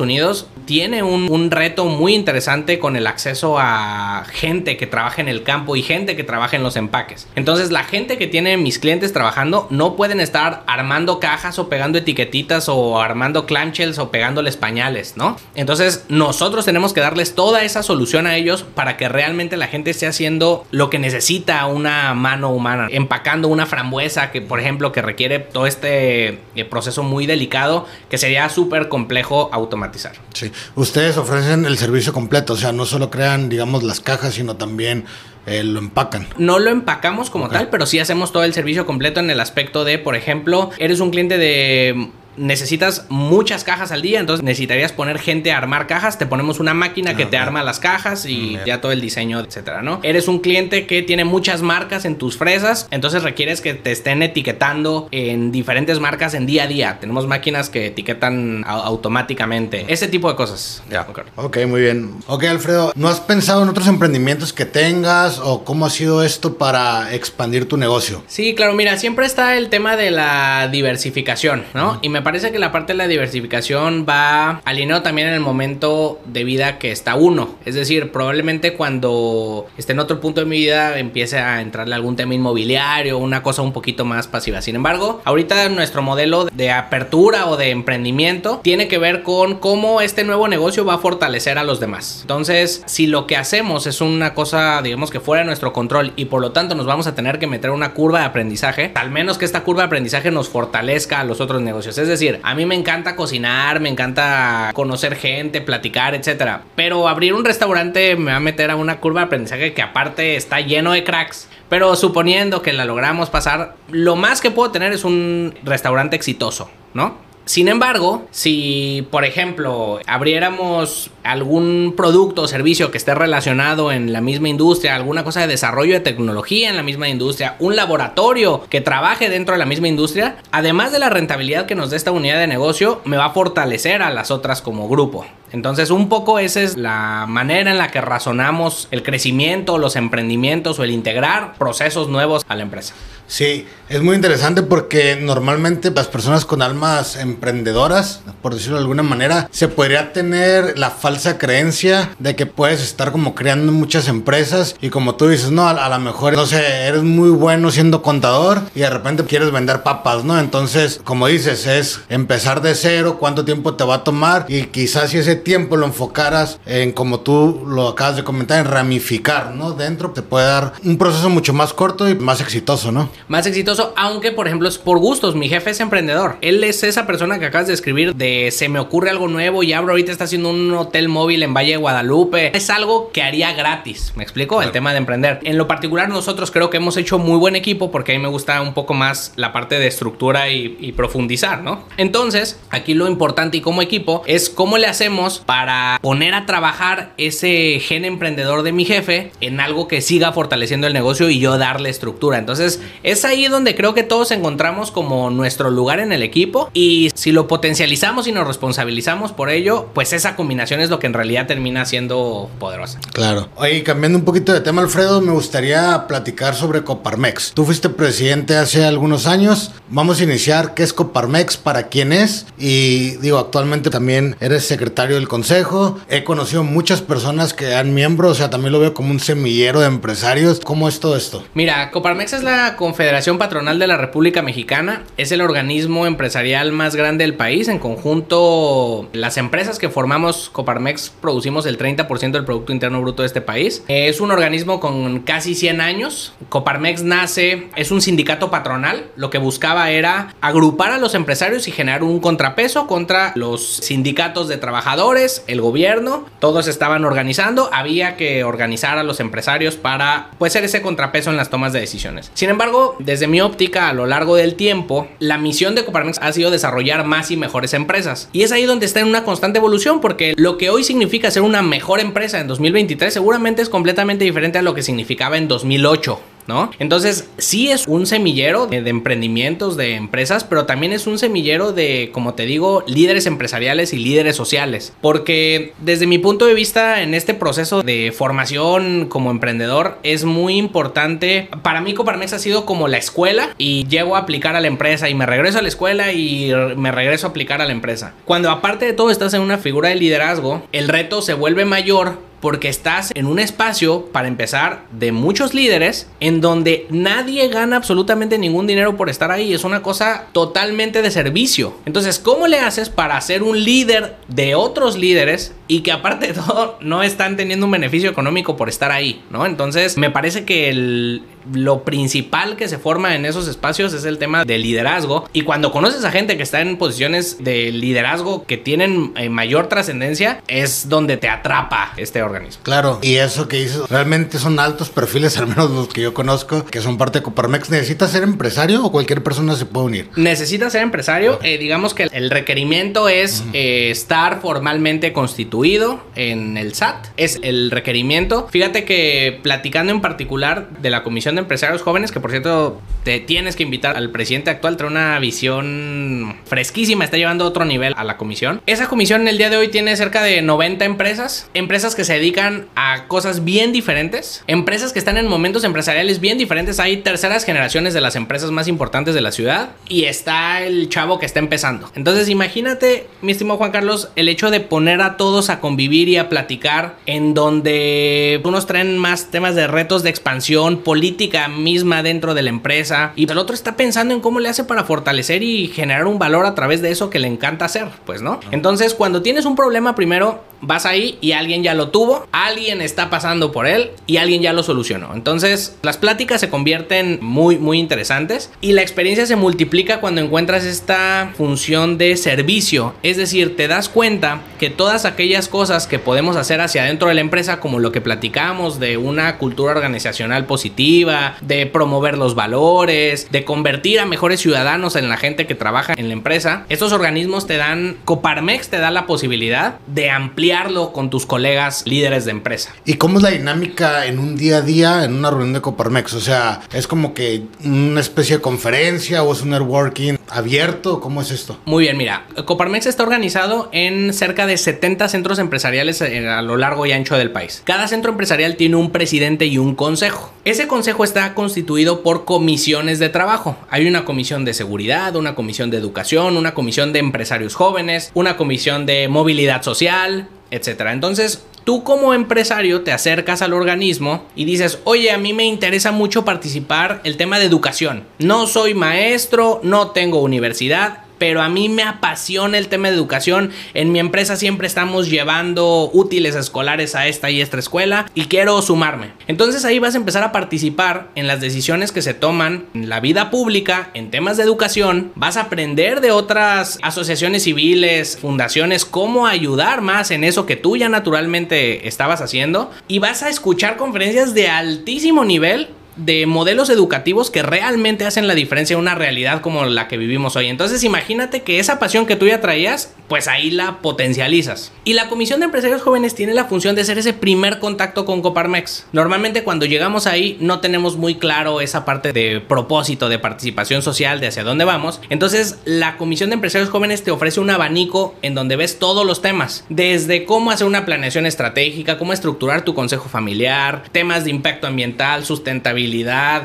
Unidos, 0.00 0.46
tiene 0.66 1.02
un, 1.02 1.30
un 1.30 1.50
reto 1.50 1.86
muy 1.86 2.14
interesante 2.14 2.78
con 2.78 2.96
el 2.96 3.06
acceso 3.06 3.58
a 3.58 4.24
gente 4.30 4.76
que 4.76 4.86
trabaja 4.86 5.22
en 5.22 5.28
el 5.28 5.42
campo 5.42 5.76
y 5.76 5.82
gente 5.82 6.16
que 6.16 6.24
trabaja 6.24 6.56
en 6.56 6.62
los 6.62 6.76
empaques. 6.76 7.26
Entonces 7.34 7.70
la 7.70 7.84
gente 7.84 8.18
que 8.18 8.26
tiene 8.26 8.56
mis 8.66 8.80
clientes 8.80 9.12
trabajando 9.12 9.68
no 9.70 9.94
pueden 9.94 10.18
estar 10.18 10.64
armando 10.66 11.20
cajas 11.20 11.60
o 11.60 11.68
pegando 11.68 11.98
etiquetitas 11.98 12.68
o 12.68 13.00
armando 13.00 13.46
clamshells 13.46 13.96
o 13.98 14.10
pegándoles 14.10 14.56
pañales, 14.56 15.12
¿no? 15.16 15.36
Entonces 15.54 16.04
nosotros 16.08 16.64
tenemos 16.64 16.92
que 16.92 17.00
darles 17.00 17.36
toda 17.36 17.62
esa 17.62 17.84
solución 17.84 18.26
a 18.26 18.34
ellos 18.34 18.64
para 18.74 18.96
que 18.96 19.08
realmente 19.08 19.56
la 19.56 19.68
gente 19.68 19.92
esté 19.92 20.08
haciendo 20.08 20.66
lo 20.72 20.90
que 20.90 20.98
necesita 20.98 21.64
una 21.66 22.12
mano 22.14 22.50
humana, 22.50 22.88
empacando 22.90 23.46
una 23.46 23.66
frambuesa 23.66 24.32
que 24.32 24.42
por 24.42 24.58
ejemplo 24.58 24.90
que 24.90 25.00
requiere 25.00 25.38
todo 25.38 25.68
este 25.68 26.40
eh, 26.56 26.64
proceso 26.68 27.04
muy 27.04 27.26
delicado 27.26 27.86
que 28.10 28.18
sería 28.18 28.48
súper 28.48 28.88
complejo 28.88 29.48
automatizar. 29.52 30.14
Sí, 30.34 30.50
ustedes 30.74 31.16
ofrecen 31.18 31.66
el 31.66 31.78
servicio 31.78 32.12
completo, 32.12 32.54
o 32.54 32.56
sea, 32.56 32.72
no 32.72 32.84
solo 32.84 33.10
crean 33.10 33.48
digamos 33.48 33.84
las 33.84 34.00
cajas, 34.00 34.34
sino 34.34 34.56
también 34.56 35.04
eh, 35.46 35.62
lo 35.62 35.78
empacan. 35.78 36.26
No 36.36 36.58
lo 36.58 36.70
empacamos 36.70 37.30
como 37.30 37.48
tal, 37.48 37.68
pero 37.68 37.86
sí 37.86 37.98
hacemos 37.98 38.32
todo 38.32 38.44
el 38.44 38.52
servicio 38.52 38.84
completo 38.84 39.20
en 39.20 39.30
el 39.30 39.40
aspecto 39.40 39.84
de, 39.84 39.98
por 39.98 40.16
ejemplo, 40.16 40.70
eres 40.78 41.00
un 41.00 41.10
cliente 41.10 41.38
de 41.38 42.10
necesitas 42.36 43.06
muchas 43.08 43.64
cajas 43.64 43.92
al 43.92 44.02
día, 44.02 44.20
entonces 44.20 44.44
necesitarías 44.44 44.92
poner 44.92 45.18
gente 45.18 45.52
a 45.52 45.58
armar 45.58 45.86
cajas, 45.86 46.18
te 46.18 46.26
ponemos 46.26 46.60
una 46.60 46.74
máquina 46.74 47.16
que 47.16 47.26
te 47.26 47.36
arma 47.36 47.62
las 47.62 47.80
cajas 47.80 48.26
y 48.26 48.58
ya 48.66 48.80
todo 48.80 48.92
el 48.92 49.00
diseño, 49.00 49.40
etcétera, 49.40 49.82
¿no? 49.82 50.00
Eres 50.02 50.28
un 50.28 50.40
cliente 50.40 50.86
que 50.86 51.02
tiene 51.02 51.24
muchas 51.24 51.62
marcas 51.62 52.04
en 52.04 52.16
tus 52.16 52.36
fresas, 52.36 52.86
entonces 52.90 53.22
requieres 53.22 53.60
que 53.60 53.74
te 53.74 53.92
estén 53.92 54.22
etiquetando 54.22 55.08
en 55.10 55.52
diferentes 55.52 56.00
marcas 56.00 56.34
en 56.34 56.46
día 56.46 56.64
a 56.64 56.66
día. 56.66 56.98
Tenemos 57.00 57.26
máquinas 57.26 57.70
que 57.70 57.86
etiquetan 57.86 58.64
automáticamente, 58.66 59.84
ese 59.88 60.08
tipo 60.08 60.28
de 60.28 60.36
cosas. 60.36 60.82
Ya. 60.90 61.06
Ok, 61.36 61.58
muy 61.66 61.80
bien. 61.80 62.14
Ok, 62.26 62.44
Alfredo, 62.44 62.92
¿no 62.94 63.08
has 63.08 63.20
pensado 63.20 63.62
en 63.62 63.68
otros 63.68 63.86
emprendimientos 63.88 64.52
que 64.52 64.64
tengas 64.64 65.38
o 65.38 65.64
cómo 65.64 65.86
ha 65.86 65.90
sido 65.90 66.22
esto 66.22 66.58
para 66.58 67.14
expandir 67.14 67.68
tu 67.68 67.76
negocio? 67.76 68.22
Sí, 68.26 68.54
claro, 68.54 68.74
mira, 68.74 68.96
siempre 68.98 69.26
está 69.26 69.56
el 69.56 69.68
tema 69.68 69.96
de 69.96 70.10
la 70.10 70.68
diversificación, 70.68 71.64
¿no? 71.74 71.98
Y 72.02 72.08
me 72.08 72.22
parece 72.26 72.50
que 72.50 72.58
la 72.58 72.72
parte 72.72 72.92
de 72.92 72.96
la 72.96 73.06
diversificación 73.06 74.04
va 74.04 74.60
alineado 74.64 75.00
también 75.00 75.28
en 75.28 75.34
el 75.34 75.40
momento 75.40 76.18
de 76.24 76.42
vida 76.42 76.76
que 76.76 76.90
está 76.90 77.14
uno. 77.14 77.50
Es 77.64 77.76
decir, 77.76 78.10
probablemente 78.10 78.74
cuando 78.74 79.68
esté 79.78 79.92
en 79.92 80.00
otro 80.00 80.20
punto 80.20 80.40
de 80.40 80.46
mi 80.48 80.56
vida 80.56 80.98
empiece 80.98 81.38
a 81.38 81.60
entrarle 81.60 81.94
algún 81.94 82.16
tema 82.16 82.34
inmobiliario, 82.34 83.16
una 83.18 83.44
cosa 83.44 83.62
un 83.62 83.72
poquito 83.72 84.04
más 84.04 84.26
pasiva. 84.26 84.60
Sin 84.60 84.74
embargo, 84.74 85.20
ahorita 85.22 85.68
nuestro 85.68 86.02
modelo 86.02 86.46
de 86.46 86.72
apertura 86.72 87.46
o 87.46 87.56
de 87.56 87.70
emprendimiento 87.70 88.58
tiene 88.60 88.88
que 88.88 88.98
ver 88.98 89.22
con 89.22 89.60
cómo 89.60 90.00
este 90.00 90.24
nuevo 90.24 90.48
negocio 90.48 90.84
va 90.84 90.94
a 90.94 90.98
fortalecer 90.98 91.58
a 91.58 91.62
los 91.62 91.78
demás. 91.78 92.22
Entonces, 92.22 92.82
si 92.86 93.06
lo 93.06 93.28
que 93.28 93.36
hacemos 93.36 93.86
es 93.86 94.00
una 94.00 94.34
cosa, 94.34 94.82
digamos 94.82 95.12
que 95.12 95.20
fuera 95.20 95.42
de 95.42 95.46
nuestro 95.46 95.72
control 95.72 96.12
y 96.16 96.24
por 96.24 96.40
lo 96.40 96.50
tanto 96.50 96.74
nos 96.74 96.86
vamos 96.86 97.06
a 97.06 97.14
tener 97.14 97.38
que 97.38 97.46
meter 97.46 97.70
una 97.70 97.94
curva 97.94 98.18
de 98.18 98.24
aprendizaje, 98.24 98.90
al 98.96 99.12
menos 99.12 99.38
que 99.38 99.44
esta 99.44 99.62
curva 99.62 99.82
de 99.82 99.86
aprendizaje 99.86 100.32
nos 100.32 100.48
fortalezca 100.48 101.20
a 101.20 101.24
los 101.24 101.40
otros 101.40 101.62
negocios. 101.62 101.96
Es 101.98 102.08
decir, 102.08 102.15
a 102.42 102.54
mí 102.54 102.66
me 102.66 102.74
encanta 102.74 103.16
cocinar, 103.16 103.80
me 103.80 103.88
encanta 103.88 104.70
conocer 104.74 105.16
gente, 105.16 105.60
platicar, 105.60 106.14
etcétera. 106.14 106.62
Pero 106.74 107.08
abrir 107.08 107.34
un 107.34 107.44
restaurante 107.44 108.16
me 108.16 108.32
va 108.32 108.36
a 108.36 108.40
meter 108.40 108.70
a 108.70 108.76
una 108.76 109.00
curva 109.00 109.20
de 109.20 109.26
aprendizaje 109.26 109.74
que 109.74 109.82
aparte 109.82 110.36
está 110.36 110.60
lleno 110.60 110.92
de 110.92 111.04
cracks. 111.04 111.48
Pero 111.68 111.96
suponiendo 111.96 112.62
que 112.62 112.72
la 112.72 112.84
logramos 112.84 113.30
pasar, 113.30 113.74
lo 113.90 114.16
más 114.16 114.40
que 114.40 114.50
puedo 114.50 114.70
tener 114.70 114.92
es 114.92 115.04
un 115.04 115.54
restaurante 115.64 116.16
exitoso, 116.16 116.70
¿no? 116.94 117.25
Sin 117.46 117.68
embargo, 117.68 118.26
si 118.32 119.06
por 119.12 119.24
ejemplo 119.24 120.00
abriéramos 120.08 121.10
algún 121.22 121.94
producto 121.96 122.42
o 122.42 122.48
servicio 122.48 122.90
que 122.90 122.98
esté 122.98 123.14
relacionado 123.14 123.92
en 123.92 124.12
la 124.12 124.20
misma 124.20 124.48
industria, 124.48 124.96
alguna 124.96 125.22
cosa 125.22 125.42
de 125.42 125.46
desarrollo 125.46 125.94
de 125.94 126.00
tecnología 126.00 126.68
en 126.68 126.76
la 126.76 126.82
misma 126.82 127.08
industria, 127.08 127.54
un 127.60 127.76
laboratorio 127.76 128.66
que 128.68 128.80
trabaje 128.80 129.30
dentro 129.30 129.54
de 129.54 129.60
la 129.60 129.64
misma 129.64 129.86
industria, 129.86 130.38
además 130.50 130.90
de 130.90 130.98
la 130.98 131.08
rentabilidad 131.08 131.66
que 131.66 131.76
nos 131.76 131.90
dé 131.90 131.96
esta 131.96 132.10
unidad 132.10 132.40
de 132.40 132.48
negocio, 132.48 133.00
me 133.04 133.16
va 133.16 133.26
a 133.26 133.30
fortalecer 133.30 134.02
a 134.02 134.10
las 134.10 134.32
otras 134.32 134.60
como 134.60 134.88
grupo. 134.88 135.24
Entonces, 135.56 135.90
un 135.90 136.10
poco 136.10 136.38
esa 136.38 136.60
es 136.60 136.76
la 136.76 137.24
manera 137.26 137.70
en 137.70 137.78
la 137.78 137.88
que 137.88 138.02
razonamos 138.02 138.88
el 138.90 139.02
crecimiento, 139.02 139.78
los 139.78 139.96
emprendimientos 139.96 140.78
o 140.78 140.84
el 140.84 140.90
integrar 140.90 141.54
procesos 141.54 142.08
nuevos 142.08 142.44
a 142.46 142.54
la 142.54 142.62
empresa. 142.62 142.92
Sí, 143.28 143.66
es 143.88 144.02
muy 144.02 144.14
interesante 144.14 144.62
porque 144.62 145.16
normalmente 145.16 145.90
las 145.90 146.06
personas 146.06 146.44
con 146.44 146.62
almas 146.62 147.16
emprendedoras, 147.16 148.20
por 148.40 148.54
decirlo 148.54 148.76
de 148.76 148.82
alguna 148.82 149.02
manera, 149.02 149.48
se 149.50 149.66
podría 149.66 150.12
tener 150.12 150.78
la 150.78 150.90
falsa 150.90 151.36
creencia 151.36 152.10
de 152.20 152.36
que 152.36 152.46
puedes 152.46 152.80
estar 152.82 153.10
como 153.10 153.34
creando 153.34 153.72
muchas 153.72 154.06
empresas 154.06 154.76
y 154.80 154.90
como 154.90 155.16
tú 155.16 155.28
dices, 155.28 155.50
no, 155.50 155.68
a, 155.68 155.88
lo 155.88 155.98
mejor, 155.98 156.34
no 156.34 156.46
sé, 156.46 156.64
eres 156.86 157.02
muy 157.02 157.30
bueno 157.30 157.72
siendo 157.72 158.00
contador 158.00 158.60
y 158.76 158.80
de 158.80 158.90
repente 158.90 159.24
quieres 159.24 159.50
vender 159.50 159.82
papas, 159.82 160.22
¿no? 160.22 160.38
Entonces, 160.38 161.00
como 161.02 161.26
dices, 161.26 161.66
es 161.66 162.00
empezar 162.08 162.62
de 162.62 162.76
cero, 162.76 163.16
cuánto 163.18 163.44
tiempo 163.44 163.74
te 163.74 163.84
va 163.84 163.96
a 163.96 164.04
tomar 164.04 164.46
y 164.48 164.66
quizás 164.66 165.10
si 165.10 165.18
ese 165.18 165.36
tiempo 165.46 165.76
lo 165.76 165.86
enfocaras 165.86 166.58
en, 166.66 166.90
como 166.90 167.20
tú 167.20 167.62
lo 167.68 167.86
acabas 167.86 168.16
de 168.16 168.24
comentar, 168.24 168.58
en 168.58 168.64
ramificar, 168.64 169.54
¿no? 169.54 169.70
Dentro 169.70 170.10
te 170.10 170.20
puede 170.20 170.44
dar 170.44 170.72
un 170.84 170.98
proceso 170.98 171.30
mucho 171.30 171.52
más 171.54 171.72
corto 171.72 172.08
y 172.08 172.16
más 172.16 172.40
exitoso, 172.40 172.90
¿no? 172.90 173.10
Más 173.28 173.46
exitoso, 173.46 173.94
aunque 173.96 174.32
por 174.32 174.48
ejemplo 174.48 174.68
es 174.68 174.76
por 174.76 174.98
gustos. 174.98 175.36
Mi 175.36 175.48
jefe 175.48 175.70
es 175.70 175.78
emprendedor. 175.78 176.36
Él 176.40 176.64
es 176.64 176.82
esa 176.82 177.06
persona 177.06 177.38
que 177.38 177.46
acabas 177.46 177.68
de 177.68 177.74
escribir 177.74 178.16
de 178.16 178.50
se 178.50 178.68
me 178.68 178.80
ocurre 178.80 179.08
algo 179.08 179.28
nuevo 179.28 179.62
y 179.62 179.72
abro 179.72 179.92
ahorita 179.92 180.10
está 180.10 180.24
haciendo 180.24 180.50
un 180.50 180.74
hotel 180.74 181.08
móvil 181.08 181.44
en 181.44 181.54
Valle 181.54 181.70
de 181.70 181.76
Guadalupe. 181.76 182.56
Es 182.56 182.68
algo 182.68 183.12
que 183.12 183.22
haría 183.22 183.52
gratis. 183.52 184.14
¿Me 184.16 184.24
explico? 184.24 184.60
El 184.62 184.72
tema 184.72 184.90
de 184.90 184.98
emprender. 184.98 185.38
En 185.44 185.58
lo 185.58 185.68
particular 185.68 186.08
nosotros 186.08 186.50
creo 186.50 186.70
que 186.70 186.78
hemos 186.78 186.96
hecho 186.96 187.20
muy 187.20 187.38
buen 187.38 187.54
equipo 187.54 187.92
porque 187.92 188.10
a 188.10 188.16
mí 188.16 188.20
me 188.20 188.28
gusta 188.28 188.60
un 188.62 188.74
poco 188.74 188.94
más 188.94 189.32
la 189.36 189.52
parte 189.52 189.78
de 189.78 189.86
estructura 189.86 190.50
y, 190.50 190.76
y 190.80 190.90
profundizar, 190.90 191.62
¿no? 191.62 191.84
Entonces, 191.98 192.58
aquí 192.70 192.94
lo 192.94 193.06
importante 193.06 193.58
y 193.58 193.60
como 193.60 193.80
equipo 193.80 194.24
es 194.26 194.50
cómo 194.50 194.76
le 194.76 194.88
hacemos 194.88 195.25
para 195.34 195.98
poner 196.02 196.34
a 196.34 196.46
trabajar 196.46 197.12
ese 197.18 197.80
gen 197.80 198.04
emprendedor 198.04 198.62
de 198.62 198.72
mi 198.72 198.84
jefe 198.84 199.32
en 199.40 199.60
algo 199.60 199.88
que 199.88 200.00
siga 200.00 200.32
fortaleciendo 200.32 200.86
el 200.86 200.92
negocio 200.92 201.28
y 201.28 201.38
yo 201.38 201.58
darle 201.58 201.90
estructura. 201.90 202.38
Entonces, 202.38 202.80
es 203.02 203.24
ahí 203.24 203.48
donde 203.48 203.74
creo 203.74 203.94
que 203.94 204.02
todos 204.02 204.30
encontramos 204.30 204.90
como 204.90 205.30
nuestro 205.30 205.70
lugar 205.70 206.00
en 206.00 206.12
el 206.12 206.22
equipo 206.22 206.70
y 206.72 207.10
si 207.14 207.32
lo 207.32 207.48
potencializamos 207.48 208.26
y 208.26 208.32
nos 208.32 208.46
responsabilizamos 208.46 209.32
por 209.32 209.50
ello, 209.50 209.88
pues 209.94 210.12
esa 210.12 210.36
combinación 210.36 210.80
es 210.80 210.90
lo 210.90 210.98
que 210.98 211.06
en 211.06 211.14
realidad 211.14 211.46
termina 211.46 211.84
siendo 211.84 212.48
poderosa. 212.58 213.00
Claro. 213.12 213.48
Oye, 213.56 213.82
cambiando 213.82 214.18
un 214.18 214.24
poquito 214.24 214.52
de 214.52 214.60
tema, 214.60 214.82
Alfredo, 214.82 215.20
me 215.20 215.32
gustaría 215.32 216.06
platicar 216.06 216.54
sobre 216.54 216.84
Coparmex. 216.84 217.52
Tú 217.52 217.64
fuiste 217.64 217.88
presidente 217.88 218.56
hace 218.56 218.84
algunos 218.84 219.26
años. 219.26 219.72
Vamos 219.88 220.20
a 220.20 220.24
iniciar 220.24 220.74
qué 220.74 220.82
es 220.82 220.92
Coparmex, 220.92 221.56
para 221.56 221.88
quién 221.88 222.12
es 222.12 222.46
y 222.58 223.16
digo, 223.16 223.38
actualmente 223.38 223.90
también 223.90 224.36
eres 224.40 224.64
secretario 224.66 225.15
del 225.16 225.28
consejo. 225.28 225.98
He 226.08 226.24
conocido 226.24 226.62
muchas 226.62 227.02
personas 227.02 227.54
que 227.54 227.74
han 227.74 227.94
miembros, 227.94 228.32
o 228.32 228.34
sea, 228.34 228.50
también 228.50 228.72
lo 228.72 228.80
veo 228.80 228.94
como 228.94 229.10
un 229.10 229.20
semillero 229.20 229.80
de 229.80 229.86
empresarios. 229.86 230.60
¿Cómo 230.60 230.88
es 230.88 231.00
todo 231.00 231.16
esto? 231.16 231.44
Mira, 231.54 231.90
Coparmex 231.90 232.34
es 232.34 232.42
la 232.42 232.76
Confederación 232.76 233.38
Patronal 233.38 233.78
de 233.78 233.86
la 233.86 233.96
República 233.96 234.42
Mexicana. 234.42 235.02
Es 235.16 235.32
el 235.32 235.40
organismo 235.40 236.06
empresarial 236.06 236.72
más 236.72 236.94
grande 236.94 237.24
del 237.24 237.34
país. 237.34 237.68
En 237.68 237.78
conjunto, 237.78 239.08
las 239.12 239.36
empresas 239.36 239.78
que 239.78 239.88
formamos 239.88 240.50
Coparmex 240.50 241.12
producimos 241.20 241.66
el 241.66 241.78
30% 241.78 242.32
del 242.32 242.44
Producto 242.44 242.72
Interno 242.72 243.00
Bruto 243.00 243.22
de 243.22 243.26
este 243.26 243.40
país. 243.40 243.82
Es 243.88 244.20
un 244.20 244.30
organismo 244.30 244.80
con 244.80 245.20
casi 245.20 245.54
100 245.54 245.80
años. 245.80 246.34
Coparmex 246.48 247.02
nace, 247.02 247.68
es 247.76 247.90
un 247.90 248.00
sindicato 248.00 248.50
patronal. 248.50 249.06
Lo 249.16 249.30
que 249.30 249.38
buscaba 249.38 249.90
era 249.90 250.34
agrupar 250.40 250.92
a 250.92 250.98
los 250.98 251.14
empresarios 251.14 251.68
y 251.68 251.72
generar 251.72 252.02
un 252.02 252.20
contrapeso 252.20 252.86
contra 252.86 253.32
los 253.34 253.76
sindicatos 253.76 254.48
de 254.48 254.56
trabajadores, 254.56 255.05
el 255.46 255.60
gobierno. 255.60 256.26
Todos 256.40 256.66
estaban 256.66 257.04
organizando. 257.04 257.70
Había 257.72 258.16
que 258.16 258.42
organizar 258.42 258.98
a 258.98 259.04
los 259.04 259.20
empresarios 259.20 259.76
para 259.76 260.30
pues 260.38 260.52
ser 260.52 260.64
ese 260.64 260.82
contrapeso 260.82 261.30
en 261.30 261.36
las 261.36 261.48
tomas 261.48 261.72
de 261.72 261.78
decisiones. 261.80 262.32
Sin 262.34 262.50
embargo, 262.50 262.96
desde 262.98 263.28
mi 263.28 263.40
óptica 263.40 263.88
a 263.88 263.92
lo 263.92 264.06
largo 264.06 264.34
del 264.34 264.56
tiempo, 264.56 265.06
la 265.20 265.38
misión 265.38 265.76
de 265.76 265.84
Coparmex 265.84 266.18
ha 266.20 266.32
sido 266.32 266.50
desarrollar 266.50 267.06
más 267.06 267.30
y 267.30 267.36
mejores 267.36 267.72
empresas. 267.72 268.28
Y 268.32 268.42
es 268.42 268.50
ahí 268.50 268.64
donde 268.64 268.86
está 268.86 268.98
en 268.98 269.06
una 269.06 269.22
constante 269.22 269.58
evolución 269.58 270.00
porque 270.00 270.34
lo 270.36 270.58
que 270.58 270.70
hoy 270.70 270.82
significa 270.82 271.30
ser 271.30 271.42
una 271.42 271.62
mejor 271.62 272.00
empresa 272.00 272.40
en 272.40 272.48
2023 272.48 273.14
seguramente 273.14 273.62
es 273.62 273.68
completamente 273.68 274.24
diferente 274.24 274.58
a 274.58 274.62
lo 274.62 274.74
que 274.74 274.82
significaba 274.82 275.36
en 275.36 275.46
2008. 275.46 276.18
¿No? 276.46 276.70
Entonces, 276.78 277.28
sí 277.38 277.70
es 277.70 277.86
un 277.86 278.06
semillero 278.06 278.66
de, 278.66 278.78
emprendimientos, 278.88 279.76
de 279.76 279.94
empresas, 279.94 280.44
pero 280.44 280.66
también 280.66 280.92
es 280.92 281.06
un 281.06 281.18
semillero 281.18 281.72
de, 281.72 282.10
como 282.12 282.34
te 282.34 282.46
digo, 282.46 282.84
líderes 282.86 283.26
empresariales 283.26 283.92
y 283.92 283.98
líderes 283.98 284.36
sociales. 284.36 284.92
Porque 285.00 285.72
desde 285.78 286.06
mi 286.06 286.18
punto 286.18 286.46
de 286.46 286.54
vista, 286.54 287.02
en 287.02 287.14
este 287.14 287.34
proceso 287.34 287.82
de 287.82 288.12
formación 288.16 289.06
como 289.08 289.30
emprendedor, 289.30 289.98
es 290.02 290.24
muy 290.24 290.56
importante. 290.56 291.48
Para 291.62 291.80
mí, 291.80 291.94
Coparmex 291.94 292.32
ha 292.32 292.38
sido 292.38 292.66
como 292.66 292.88
la 292.88 292.98
escuela 292.98 293.54
y 293.58 293.86
llego 293.86 294.16
a 294.16 294.20
aplicar 294.20 294.56
a 294.56 294.60
la 294.60 294.68
empresa 294.68 295.08
y 295.08 295.14
me 295.14 295.26
regreso 295.26 295.58
a 295.58 295.62
la 295.62 295.68
escuela 295.68 296.12
y 296.12 296.52
me 296.76 296.92
regreso 296.92 297.26
a 297.26 297.30
aplicar 297.30 297.60
a 297.60 297.66
la 297.66 297.72
empresa. 297.72 298.14
Cuando 298.24 298.50
aparte 298.50 298.86
de 298.86 298.92
todo 298.92 299.10
estás 299.10 299.34
en 299.34 299.40
una 299.40 299.58
figura 299.58 299.88
de 299.88 299.96
liderazgo, 299.96 300.62
el 300.72 300.88
reto 300.88 301.22
se 301.22 301.34
vuelve 301.34 301.64
mayor 301.64 302.18
porque 302.40 302.68
estás 302.68 303.12
en 303.14 303.26
un 303.26 303.38
espacio, 303.38 304.06
para 304.12 304.28
empezar, 304.28 304.84
de 304.92 305.12
muchos 305.12 305.54
líderes, 305.54 306.08
en 306.20 306.40
donde 306.40 306.86
nadie 306.90 307.48
gana 307.48 307.76
absolutamente 307.76 308.38
ningún 308.38 308.66
dinero 308.66 308.96
por 308.96 309.08
estar 309.08 309.30
ahí. 309.30 309.52
Es 309.52 309.64
una 309.64 309.82
cosa 309.82 310.26
totalmente 310.32 311.02
de 311.02 311.10
servicio. 311.10 311.74
Entonces, 311.86 312.18
¿cómo 312.18 312.46
le 312.46 312.58
haces 312.58 312.90
para 312.90 313.20
ser 313.20 313.42
un 313.42 313.62
líder 313.62 314.16
de 314.28 314.54
otros 314.54 314.96
líderes 314.96 315.54
y 315.68 315.80
que 315.80 315.92
aparte 315.92 316.28
de 316.28 316.34
todo 316.34 316.78
no 316.80 317.02
están 317.02 317.36
teniendo 317.36 317.66
un 317.66 317.72
beneficio 317.72 318.10
económico 318.10 318.56
por 318.56 318.68
estar 318.68 318.92
ahí? 318.92 319.22
¿no? 319.30 319.46
Entonces, 319.46 319.96
me 319.96 320.10
parece 320.10 320.44
que 320.44 320.68
el, 320.68 321.22
lo 321.52 321.84
principal 321.84 322.56
que 322.56 322.68
se 322.68 322.78
forma 322.78 323.14
en 323.14 323.24
esos 323.24 323.48
espacios 323.48 323.92
es 323.92 324.04
el 324.04 324.18
tema 324.18 324.44
de 324.44 324.58
liderazgo. 324.58 325.28
Y 325.32 325.42
cuando 325.42 325.72
conoces 325.72 326.04
a 326.04 326.10
gente 326.10 326.36
que 326.36 326.42
está 326.42 326.60
en 326.60 326.76
posiciones 326.76 327.38
de 327.42 327.72
liderazgo 327.72 328.44
que 328.44 328.56
tienen 328.56 329.12
eh, 329.16 329.28
mayor 329.28 329.68
trascendencia, 329.68 330.42
es 330.48 330.88
donde 330.88 331.16
te 331.16 331.28
atrapa 331.28 331.92
este 331.96 332.22
organismo. 332.22 332.62
Claro, 332.62 332.98
y 333.02 333.16
eso 333.16 333.48
que 333.48 333.58
dices, 333.58 333.88
realmente 333.88 334.38
son 334.38 334.58
altos 334.58 334.90
perfiles, 334.90 335.36
al 335.38 335.48
menos 335.48 335.70
los 335.70 335.88
que 335.88 336.02
yo 336.02 336.14
conozco, 336.14 336.64
que 336.64 336.80
son 336.80 336.98
parte 336.98 337.20
de 337.20 337.22
Coparmex. 337.22 337.70
¿Necesitas 337.70 338.10
ser 338.10 338.22
empresario 338.22 338.84
o 338.84 338.92
cualquier 338.92 339.22
persona 339.22 339.56
se 339.56 339.66
puede 339.66 339.86
unir? 339.86 340.10
Necesitas 340.16 340.72
ser 340.72 340.82
empresario. 340.82 341.38
Eh, 341.42 341.58
digamos 341.58 341.94
que 341.94 342.08
el 342.10 342.30
requerimiento 342.30 343.08
es 343.08 343.40
uh 343.40 343.44
-huh. 343.44 343.50
eh, 343.54 343.90
estar 343.90 344.40
formalmente 344.40 345.12
constituido 345.12 346.02
en 346.14 346.56
el 346.56 346.74
SAT. 346.74 347.06
Es 347.16 347.38
el 347.42 347.70
requerimiento. 347.70 348.48
Fíjate 348.50 348.84
que 348.84 349.40
platicando 349.42 349.92
en 349.92 350.00
particular 350.00 350.68
de 350.80 350.90
la 350.90 351.02
Comisión 351.02 351.35
de 351.36 351.42
Empresarios 351.42 351.82
Jóvenes, 351.82 352.12
que 352.12 352.20
por 352.20 352.30
cierto 352.30 352.80
te 353.04 353.20
tienes 353.20 353.54
que 353.54 353.62
invitar 353.62 353.96
al 353.96 354.10
presidente 354.10 354.50
actual, 354.50 354.76
trae 354.76 354.90
una 354.90 355.18
visión 355.20 356.36
fresquísima, 356.44 357.04
está 357.04 357.16
llevando 357.16 357.44
a 357.44 357.48
otro 357.48 357.64
nivel 357.64 357.94
a 357.96 358.04
la 358.04 358.16
comisión. 358.16 358.60
Esa 358.66 358.88
comisión 358.88 359.20
en 359.22 359.28
el 359.28 359.38
día 359.38 359.50
de 359.50 359.56
hoy 359.56 359.68
tiene 359.68 359.96
cerca 359.96 360.22
de 360.22 360.42
90 360.42 360.84
empresas, 360.84 361.48
empresas 361.54 361.94
que 361.94 362.04
se 362.04 362.14
dedican 362.14 362.66
a 362.74 363.06
cosas 363.06 363.44
bien 363.44 363.72
diferentes, 363.72 364.42
empresas 364.46 364.92
que 364.92 364.98
están 364.98 365.18
en 365.18 365.28
momentos 365.28 365.64
empresariales 365.64 366.20
bien 366.20 366.38
diferentes. 366.38 366.80
Hay 366.80 366.98
terceras 366.98 367.44
generaciones 367.44 367.94
de 367.94 368.00
las 368.00 368.16
empresas 368.16 368.50
más 368.50 368.66
importantes 368.68 369.14
de 369.14 369.20
la 369.20 369.30
ciudad 369.30 369.70
y 369.88 370.04
está 370.04 370.62
el 370.62 370.88
chavo 370.88 371.18
que 371.18 371.26
está 371.26 371.38
empezando. 371.38 371.90
Entonces 371.94 372.28
imagínate, 372.28 373.06
mi 373.22 373.32
estimado 373.32 373.58
Juan 373.58 373.70
Carlos, 373.70 374.10
el 374.16 374.28
hecho 374.28 374.50
de 374.50 374.60
poner 374.60 375.00
a 375.02 375.16
todos 375.16 375.50
a 375.50 375.60
convivir 375.60 376.08
y 376.08 376.16
a 376.16 376.28
platicar 376.28 376.96
en 377.06 377.34
donde 377.34 378.40
unos 378.44 378.66
traen 378.66 378.98
más 378.98 379.30
temas 379.30 379.54
de 379.54 379.66
retos 379.66 380.02
de 380.02 380.10
expansión 380.10 380.78
política 380.78 381.25
misma 381.48 382.02
dentro 382.02 382.34
de 382.34 382.42
la 382.42 382.50
empresa 382.50 383.12
y 383.16 383.30
el 383.30 383.38
otro 383.38 383.54
está 383.54 383.76
pensando 383.76 384.14
en 384.14 384.20
cómo 384.20 384.40
le 384.40 384.48
hace 384.48 384.64
para 384.64 384.84
fortalecer 384.84 385.42
y 385.42 385.68
generar 385.68 386.06
un 386.06 386.18
valor 386.18 386.46
a 386.46 386.54
través 386.54 386.82
de 386.82 386.90
eso 386.90 387.10
que 387.10 387.18
le 387.18 387.28
encanta 387.28 387.64
hacer, 387.64 387.88
pues, 388.04 388.22
¿no? 388.22 388.40
Entonces, 388.50 388.94
cuando 388.94 389.22
tienes 389.22 389.44
un 389.44 389.56
problema 389.56 389.94
primero 389.94 390.42
vas 390.60 390.86
ahí 390.86 391.18
y 391.20 391.32
alguien 391.32 391.62
ya 391.62 391.74
lo 391.74 391.90
tuvo, 391.90 392.26
alguien 392.32 392.80
está 392.80 393.10
pasando 393.10 393.52
por 393.52 393.66
él 393.66 393.90
y 394.06 394.16
alguien 394.16 394.42
ya 394.42 394.52
lo 394.52 394.62
solucionó. 394.62 395.14
Entonces, 395.14 395.76
las 395.82 395.96
pláticas 395.96 396.40
se 396.40 396.48
convierten 396.48 397.18
muy, 397.20 397.58
muy 397.58 397.78
interesantes 397.78 398.50
y 398.60 398.72
la 398.72 398.82
experiencia 398.82 399.26
se 399.26 399.36
multiplica 399.36 400.00
cuando 400.00 400.20
encuentras 400.20 400.64
esta 400.64 401.32
función 401.36 401.98
de 401.98 402.16
servicio. 402.16 402.94
Es 403.02 403.16
decir, 403.16 403.56
te 403.56 403.68
das 403.68 403.88
cuenta 403.88 404.40
que 404.58 404.70
todas 404.70 405.04
aquellas 405.04 405.48
cosas 405.48 405.86
que 405.86 405.98
podemos 405.98 406.36
hacer 406.36 406.60
hacia 406.60 406.82
adentro 406.82 407.08
de 407.08 407.14
la 407.14 407.20
empresa, 407.20 407.60
como 407.60 407.78
lo 407.78 407.92
que 407.92 408.00
platicamos 408.00 408.80
de 408.80 408.96
una 408.96 409.38
cultura 409.38 409.72
organizacional 409.72 410.46
positiva, 410.46 411.15
de 411.40 411.66
promover 411.66 412.18
los 412.18 412.34
valores, 412.34 413.28
de 413.30 413.44
convertir 413.44 414.00
a 414.00 414.06
mejores 414.06 414.40
ciudadanos 414.40 414.96
en 414.96 415.08
la 415.08 415.16
gente 415.16 415.46
que 415.46 415.54
trabaja 415.54 415.94
en 415.96 416.08
la 416.08 416.14
empresa, 416.14 416.64
estos 416.68 416.92
organismos 416.92 417.46
te 417.46 417.56
dan, 417.56 417.96
Coparmex 418.04 418.68
te 418.68 418.78
da 418.78 418.90
la 418.90 419.06
posibilidad 419.06 419.78
de 419.86 420.10
ampliar 420.10 420.66
con 420.92 421.10
tus 421.10 421.26
colegas 421.26 421.82
líderes 421.86 422.24
de 422.24 422.30
empresa. 422.32 422.72
¿Y 422.84 422.94
cómo 422.94 423.18
es 423.18 423.22
la 423.22 423.30
dinámica 423.30 424.06
en 424.06 424.18
un 424.18 424.36
día 424.36 424.58
a 424.58 424.60
día 424.62 425.04
en 425.04 425.14
una 425.14 425.30
reunión 425.30 425.52
de 425.52 425.60
Coparmex? 425.60 426.14
O 426.14 426.20
sea, 426.20 426.60
¿es 426.72 426.86
como 426.86 427.14
que 427.14 427.42
una 427.64 428.00
especie 428.00 428.36
de 428.36 428.42
conferencia 428.42 429.22
o 429.22 429.32
es 429.32 429.42
un 429.42 429.50
networking 429.50 430.14
abierto? 430.28 431.00
¿Cómo 431.00 431.20
es 431.20 431.30
esto? 431.30 431.58
Muy 431.66 431.84
bien, 431.84 431.96
mira, 431.96 432.26
Coparmex 432.44 432.86
está 432.86 433.02
organizado 433.02 433.68
en 433.72 434.12
cerca 434.12 434.46
de 434.46 434.56
70 434.56 435.08
centros 435.08 435.38
empresariales 435.38 436.02
a 436.02 436.42
lo 436.42 436.56
largo 436.56 436.86
y 436.86 436.92
ancho 436.92 437.16
del 437.16 437.30
país. 437.30 437.62
Cada 437.64 437.86
centro 437.86 438.10
empresarial 438.10 438.56
tiene 438.56 438.76
un 438.76 438.90
presidente 438.90 439.46
y 439.46 439.58
un 439.58 439.74
consejo. 439.74 440.32
Ese 440.44 440.66
consejo 440.66 440.95
está 441.04 441.34
constituido 441.34 442.02
por 442.02 442.24
comisiones 442.24 442.98
de 442.98 443.08
trabajo. 443.08 443.56
Hay 443.70 443.86
una 443.86 444.04
comisión 444.04 444.44
de 444.44 444.54
seguridad, 444.54 445.16
una 445.16 445.34
comisión 445.34 445.70
de 445.70 445.76
educación, 445.78 446.36
una 446.36 446.54
comisión 446.54 446.92
de 446.92 446.98
empresarios 447.00 447.54
jóvenes, 447.54 448.10
una 448.14 448.36
comisión 448.36 448.86
de 448.86 449.08
movilidad 449.08 449.62
social, 449.62 450.28
etcétera. 450.50 450.92
Entonces, 450.92 451.44
tú 451.64 451.82
como 451.82 452.14
empresario 452.14 452.82
te 452.82 452.92
acercas 452.92 453.42
al 453.42 453.52
organismo 453.52 454.24
y 454.36 454.44
dices, 454.44 454.78
oye, 454.84 455.10
a 455.10 455.18
mí 455.18 455.32
me 455.32 455.44
interesa 455.44 455.90
mucho 455.92 456.24
participar 456.24 457.00
el 457.04 457.16
tema 457.16 457.38
de 457.38 457.46
educación. 457.46 458.04
No 458.18 458.46
soy 458.46 458.74
maestro, 458.74 459.60
no 459.62 459.90
tengo 459.90 460.22
universidad, 460.22 461.05
pero 461.18 461.42
a 461.42 461.48
mí 461.48 461.68
me 461.68 461.82
apasiona 461.82 462.58
el 462.58 462.68
tema 462.68 462.88
de 462.88 462.94
educación. 462.94 463.50
En 463.74 463.92
mi 463.92 463.98
empresa 463.98 464.36
siempre 464.36 464.66
estamos 464.66 465.08
llevando 465.08 465.90
útiles 465.92 466.34
escolares 466.34 466.94
a 466.94 467.06
esta 467.06 467.30
y 467.30 467.40
esta 467.40 467.58
escuela 467.58 468.06
y 468.14 468.26
quiero 468.26 468.60
sumarme. 468.62 469.12
Entonces 469.26 469.64
ahí 469.64 469.78
vas 469.78 469.94
a 469.94 469.98
empezar 469.98 470.22
a 470.22 470.32
participar 470.32 471.08
en 471.14 471.26
las 471.26 471.40
decisiones 471.40 471.92
que 471.92 472.02
se 472.02 472.14
toman 472.14 472.66
en 472.74 472.88
la 472.88 473.00
vida 473.00 473.30
pública, 473.30 473.90
en 473.94 474.10
temas 474.10 474.36
de 474.36 474.42
educación. 474.42 475.12
Vas 475.14 475.36
a 475.36 475.42
aprender 475.42 476.00
de 476.00 476.10
otras 476.10 476.78
asociaciones 476.82 477.44
civiles, 477.44 478.18
fundaciones, 478.20 478.84
cómo 478.84 479.26
ayudar 479.26 479.80
más 479.80 480.10
en 480.10 480.24
eso 480.24 480.46
que 480.46 480.56
tú 480.56 480.76
ya 480.76 480.88
naturalmente 480.88 481.86
estabas 481.88 482.20
haciendo. 482.20 482.70
Y 482.88 482.98
vas 482.98 483.22
a 483.22 483.28
escuchar 483.28 483.76
conferencias 483.76 484.34
de 484.34 484.48
altísimo 484.48 485.24
nivel 485.24 485.68
de 485.96 486.26
modelos 486.26 486.70
educativos 486.70 487.30
que 487.30 487.42
realmente 487.42 488.04
hacen 488.04 488.26
la 488.26 488.34
diferencia 488.34 488.74
en 488.74 488.80
una 488.80 488.94
realidad 488.94 489.40
como 489.40 489.64
la 489.64 489.88
que 489.88 489.96
vivimos 489.96 490.36
hoy. 490.36 490.48
Entonces 490.48 490.84
imagínate 490.84 491.42
que 491.42 491.58
esa 491.58 491.78
pasión 491.78 492.06
que 492.06 492.16
tú 492.16 492.26
ya 492.26 492.40
traías, 492.40 492.94
pues 493.08 493.28
ahí 493.28 493.50
la 493.50 493.78
potencializas. 493.78 494.72
Y 494.84 494.92
la 494.92 495.08
Comisión 495.08 495.40
de 495.40 495.46
Empresarios 495.46 495.82
Jóvenes 495.82 496.14
tiene 496.14 496.34
la 496.34 496.44
función 496.44 496.74
de 496.74 496.84
ser 496.84 496.98
ese 496.98 497.12
primer 497.12 497.58
contacto 497.58 498.04
con 498.04 498.22
Coparmex. 498.22 498.86
Normalmente 498.92 499.44
cuando 499.44 499.66
llegamos 499.66 500.06
ahí 500.06 500.36
no 500.40 500.60
tenemos 500.60 500.96
muy 500.96 501.16
claro 501.16 501.60
esa 501.60 501.84
parte 501.84 502.12
de 502.12 502.40
propósito, 502.40 503.08
de 503.08 503.18
participación 503.18 503.82
social, 503.82 504.20
de 504.20 504.26
hacia 504.26 504.44
dónde 504.44 504.64
vamos. 504.64 505.00
Entonces 505.08 505.58
la 505.64 505.96
Comisión 505.96 506.30
de 506.30 506.34
Empresarios 506.34 506.70
Jóvenes 506.70 507.04
te 507.04 507.10
ofrece 507.10 507.40
un 507.40 507.50
abanico 507.50 508.14
en 508.22 508.34
donde 508.34 508.56
ves 508.56 508.78
todos 508.78 509.06
los 509.06 509.22
temas. 509.22 509.64
Desde 509.68 510.24
cómo 510.24 510.50
hacer 510.50 510.66
una 510.66 510.84
planeación 510.84 511.26
estratégica, 511.26 511.98
cómo 511.98 512.12
estructurar 512.12 512.64
tu 512.64 512.74
consejo 512.74 513.08
familiar, 513.08 513.84
temas 513.92 514.24
de 514.24 514.30
impacto 514.30 514.66
ambiental, 514.66 515.24
sustentabilidad 515.24 515.85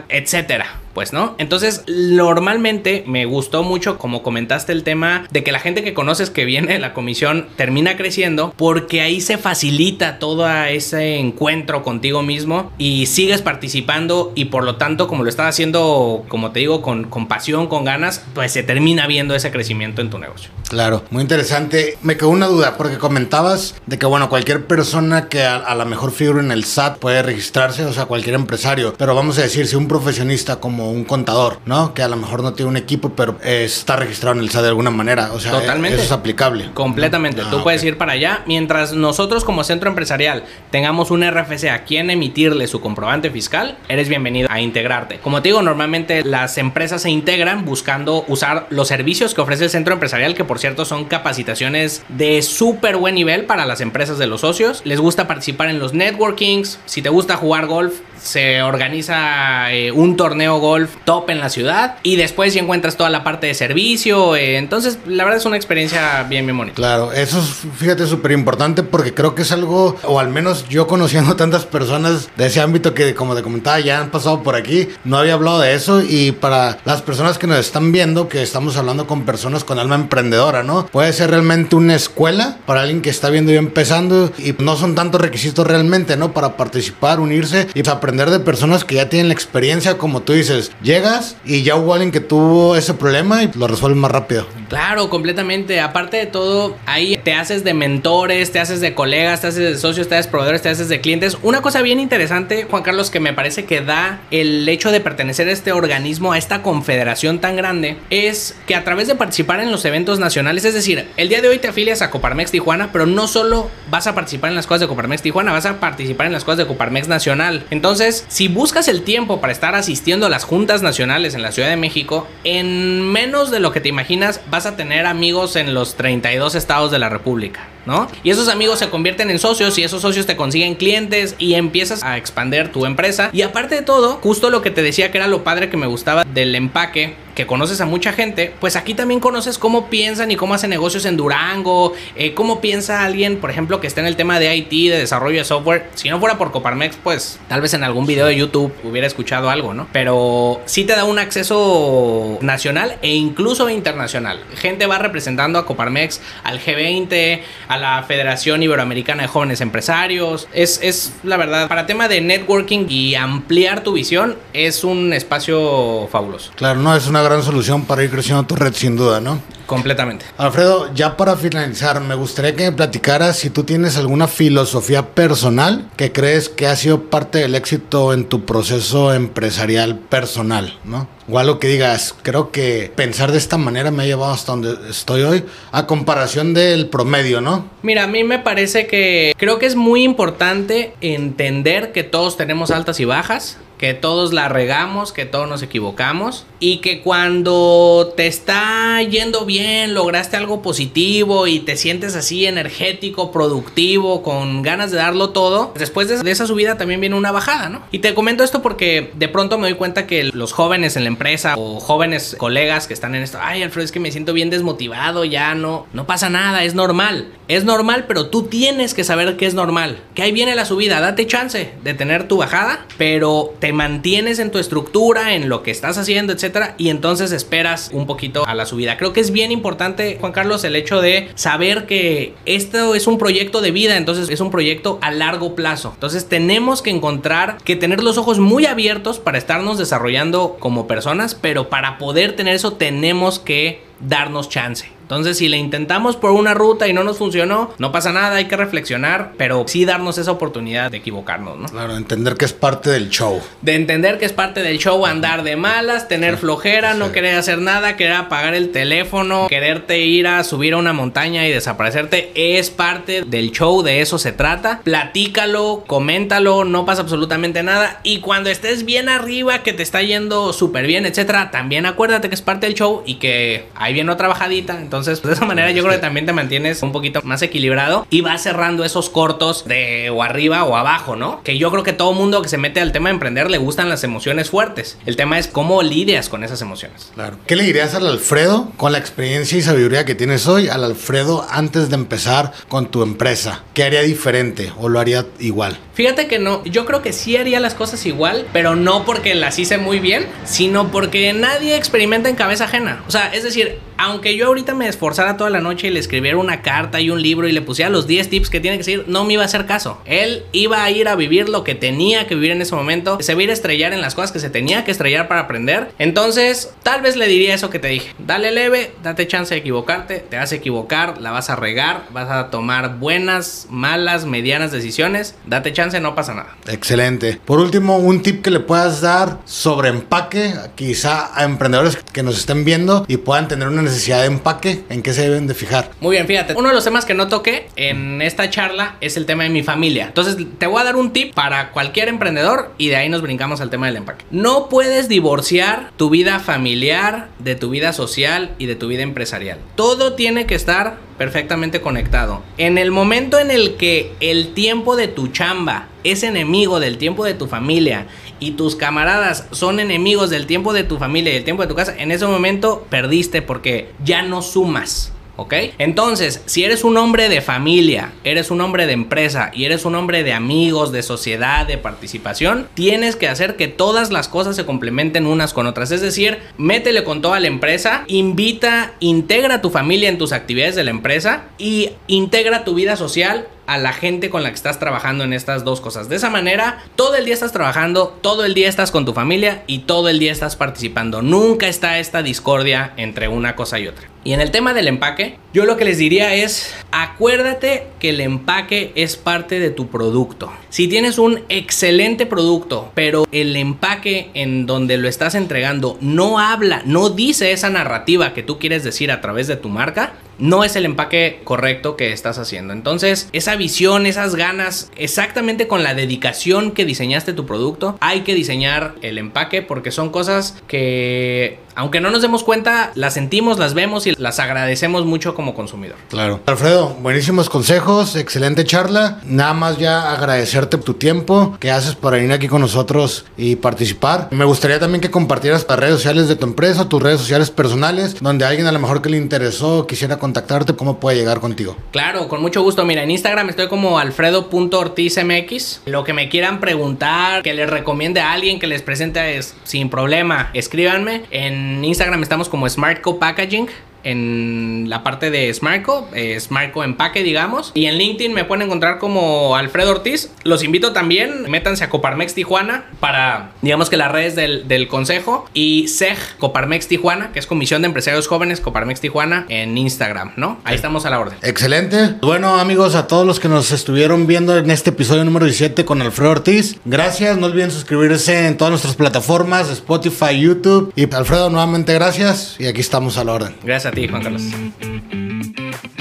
etcétera 0.10 0.81
pues 0.94 1.14
no. 1.14 1.36
Entonces, 1.38 1.84
normalmente 1.88 3.04
me 3.08 3.26
gustó 3.26 3.64
mucho, 3.64 3.98
como 3.98 4.24
comentaste, 4.24 4.72
el 4.72 4.84
tema 4.84 5.28
de 5.32 5.44
que 5.44 5.52
la 5.52 5.60
gente 5.60 5.84
que 5.84 5.94
conoces 5.94 6.30
que 6.30 6.46
viene 6.46 6.74
de 6.74 6.80
la 6.80 6.94
comisión 6.94 7.48
termina 7.56 7.98
creciendo 7.98 8.54
porque 8.58 9.02
ahí 9.02 9.22
se 9.22 9.38
facilita 9.38 10.20
todo 10.20 10.50
ese 10.50 11.18
encuentro 11.18 11.84
contigo 11.84 12.24
mismo 12.24 12.72
y 12.78 13.06
sigues 13.06 13.42
participando 13.42 14.32
y 14.36 14.46
por 14.46 14.64
lo 14.64 14.76
tanto, 14.76 15.08
como 15.08 15.24
lo 15.24 15.30
estás 15.30 15.48
haciendo, 15.48 16.26
como 16.28 16.52
te 16.52 16.60
digo, 16.60 16.82
con, 16.82 17.06
con 17.06 17.28
pasión, 17.28 17.68
con 17.68 17.86
ganas, 17.86 18.24
pues 18.34 18.52
se 18.52 18.64
termina 18.64 19.08
viendo 19.08 19.36
ese 19.36 19.52
crecimiento 19.52 20.02
en 20.02 20.10
tu 20.10 20.18
negocio. 20.18 20.52
Claro, 20.70 21.04
muy 21.10 21.22
interesante. 21.22 21.98
Me 22.02 22.16
quedó 22.16 22.30
una 22.30 22.48
duda 22.48 22.78
porque 22.78 22.98
comentabas 22.98 23.76
de 23.86 24.00
que, 24.00 24.06
bueno, 24.06 24.30
cualquier 24.30 24.66
persona 24.66 25.28
que 25.28 25.44
a, 25.44 25.58
a 25.58 25.76
la 25.76 25.86
mejor 25.86 26.12
figura 26.12 26.39
en 26.39 26.52
el 26.52 26.64
SAT 26.64 26.98
puede 27.00 27.22
registrarse, 27.22 27.84
o 27.86 27.94
sea, 27.94 28.06
cualquier 28.06 28.36
empresario, 28.36 28.94
pero 28.98 29.16
vamos 29.16 29.38
a 29.38 29.42
decir, 29.42 29.68
si 29.68 29.76
un 29.76 29.88
profesionista 29.88 30.58
como 30.58 30.81
un 30.90 31.04
contador, 31.04 31.60
¿no? 31.66 31.94
Que 31.94 32.02
a 32.04 32.08
lo 32.08 32.16
mejor 32.16 32.42
no 32.44 32.54
tiene 32.54 32.70
un 32.70 32.78
equipo, 32.78 33.10
pero 33.16 33.38
está 33.44 33.96
registrado 33.96 34.36
en 34.38 34.42
el 34.44 34.50
SAT 34.50 34.64
de 34.64 34.68
alguna 34.70 34.90
manera. 34.92 35.32
O 35.34 35.40
sea, 35.40 35.52
Totalmente. 35.52 35.96
eso 35.98 36.06
es 36.06 36.12
aplicable. 36.12 36.72
Completamente. 36.74 37.42
Tú 37.50 37.58
Ah, 37.60 37.64
puedes 37.64 37.82
ok. 37.82 37.88
ir 37.88 37.98
para 37.98 38.14
allá. 38.14 38.44
Mientras 38.48 38.94
nosotros 38.94 39.44
como 39.44 39.64
centro 39.64 39.90
empresarial 39.90 40.44
tengamos 40.72 41.12
un 41.12 41.24
RFC 41.24 41.70
a 41.70 41.84
quien 41.84 42.10
emitirle 42.10 42.68
su 42.68 42.82
comprobante 42.82 43.30
fiscal, 43.30 43.78
eres 43.90 44.10
bienvenido 44.10 44.48
a 44.52 44.60
integrarte. 44.62 45.20
Como 45.20 45.42
te 45.42 45.50
digo, 45.50 45.62
normalmente 45.62 46.24
las 46.24 46.58
empresas 46.58 47.02
se 47.02 47.10
integran 47.10 47.66
buscando 47.66 48.26
usar 48.28 48.68
los 48.70 48.88
servicios 48.88 49.34
que 49.34 49.42
ofrece 49.42 49.66
el 49.66 49.70
centro 49.70 49.94
empresarial, 49.94 50.34
que 50.36 50.44
por 50.44 50.60
cierto 50.60 50.86
son 50.86 51.06
capacitaciones 51.06 52.04
de 52.10 52.42
súper 52.42 52.98
buen 52.98 53.16
nivel 53.16 53.46
para 53.46 53.66
las 53.66 53.82
empresas 53.82 54.18
de 54.18 54.28
los 54.28 54.42
socios. 54.42 54.82
Les 54.86 55.00
gusta 55.00 55.28
participar 55.28 55.70
en 55.70 55.80
los 55.80 55.94
networkings. 55.94 56.80
Si 56.86 57.02
te 57.02 57.10
gusta 57.10 57.36
jugar 57.36 57.66
golf, 57.68 57.96
se 58.22 58.61
organiza 58.61 59.72
eh, 59.74 59.91
un 59.91 60.15
torneo 60.15 60.59
golf 60.59 60.91
top 61.05 61.30
en 61.32 61.39
la 61.39 61.49
ciudad 61.49 61.95
y 62.03 62.15
después 62.15 62.53
ya 62.53 62.61
encuentras 62.61 62.97
toda 62.97 63.09
la 63.09 63.24
parte 63.24 63.47
de 63.47 63.53
servicio. 63.53 64.36
eh, 64.36 64.57
entonces, 64.57 64.99
la 65.05 65.24
verdad 65.24 65.39
es 65.39 65.45
una 65.45 65.57
experiencia 65.57 66.24
bien, 66.24 66.45
bien. 66.45 66.51
Claro, 66.76 67.11
eso 67.13 67.39
es, 67.39 67.61
fíjate, 67.78 68.05
súper 68.05 68.32
importante 68.34 68.84
porque 68.84 69.13
creo 69.13 69.36
que 69.36 69.43
es 69.43 69.51
algo, 69.51 69.97
o 70.03 70.19
al 70.19 70.30
menos 70.30 70.67
yo 70.69 70.88
conociendo 70.88 71.36
tantas 71.38 71.65
personas 71.65 72.30
de 72.36 72.47
ese 72.47 72.61
ámbito 72.61 72.93
que, 72.93 73.15
como 73.15 73.36
te 73.36 73.41
comentaba, 73.41 73.80
ya 73.80 73.99
han 73.99 74.11
pasado 74.11 74.43
por 74.43 74.55
aquí, 74.55 74.89
no 75.03 75.17
había 75.17 75.34
hablado 75.34 75.59
de 75.59 75.74
eso. 75.74 76.01
Y 76.01 76.32
para 76.32 76.80
las 76.86 77.01
personas 77.01 77.38
que 77.38 77.47
nos 77.47 77.57
están 77.59 77.91
viendo, 77.91 78.28
que 78.28 78.41
estamos 78.41 78.78
hablando 78.78 79.07
con 79.07 79.24
personas 79.24 79.63
con 79.63 79.80
alma 79.80 79.95
emprendedora, 79.95 80.63
¿no? 80.63 80.86
Puede 80.88 81.13
ser 81.13 81.30
realmente 81.30 81.76
una 81.76 81.95
escuela 81.95 82.57
para 82.65 82.82
alguien 82.82 83.01
que 83.01 83.09
está 83.09 83.30
viendo 83.30 83.51
y 83.51 83.55
empezando 83.55 84.32
y 84.38 84.53
no 84.59 84.76
son 84.76 84.95
tantos 84.95 85.22
requisitos 85.22 85.65
realmente, 85.65 86.17
¿no? 86.17 86.34
Para 86.34 86.57
participar, 86.57 87.19
unirse 87.19 87.67
y 87.74 87.88
aprender 87.88 88.11
de 88.12 88.39
personas 88.39 88.84
que 88.84 88.95
ya 88.95 89.09
tienen 89.09 89.30
la 89.30 89.34
experiencia, 89.34 89.97
como 89.97 90.22
tú 90.22 90.34
dices, 90.34 90.72
llegas 90.84 91.38
y 91.45 91.64
ya 91.64 91.76
hubo 91.76 91.93
alguien 91.93 92.12
que 92.12 92.20
tuvo 92.20 92.76
ese 92.76 92.93
problema 92.93 93.43
y 93.43 93.51
lo 93.53 93.68
resuelve 93.68 93.99
más 93.99 94.12
rápido. 94.12 94.45
Claro, 94.72 95.09
completamente. 95.09 95.82
Aparte 95.82 96.15
de 96.15 96.28
todo, 96.28 96.78
ahí 96.86 97.19
te 97.22 97.34
haces 97.34 97.65
de 97.65 97.74
mentores, 97.74 98.53
te 98.53 98.59
haces 98.61 98.80
de 98.80 98.93
colegas, 98.93 99.41
te 99.41 99.47
haces 99.47 99.74
de 99.74 99.78
socios, 99.78 100.07
te 100.07 100.15
haces 100.15 100.28
de 100.28 100.32
proveedores, 100.32 100.61
te 100.61 100.69
haces 100.69 100.88
de 100.88 101.01
clientes. 101.01 101.38
Una 101.43 101.61
cosa 101.61 101.82
bien 101.82 101.99
interesante, 101.99 102.67
Juan 102.69 102.82
Carlos, 102.82 103.09
que 103.09 103.19
me 103.19 103.34
parece 103.34 103.65
que 103.65 103.82
da 103.82 104.22
el 104.32 104.69
hecho 104.69 104.93
de 104.93 105.01
pertenecer 105.01 105.49
a 105.49 105.51
este 105.51 105.74
organismo, 105.74 106.32
a 106.32 106.38
esta 106.38 106.63
confederación 106.63 107.39
tan 107.39 107.57
grande, 107.57 107.97
es 108.09 108.55
que 108.65 108.76
a 108.76 108.86
través 108.86 109.09
de 109.09 109.15
participar 109.15 109.59
en 109.59 109.72
los 109.72 109.84
eventos 109.84 110.19
nacionales, 110.19 110.63
es 110.63 110.74
decir, 110.74 111.05
el 111.17 111.28
día 111.28 111.41
de 111.41 111.49
hoy 111.49 111.59
te 111.59 111.67
afilias 111.67 112.01
a 112.01 112.09
Coparmex 112.09 112.51
Tijuana, 112.51 112.93
pero 112.93 113.05
no 113.05 113.28
solo 113.28 113.69
vas 113.89 114.07
a 114.07 114.15
participar 114.15 114.51
en 114.51 114.55
las 114.55 114.67
cosas 114.67 114.80
de 114.80 114.88
Coparmex 114.88 115.22
Tijuana, 115.22 115.51
vas 115.51 115.65
a 115.65 115.82
participar 115.82 116.28
en 116.28 116.32
las 116.32 116.45
cosas 116.45 116.59
de 116.59 116.67
Coparmex 116.67 117.09
Nacional. 117.09 117.65
Entonces, 117.72 118.24
si 118.30 118.47
buscas 118.47 118.88
el 118.88 119.01
tiempo 119.01 119.41
para 119.41 119.51
estar 119.51 119.76
asistiendo 119.76 120.28
a 120.28 120.30
las 120.30 120.45
juntas 120.45 120.82
nacionales 120.82 121.36
en 121.36 121.41
la 121.41 121.51
Ciudad 121.51 121.67
de 121.67 121.76
México, 121.76 122.26
en 122.45 123.01
menos 123.01 123.51
de 123.51 123.59
lo 123.59 123.74
que 123.74 123.82
te 123.82 123.89
imaginas, 123.89 124.39
vas 124.49 124.61
a 124.66 124.76
tener 124.76 125.05
amigos 125.05 125.55
en 125.55 125.74
los 125.74 125.95
32 125.95 126.55
estados 126.55 126.91
de 126.91 126.99
la 126.99 127.09
República. 127.09 127.68
¿No? 127.84 128.07
Y 128.22 128.30
esos 128.30 128.47
amigos 128.47 128.78
se 128.78 128.91
convierten 128.91 129.32
en 129.32 129.39
socios 129.39 129.76
y 129.80 129.84
esos 129.84 130.03
socios 130.03 130.28
te 130.28 130.36
consiguen 130.36 130.76
clientes 130.76 131.34
y 131.39 131.55
empiezas 131.55 132.03
a 132.03 132.18
expander 132.18 132.72
tu 132.72 132.86
empresa. 132.86 133.32
Y 133.34 133.41
aparte 133.41 133.74
de 133.74 133.82
todo, 133.82 134.20
justo 134.22 134.51
lo 134.51 134.62
que 134.62 134.70
te 134.70 134.84
decía 134.84 135.12
que 135.12 135.18
era 135.18 135.28
lo 135.28 135.43
padre 135.43 135.70
que 135.70 135.78
me 135.78 135.88
gustaba 135.88 136.24
del 136.24 136.53
empaque, 136.53 137.16
conoces 137.48 137.82
a 137.82 137.86
mucha 137.86 138.14
gente, 138.14 138.54
pues 138.60 138.76
aquí 138.76 138.94
también 138.94 139.20
conoces 139.20 139.58
cómo 139.58 139.88
piensan 139.88 140.32
y 140.32 140.36
cómo 140.36 140.54
hacen 140.54 140.70
negocios 140.70 141.06
en 141.06 141.18
Durango, 141.18 141.94
eh, 142.16 142.34
cómo 142.34 142.62
piensa 142.62 143.04
alguien, 143.04 143.38
por 143.38 143.50
ejemplo, 143.50 143.80
que 143.80 143.88
está 143.88 144.02
en 144.02 144.08
el 144.08 144.16
tema 144.16 144.39
de 144.39 144.56
IT, 144.56 144.70
de 144.70 144.98
desarrollo 144.98 145.39
de 145.39 145.46
software. 145.46 145.88
Si 145.96 146.10
no 146.10 146.20
fuera 146.20 146.38
por 146.38 146.52
Coparmex, 146.52 146.98
pues 146.98 147.39
tal 147.48 147.62
vez 147.62 147.74
en 147.74 147.84
algún 147.84 148.06
video 148.06 148.26
de 148.26 148.36
YouTube 148.36 148.74
hubiera 148.84 149.08
escuchado 149.08 149.50
algo, 149.50 149.74
¿no? 149.74 149.88
Pero 149.92 150.62
sí 150.66 150.84
te 150.84 150.96
da 150.96 151.06
un 151.06 151.20
acceso 151.20 152.38
nacional 152.42 152.98
e 153.02 153.14
incluso 153.14 153.70
internacional. 153.70 154.39
Gente 154.56 154.88
va 154.88 154.98
representando 154.98 155.60
a 155.60 155.66
Coparmex, 155.66 156.22
al 156.44 156.60
G20, 156.60 157.42
a 157.68 157.78
la 157.78 158.04
Federación 158.04 158.64
Iberoamericana 158.64 159.24
de 159.24 159.28
Jóvenes 159.28 159.62
Empresarios. 159.62 160.48
Es, 160.54 160.80
es 160.84 161.14
la 161.24 161.38
verdad, 161.38 161.68
para 161.68 161.86
tema 161.86 162.08
de 162.08 162.22
networking 162.22 162.88
y 162.89 163.16
ampliar 163.16 163.84
tu 163.84 163.94
visión, 163.94 164.38
es 164.54 164.84
un 164.84 165.14
espacio 165.14 166.08
fabuloso. 166.12 166.52
Claro, 166.56 166.80
no 166.80 166.96
es 166.96 167.08
una 167.08 167.22
gran 167.22 167.31
solución 167.42 167.86
para 167.86 168.04
ir 168.04 168.10
creciendo 168.10 168.44
tu 168.44 168.56
red, 168.56 168.74
sin 168.74 168.96
duda, 168.96 169.22
¿no? 169.22 169.40
Completamente. 169.66 170.26
Alfredo, 170.38 170.94
ya 170.94 171.16
para 171.16 171.38
finalizar, 171.38 172.02
me 172.02 172.14
gustaría 172.16 172.56
que 172.56 172.66
me 172.66 172.72
platicaras 172.74 173.38
si 173.38 173.50
tú 173.50 173.64
tienes 173.64 173.96
alguna 173.96 174.28
filosofía 174.28 175.16
personal 175.16 175.90
que 175.96 176.12
crees 176.12 176.50
que 176.50 176.68
ha 176.68 176.76
sido 176.76 177.04
parte 177.04 177.40
del 177.40 177.56
éxito 177.56 178.14
en 178.14 178.26
tu 178.26 178.46
proceso 178.46 179.14
empresarial 179.14 179.98
personal, 179.98 180.78
¿no? 180.84 181.08
O 181.30 181.40
algo 181.40 181.60
que 181.60 181.70
digas, 181.70 182.14
creo 182.22 182.52
que 182.52 182.92
pensar 182.94 183.32
de 183.32 183.38
esta 183.38 183.58
manera 183.58 183.92
me 183.92 184.04
ha 184.04 184.06
llevado 184.06 184.34
hasta 184.34 184.52
donde 184.52 184.90
estoy 184.90 185.22
hoy, 185.22 185.46
a 185.72 185.88
comparación 185.88 186.54
del 186.54 186.90
promedio, 186.90 187.40
¿no? 187.40 187.70
Mira, 187.82 188.04
a 188.04 188.08
mí 188.08 188.26
me 188.26 188.40
parece 188.40 188.88
que 188.88 189.34
creo 189.38 189.58
que 189.58 189.68
es 189.68 189.76
muy 189.78 190.04
importante 190.04 190.96
entender 191.00 191.94
que 191.94 192.04
todos 192.04 192.36
tenemos 192.36 192.72
altas 192.72 193.00
y 193.00 193.06
bajas, 193.06 193.58
que 193.82 193.96
todos 193.96 194.32
la 194.32 194.48
regamos, 194.48 195.12
que 195.12 195.26
todos 195.26 195.50
nos 195.50 195.64
equivocamos 195.64 196.46
y 196.60 196.78
que 196.78 197.02
cuando 197.02 198.14
te 198.16 198.28
está 198.28 199.02
yendo 199.02 199.44
bien, 199.44 199.96
lograste 199.96 200.38
algo 200.38 200.62
positivo 200.62 201.48
y 201.48 201.62
te 201.62 201.76
sientes 201.76 202.16
así 202.16 202.46
energético, 202.46 203.32
productivo, 203.32 204.22
con 204.22 204.62
ganas 204.62 204.92
de 204.92 204.98
darlo 204.98 205.32
todo, 205.32 205.74
después 205.76 206.08
de 206.08 206.32
esa 206.32 206.46
subida 206.46 206.78
también 206.78 207.02
viene 207.02 207.16
una 207.16 207.32
bajada, 207.32 207.70
¿no? 207.70 207.82
Y 207.92 208.00
te 208.00 208.14
comento 208.14 208.44
esto 208.44 208.62
porque 208.62 209.10
de 209.16 209.28
pronto 209.28 209.58
me 209.58 209.68
doy 209.68 209.78
cuenta 209.78 210.06
que 210.06 210.26
los 210.26 210.54
jóvenes 210.54 210.96
en 210.96 211.06
la 211.06 211.10
empresa 211.10 211.56
o 211.58 211.80
jóvenes 211.80 212.36
colegas 212.38 212.86
que 212.86 212.94
están 212.94 213.16
en 213.16 213.24
esto, 213.24 213.40
ay 213.42 213.64
Alfredo, 213.64 213.86
es 213.86 213.92
que 213.92 214.00
me 214.00 214.12
siento 214.12 214.34
bien 214.34 214.52
desmotivado, 214.52 215.26
ya 215.26 215.56
no, 215.56 215.88
no 215.92 216.06
pasa 216.06 216.30
nada, 216.30 216.64
es 216.64 216.76
normal. 216.76 217.30
Es 217.48 217.66
normal, 217.66 218.06
pero 218.08 218.28
tú 218.28 218.44
tienes 218.44 218.94
que 218.94 219.04
saber 219.04 219.36
que 219.36 219.46
es 219.46 219.54
normal. 219.54 219.98
Que 220.16 220.22
ahí 220.22 220.32
viene 220.32 220.56
la 220.56 220.64
subida, 220.64 221.02
date 221.02 221.28
chance 221.28 221.74
de 221.84 221.94
tener 221.94 222.30
tu 222.30 222.38
bajada, 222.38 222.86
pero 222.98 223.54
te 223.60 223.70
mantienes 223.74 224.39
en 224.39 224.51
tu 224.51 224.59
estructura, 224.59 225.34
en 225.34 225.49
lo 225.49 225.63
que 225.63 225.72
estás 225.72 225.97
haciendo, 225.97 226.34
etcétera, 226.34 226.76
y 226.78 226.89
entonces 226.89 227.32
esperas 227.32 227.89
un 227.93 228.05
poquito 228.05 228.45
a 228.45 228.55
la 228.55 228.65
subida. 228.65 228.97
Creo 228.97 229.13
que 229.13 229.19
es 229.19 229.32
bien 229.32 229.51
importante, 229.51 230.17
Juan 230.19 230.32
Carlos, 230.32 230.63
el 230.63 230.76
hecho 230.76 231.01
de 231.01 231.30
saber 231.36 231.86
que 231.86 232.34
esto 232.45 232.95
es 232.95 233.07
un 233.07 233.17
proyecto 233.17 233.61
de 233.61 233.72
vida, 233.72 233.97
entonces 233.97 234.30
es 234.30 234.39
un 234.39 234.51
proyecto 234.51 234.99
a 235.01 235.11
largo 235.11 235.55
plazo. 235.55 235.91
Entonces 235.93 236.28
tenemos 236.28 236.82
que 236.82 236.89
encontrar 236.89 237.57
que 237.63 237.76
tener 237.76 238.03
los 238.03 238.17
ojos 238.17 238.39
muy 238.39 238.65
abiertos 238.65 239.19
para 239.19 239.38
estarnos 239.38 239.78
desarrollando 239.78 240.57
como 240.59 240.88
personas, 240.88 241.36
pero 241.36 241.69
para 241.69 241.97
poder 241.97 242.36
tener 242.36 242.55
eso 242.55 242.74
tenemos 242.74 243.39
que 243.39 243.84
darnos 243.99 244.49
chance. 244.49 244.88
Entonces, 245.12 245.39
si 245.39 245.49
le 245.49 245.57
intentamos 245.57 246.16
por 246.16 246.32
una 246.32 246.53
ruta 246.53 246.88
y 246.88 246.93
no 246.93 247.03
nos 247.03 247.18
funcionó, 247.18 247.74
no 247.80 247.91
pasa 247.91 248.14
nada, 248.14 248.38
hay 248.38 248.45
que 248.45 248.55
reflexionar, 248.55 249.34
pero 249.36 249.66
sí 249.68 249.84
darnos 249.84 250.18
esa 250.18 250.32
oportunidad 250.32 250.89
de 250.89 250.99
equivocarnos, 250.99 251.59
¿no? 251.59 251.68
Claro, 251.68 251.97
entender 251.97 252.36
que 252.36 252.45
es 252.45 252.53
parte 252.53 252.91
del 252.91 253.09
show. 253.09 253.41
De 253.62 253.76
entender 253.76 254.20
que 254.20 254.24
es 254.24 254.32
parte 254.32 254.64
del 254.64 254.78
show 254.78 255.05
andar 255.05 255.43
de 255.43 255.57
malas, 255.57 256.07
tener 256.07 256.38
flojera, 256.38 256.93
no 256.93 257.12
querer 257.12 257.36
hacer 257.36 257.57
nada, 257.57 257.97
querer 257.97 258.14
apagar 258.14 258.53
el 258.53 258.72
teléfono, 258.72 259.47
quererte 259.49 259.99
ir 259.99 260.28
a 260.28 260.45
subir 260.45 260.76
a 260.76 260.78
una 260.78 260.93
montaña 260.93 261.45
y 261.45 261.51
desaparecerte, 261.51 262.32
es 262.34 262.70
parte 262.70 263.26
del 263.28 263.51
show, 263.51 263.84
de 263.84 263.99
eso 263.99 264.18
se 264.18 264.32
trata. 264.32 264.80
Platícalo, 264.82 265.84
coméntalo, 265.88 266.64
no 266.64 266.86
pasa 266.86 267.01
absolutamente 267.01 267.64
nada. 267.64 267.99
Y 268.03 268.22
cuando 268.22 268.49
estés 268.49 268.86
bien 268.86 269.09
arriba, 269.09 269.62
que 269.62 269.74
te 269.74 269.84
está 269.84 270.01
yendo 270.03 270.53
súper 270.53 270.88
bien, 270.88 271.05
etcétera, 271.05 271.51
también 271.51 271.86
acuérdate 271.86 272.30
que 272.30 272.36
es 272.36 272.41
parte 272.41 272.68
del 272.68 272.76
show 272.76 273.03
y 273.05 273.16
que 273.16 273.68
ahí 273.76 273.93
viene 273.93 274.09
otra 274.09 274.30
bajadita. 274.30 274.80
Entonces, 274.80 275.01
entonces, 275.02 275.24
de 275.24 275.34
esa 275.34 275.45
manera 275.45 275.72
yo 275.72 275.82
creo 275.84 275.95
que 275.95 276.02
también 276.02 276.26
te 276.26 276.34
mantienes 276.34 276.84
un 276.84 276.91
poquito 276.91 277.22
más 277.24 277.41
equilibrado 277.41 278.06
y 278.10 278.22
vas 278.22 278.43
cerrando 278.43 278.86
esos 278.86 279.10
cortos 279.10 279.66
de 279.66 280.10
o 280.12 280.22
arriba 280.22 280.64
o 280.64 280.76
abajo, 280.76 281.16
¿no? 281.16 281.41
Que 281.43 281.58
yo 281.58 281.72
creo 281.72 281.84
que 281.84 281.93
todo 281.93 282.14
mundo 282.14 282.41
que 282.41 282.49
se 282.49 282.58
mete 282.58 282.82
al 282.82 282.91
tema 282.91 283.10
de 283.10 283.14
emprender 283.14 283.49
le 283.49 283.58
gustan 283.58 283.89
las 283.89 284.04
emociones 284.04 284.49
fuertes. 284.49 284.97
El 285.06 285.16
tema 285.16 285.39
es 285.39 285.47
cómo 285.47 285.82
lidias 285.82 286.30
con 286.30 286.43
esas 286.43 286.62
emociones. 286.62 287.12
Claro. 287.16 287.38
¿Qué 287.47 287.56
le 287.56 287.64
dirías 287.64 287.95
al 287.95 288.06
Alfredo 288.06 288.72
con 288.78 288.91
la 288.91 288.99
experiencia 288.99 289.58
y 289.58 289.62
sabiduría 289.62 290.06
que 290.06 290.14
tienes 290.14 290.47
hoy 290.47 290.68
al 290.68 290.84
Alfredo 290.84 291.47
antes 291.49 291.89
de 291.89 291.95
empezar 291.95 292.52
con 292.68 292.91
tu 292.91 293.02
empresa? 293.02 293.64
¿Qué 293.74 293.84
haría 293.84 294.02
diferente 294.02 294.72
o 294.78 294.88
lo 294.88 294.99
haría 294.99 295.26
igual? 295.39 295.80
Fíjate 295.93 296.28
que 296.28 296.39
no, 296.39 296.64
yo 296.64 296.86
creo 296.86 297.02
que 297.02 297.14
sí 297.14 297.38
haría 297.38 297.60
las 297.60 297.74
cosas 297.74 298.06
igual, 298.06 298.47
pero 298.54 298.76
no 298.76 299.04
porque 299.04 299.36
las 299.36 299.60
hice 299.60 299.78
muy 299.78 299.99
bien, 299.99 300.26
sino 300.45 300.91
porque 300.91 301.34
nadie 301.34 301.76
experimenta 301.76 302.30
en 302.30 302.36
cabeza 302.36 302.66
ajena. 302.66 303.04
O 303.08 303.12
sea, 303.12 303.34
es 303.34 303.43
decir, 303.43 303.80
aunque 303.97 304.36
yo 304.36 304.47
ahorita 304.47 304.74
me 304.74 304.88
esforzara 304.92 305.38
toda 305.38 305.50
la 305.50 305.60
noche 305.60 305.88
y 305.88 305.89
le 305.89 306.00
escribiera 306.00 306.38
una 306.38 306.62
carta 306.62 307.02
y 307.02 307.10
un 307.10 307.22
libro 307.22 307.48
y 307.48 307.52
le 307.52 307.62
pusiera 307.62 307.89
los 307.89 308.08
10 308.08 308.30
tips 308.30 308.50
que 308.50 308.60
tiene 308.60 308.78
que 308.78 308.84
seguir, 308.84 309.06
no 309.08 309.26
me 309.26 309.34
iba 309.34 309.42
a 309.42 309.46
hacer 309.46 309.66
caso. 309.66 310.00
Él 310.06 310.44
iba 310.52 310.84
a 310.84 310.92
ir 310.92 311.08
a 311.08 311.16
vivir 311.16 311.50
lo 311.50 311.64
que 311.64 311.76
tenía 311.76 312.28
que 312.28 312.36
vivir 312.36 312.52
en 312.52 312.62
ese 312.62 312.76
momento, 312.76 313.18
se 313.22 313.32
iba 313.32 313.42
a 313.42 313.44
ir 313.44 313.50
a 313.50 313.54
estrellar 313.54 313.94
en 313.94 314.02
las 314.02 314.16
cosas 314.16 314.32
que 314.32 314.39
se 314.39 314.50
tenía 314.50 314.84
que 314.84 314.92
estrellar 314.92 315.28
para 315.28 315.42
aprender. 315.42 315.92
Entonces, 315.98 316.72
tal 316.84 317.02
vez 317.02 317.16
le 317.16 317.28
diría 317.28 317.54
eso 317.54 317.70
que 317.70 317.80
te 317.80 317.88
dije. 317.88 318.14
Dale 318.20 318.52
leve, 318.52 318.94
date 319.04 319.28
chance 319.28 319.54
de 319.54 319.60
equivocarte, 319.60 320.20
te 320.30 320.38
vas 320.38 320.52
a 320.52 320.56
equivocar, 320.56 321.20
la 321.20 321.32
vas 321.32 321.50
a 321.50 321.56
regar, 321.56 322.04
vas 322.12 322.30
a 322.30 322.50
tomar 322.50 323.00
buenas, 323.00 323.68
malas, 323.70 324.26
medianas 324.26 324.72
decisiones, 324.72 325.36
date 325.46 325.74
chance, 325.74 326.00
no 326.00 326.16
pasa 326.16 326.34
nada. 326.34 326.56
Excelente. 326.68 327.39
Por 327.46 327.60
último, 327.60 327.98
un 327.98 328.22
tip 328.22 328.42
que 328.42 328.52
le 328.52 328.60
puedas 328.60 329.02
dar 329.02 329.39
sobre 329.46 329.89
empaque, 329.89 330.54
quizá 330.76 331.38
a 331.38 331.44
emprendedores 331.44 331.98
que 332.12 332.24
nos 332.24 332.38
estén 332.38 332.66
viendo 332.66 333.06
y 333.08 333.18
puedan 333.18 333.48
tener 333.48 333.68
una 333.68 333.82
necesidad 333.82 334.22
de 334.22 334.28
empaque, 334.28 334.70
¿en 334.89 335.01
qué 335.01 335.13
se 335.13 335.22
deben 335.24 335.47
de 335.47 335.53
fijar? 335.53 335.91
Muy 335.99 336.15
bien, 336.15 336.28
fíjate, 336.28 336.53
uno 336.55 336.69
de 336.69 336.76
los 336.76 336.84
temas 336.84 337.05
que 337.05 337.13
no 337.13 337.28
toqué 337.28 337.67
en 337.76 338.22
esta 338.22 338.49
charla 338.49 338.95
es 339.01 339.17
el 339.17 339.26
tema 339.26 339.43
de 339.43 339.49
mi 339.49 339.63
familia. 339.63 340.07
Entonces, 340.07 340.38
te 340.57 340.67
voy 340.67 340.82
a 340.82 340.84
dar 340.84 340.95
un 340.95 341.11
tip 341.11 341.34
para 341.34 341.72
cualquier 341.72 342.09
emprendedor 342.09 342.74
y 342.78 342.89
de 342.89 342.95
ahí 342.95 343.09
nos 343.09 343.22
brincamos 343.22 343.61
al 343.61 343.69
tema 343.69 343.88
del 343.88 343.97
empaque. 343.97 344.26
No 344.32 344.69
puedes 344.69 345.07
divorciar 345.07 345.91
tu 345.97 346.09
vida 346.09 346.39
familiar 346.39 347.30
de 347.39 347.55
tu 347.55 347.69
vida 347.69 347.93
social 347.93 348.51
y 348.57 348.65
de 348.65 348.76
tu 348.76 348.88
vida 348.88 349.03
empresarial. 349.03 349.57
Todo 349.76 350.13
tiene 350.13 350.45
que 350.45 350.55
estar 350.55 350.97
perfectamente 351.17 351.82
conectado. 351.82 352.41
En 352.57 352.78
el 352.78 352.91
momento 352.91 353.38
en 353.38 353.51
el 353.51 353.76
que 353.76 354.13
el 354.19 354.53
tiempo 354.53 354.95
de 354.95 355.07
tu 355.07 355.28
chamba 355.28 355.88
es 356.03 356.24
enemigo 356.24 356.80
del 356.80 356.97
tiempo 356.97 357.26
de 357.26 357.36
tu 357.36 357.47
familia 357.47 358.07
y 358.42 358.52
tus 358.52 358.76
camaradas 358.76 359.48
son 359.52 359.80
enemigos 359.80 360.30
del 360.30 360.48
tiempo 360.48 360.74
de 360.74 360.84
tu 360.84 360.98
familia 360.98 361.32
y 361.32 361.36
del 361.36 361.46
tiempo 361.46 361.62
de 361.62 361.70
tu 361.70 361.76
casa, 361.76 361.96
en 361.98 362.12
ese 362.12 362.28
momento 362.28 362.86
perdiste 362.89 363.42
porque 363.42 363.92
ya 364.04 364.24
no 364.24 364.42
sumas. 364.42 365.14
¿Ok? 365.38 365.54
Entonces, 365.80 366.44
si 366.46 366.66
eres 366.66 366.84
un 366.84 366.98
hombre 366.98 367.30
de 367.30 367.42
familia, 367.42 368.12
eres 368.24 368.52
un 368.52 368.62
hombre 368.62 368.86
de 368.86 368.94
empresa 368.94 369.50
y 369.54 369.64
eres 369.64 369.86
un 369.86 369.96
hombre 369.96 370.24
de 370.24 370.34
amigos, 370.34 370.92
de 370.92 371.02
sociedad, 371.02 371.66
de 371.66 371.78
participación, 371.80 372.68
tienes 372.76 373.16
que 373.16 373.28
hacer 373.28 373.56
que 373.56 373.68
todas 373.68 374.12
las 374.12 374.28
cosas 374.28 374.56
se 374.56 374.66
complementen 374.66 375.26
unas 375.26 375.54
con 375.54 375.66
otras. 375.66 375.89
Es 375.92 376.02
decir, 376.02 376.39
métele 376.58 377.04
con 377.04 377.22
toda 377.22 377.39
la 377.39 377.48
empresa, 377.48 378.04
invita, 378.08 378.94
integra 379.00 379.62
tu 379.62 379.72
familia 379.72 380.10
en 380.10 380.20
tus 380.20 380.32
actividades 380.32 380.76
de 380.76 380.84
la 380.84 380.92
empresa 380.92 381.46
y 381.58 381.92
integra 382.08 382.64
tu 382.64 382.76
vida 382.76 382.96
social 382.96 383.48
a 383.72 383.78
la 383.78 383.93
gente 383.93 384.30
con 384.30 384.43
la 384.43 384.49
que 384.49 384.55
estás 384.55 384.80
trabajando 384.80 385.24
en 385.24 385.32
estas 385.32 385.63
dos 385.63 385.80
cosas. 385.80 386.09
De 386.09 386.17
esa 386.17 386.30
manera, 386.30 386.84
todo 386.97 387.15
el 387.15 387.24
día 387.24 387.34
estás 387.34 387.53
trabajando, 387.53 388.19
todo 388.22 388.43
el 388.43 388.53
día 388.53 388.67
estás 388.67 388.91
con 388.91 389.05
tu 389.05 389.13
familia 389.13 389.63
y 389.65 389.80
todo 389.80 390.09
el 390.09 390.19
día 390.19 390.34
estás 390.34 390.57
participando. 390.57 391.22
Nunca 391.22 391.69
está 391.69 391.97
esta 391.97 392.22
discordia 392.22 392.91
entre 392.97 393.30
una 393.30 393.55
cosa 393.55 393.80
y 393.80 393.88
otra. 393.88 394.09
Y 394.24 394.34
en 394.34 394.41
el 394.41 394.51
tema 394.51 394.76
del 394.76 394.88
empaque, 394.88 395.38
yo 395.51 395.65
lo 395.65 395.78
que 395.78 395.86
les 395.86 395.97
diría 395.97 396.36
es, 396.36 396.76
acuérdate 396.91 397.88
que 397.99 398.09
el 398.09 398.22
empaque 398.22 398.91
es 398.93 399.17
parte 399.17 399.59
de 399.59 399.72
tu 399.72 399.88
producto. 399.88 400.51
Si 400.69 400.88
tienes 400.88 401.17
un 401.17 401.41
excelente 401.49 402.28
producto, 402.28 402.91
pero 402.93 403.26
el 403.32 403.55
empaque 403.55 404.30
en 404.36 404.67
donde 404.67 404.97
lo 404.97 405.07
estás 405.07 405.34
entregando 405.34 405.97
no 406.01 406.39
habla, 406.39 406.84
no 406.86 407.09
dice 407.09 407.51
esa 407.51 407.72
narrativa 407.72 408.36
que 408.36 408.43
tú 408.43 408.59
quieres 408.59 408.84
decir 408.84 409.11
a 409.11 409.22
través 409.22 409.47
de 409.47 409.55
tu 409.55 409.69
marca, 409.69 410.13
no 410.41 410.63
es 410.63 410.76
el 410.76 410.86
empaque 410.86 411.39
correcto 411.43 411.95
que 411.95 412.11
estás 412.11 412.38
haciendo. 412.39 412.74
Entonces, 412.74 413.30
esa 413.32 413.55
visión, 413.55 414.05
esas 414.05 414.36
ganas, 414.36 414.91
exactamente 414.95 415.67
con 415.67 415.84
la 415.84 415.93
dedicación 415.93 416.72
que 416.72 416.84
diseñaste 416.84 417.34
tu 417.34 417.45
producto, 417.45 417.97
hay 418.01 418.22
que 418.22 418.34
diseñar 418.34 418.95
el 419.01 419.17
empaque 419.17 419.61
porque 419.61 419.91
son 419.91 420.09
cosas 420.09 420.61
que 420.67 421.59
aunque 421.76 422.01
no 422.01 422.09
nos 422.11 422.22
demos 422.22 422.43
cuenta, 422.43 422.91
las 422.95 423.13
sentimos, 423.13 423.59
las 423.59 423.74
vemos 423.74 424.07
y 424.07 424.13
las 424.17 424.39
agradecemos 424.39 425.05
mucho 425.05 425.36
como 425.36 425.53
consumidor. 425.53 425.97
Claro. 426.09 426.39
Alfredo, 426.45 426.95
buenísimos 427.01 427.49
consejos, 427.49 428.15
excelente 428.15 428.63
charla. 428.65 429.19
Nada 429.26 429.53
más 429.53 429.78
ya 429.78 430.11
agradecerte 430.11 430.78
tu 430.78 430.93
tiempo 430.95 431.57
que 431.59 431.72
haces 431.72 431.95
para 431.95 432.17
venir 432.17 432.32
aquí 432.34 432.47
con 432.47 432.61
nosotros 432.61 433.26
y 433.38 433.55
participar. 433.55 434.28
Me 434.32 434.45
gustaría 434.45 434.80
también 434.80 435.01
que 435.01 435.11
compartieras 435.11 435.65
las 435.67 435.80
redes 435.80 435.95
sociales 435.95 436.28
de 436.28 436.36
tu 436.36 436.45
empresa, 436.45 436.89
tus 436.89 437.01
redes 437.01 437.19
sociales 437.19 437.49
personales, 437.49 438.15
donde 438.19 438.45
alguien 438.45 438.67
a 438.67 438.72
lo 438.72 438.80
mejor 438.80 439.01
que 439.01 439.09
le 439.09 439.17
interesó 439.17 439.88
quisiera 439.88 440.17
contactarte, 440.19 440.76
¿cómo 440.76 440.99
puede 440.99 441.17
llegar 441.17 441.39
contigo? 441.39 441.78
Claro, 441.91 442.28
con 442.28 442.41
mucho 442.41 442.61
gusto. 442.61 442.86
Mira, 442.86 443.03
en 443.03 443.11
Instagram 443.11 443.49
estoy 443.49 443.67
como 443.67 443.99
alfredo.ortizmx. 443.99 445.82
Lo 445.86 446.03
que 446.03 446.13
me 446.13 446.30
quieran 446.30 446.59
preguntar, 446.59 447.43
que 447.43 447.53
les 447.53 447.69
recomiende 447.69 448.19
a 448.19 448.34
alguien 448.34 448.59
que 448.59 448.67
les 448.67 448.82
presente 448.82 449.38
es 449.38 449.55
sin 449.63 449.89
problema, 449.89 450.49
escríbanme. 450.53 451.24
En 451.32 451.61
Instagram 451.84 452.22
estamos 452.24 452.49
como 452.49 452.68
Smartco 452.68 453.18
Packaging 453.20 453.68
en 454.04 454.86
la 454.88 455.04
parte 455.04 455.32
de 455.32 455.54
Smartco, 455.54 456.10
eh, 456.14 456.39
Smartco 456.39 456.84
Empaque, 456.84 457.24
digamos. 457.24 457.72
Y 457.74 457.86
en 457.86 457.97
LinkedIn 457.97 458.34
me 458.34 458.45
pueden 458.45 458.66
encontrar 458.66 458.99
como 458.99 459.56
Alfredo 459.56 459.91
Ortiz. 459.91 460.32
Los 460.43 460.64
invito 460.64 460.93
también, 460.93 461.49
métanse 461.49 461.84
a 461.84 461.89
Coparmex 461.89 462.34
Tijuana 462.34 462.86
para, 462.99 463.52
digamos 463.62 463.89
que 463.89 463.97
las 463.97 464.12
redes 464.12 464.36
del, 464.36 464.68
del 464.68 464.88
consejo. 464.88 465.45
Y 465.54 465.88
SEG 465.88 466.18
Coparmex 466.38 466.88
Tijuana, 466.88 467.32
que 467.32 467.39
es 467.39 467.47
Comisión 467.47 467.82
de 467.82 467.88
Empresarios 467.88 468.28
Jóvenes 468.28 468.62
Coparmex 468.62 469.02
Tijuana 469.02 469.45
en 469.49 469.78
Instagram, 469.78 470.34
¿no? 470.36 470.60
Ahí 470.64 470.76
estamos 470.76 471.06
a 471.06 471.10
la 471.10 471.20
orden. 471.20 471.38
Excelente. 471.41 472.16
Bueno, 472.22 472.58
amigos, 472.60 472.95
a 472.95 473.08
todos 473.08 473.26
los 473.26 473.39
que 473.39 473.47
nos 473.47 473.72
estuvieron 473.72 474.28
viendo 474.28 474.58
en 474.58 474.72
este 474.72 474.91
episodio 474.91 475.24
número 475.24 475.45
17 475.45 475.86
con 475.86 476.02
Alfredo 476.02 476.32
Ortiz, 476.32 476.78
gracias. 476.86 477.38
No 477.38 477.47
olviden 477.47 477.72
suscribirse 477.72 478.47
en 478.47 478.58
todas 478.58 478.72
nuestras 478.72 478.95
plataformas, 478.95 479.70
Spotify, 479.70 480.39
YouTube. 480.39 480.91
Y 480.95 481.14
Alfredo, 481.14 481.49
nuevamente 481.49 481.93
gracias. 481.93 482.56
Y 482.60 482.68
aquí 482.68 482.82
estamos 482.82 483.18
a 483.18 483.24
la 483.24 483.34
orden. 483.34 483.56
Gracias 483.64 483.91
a 483.92 483.94
ti, 483.94 484.08
Juan 484.08 484.24
Carlos. 484.24 486.01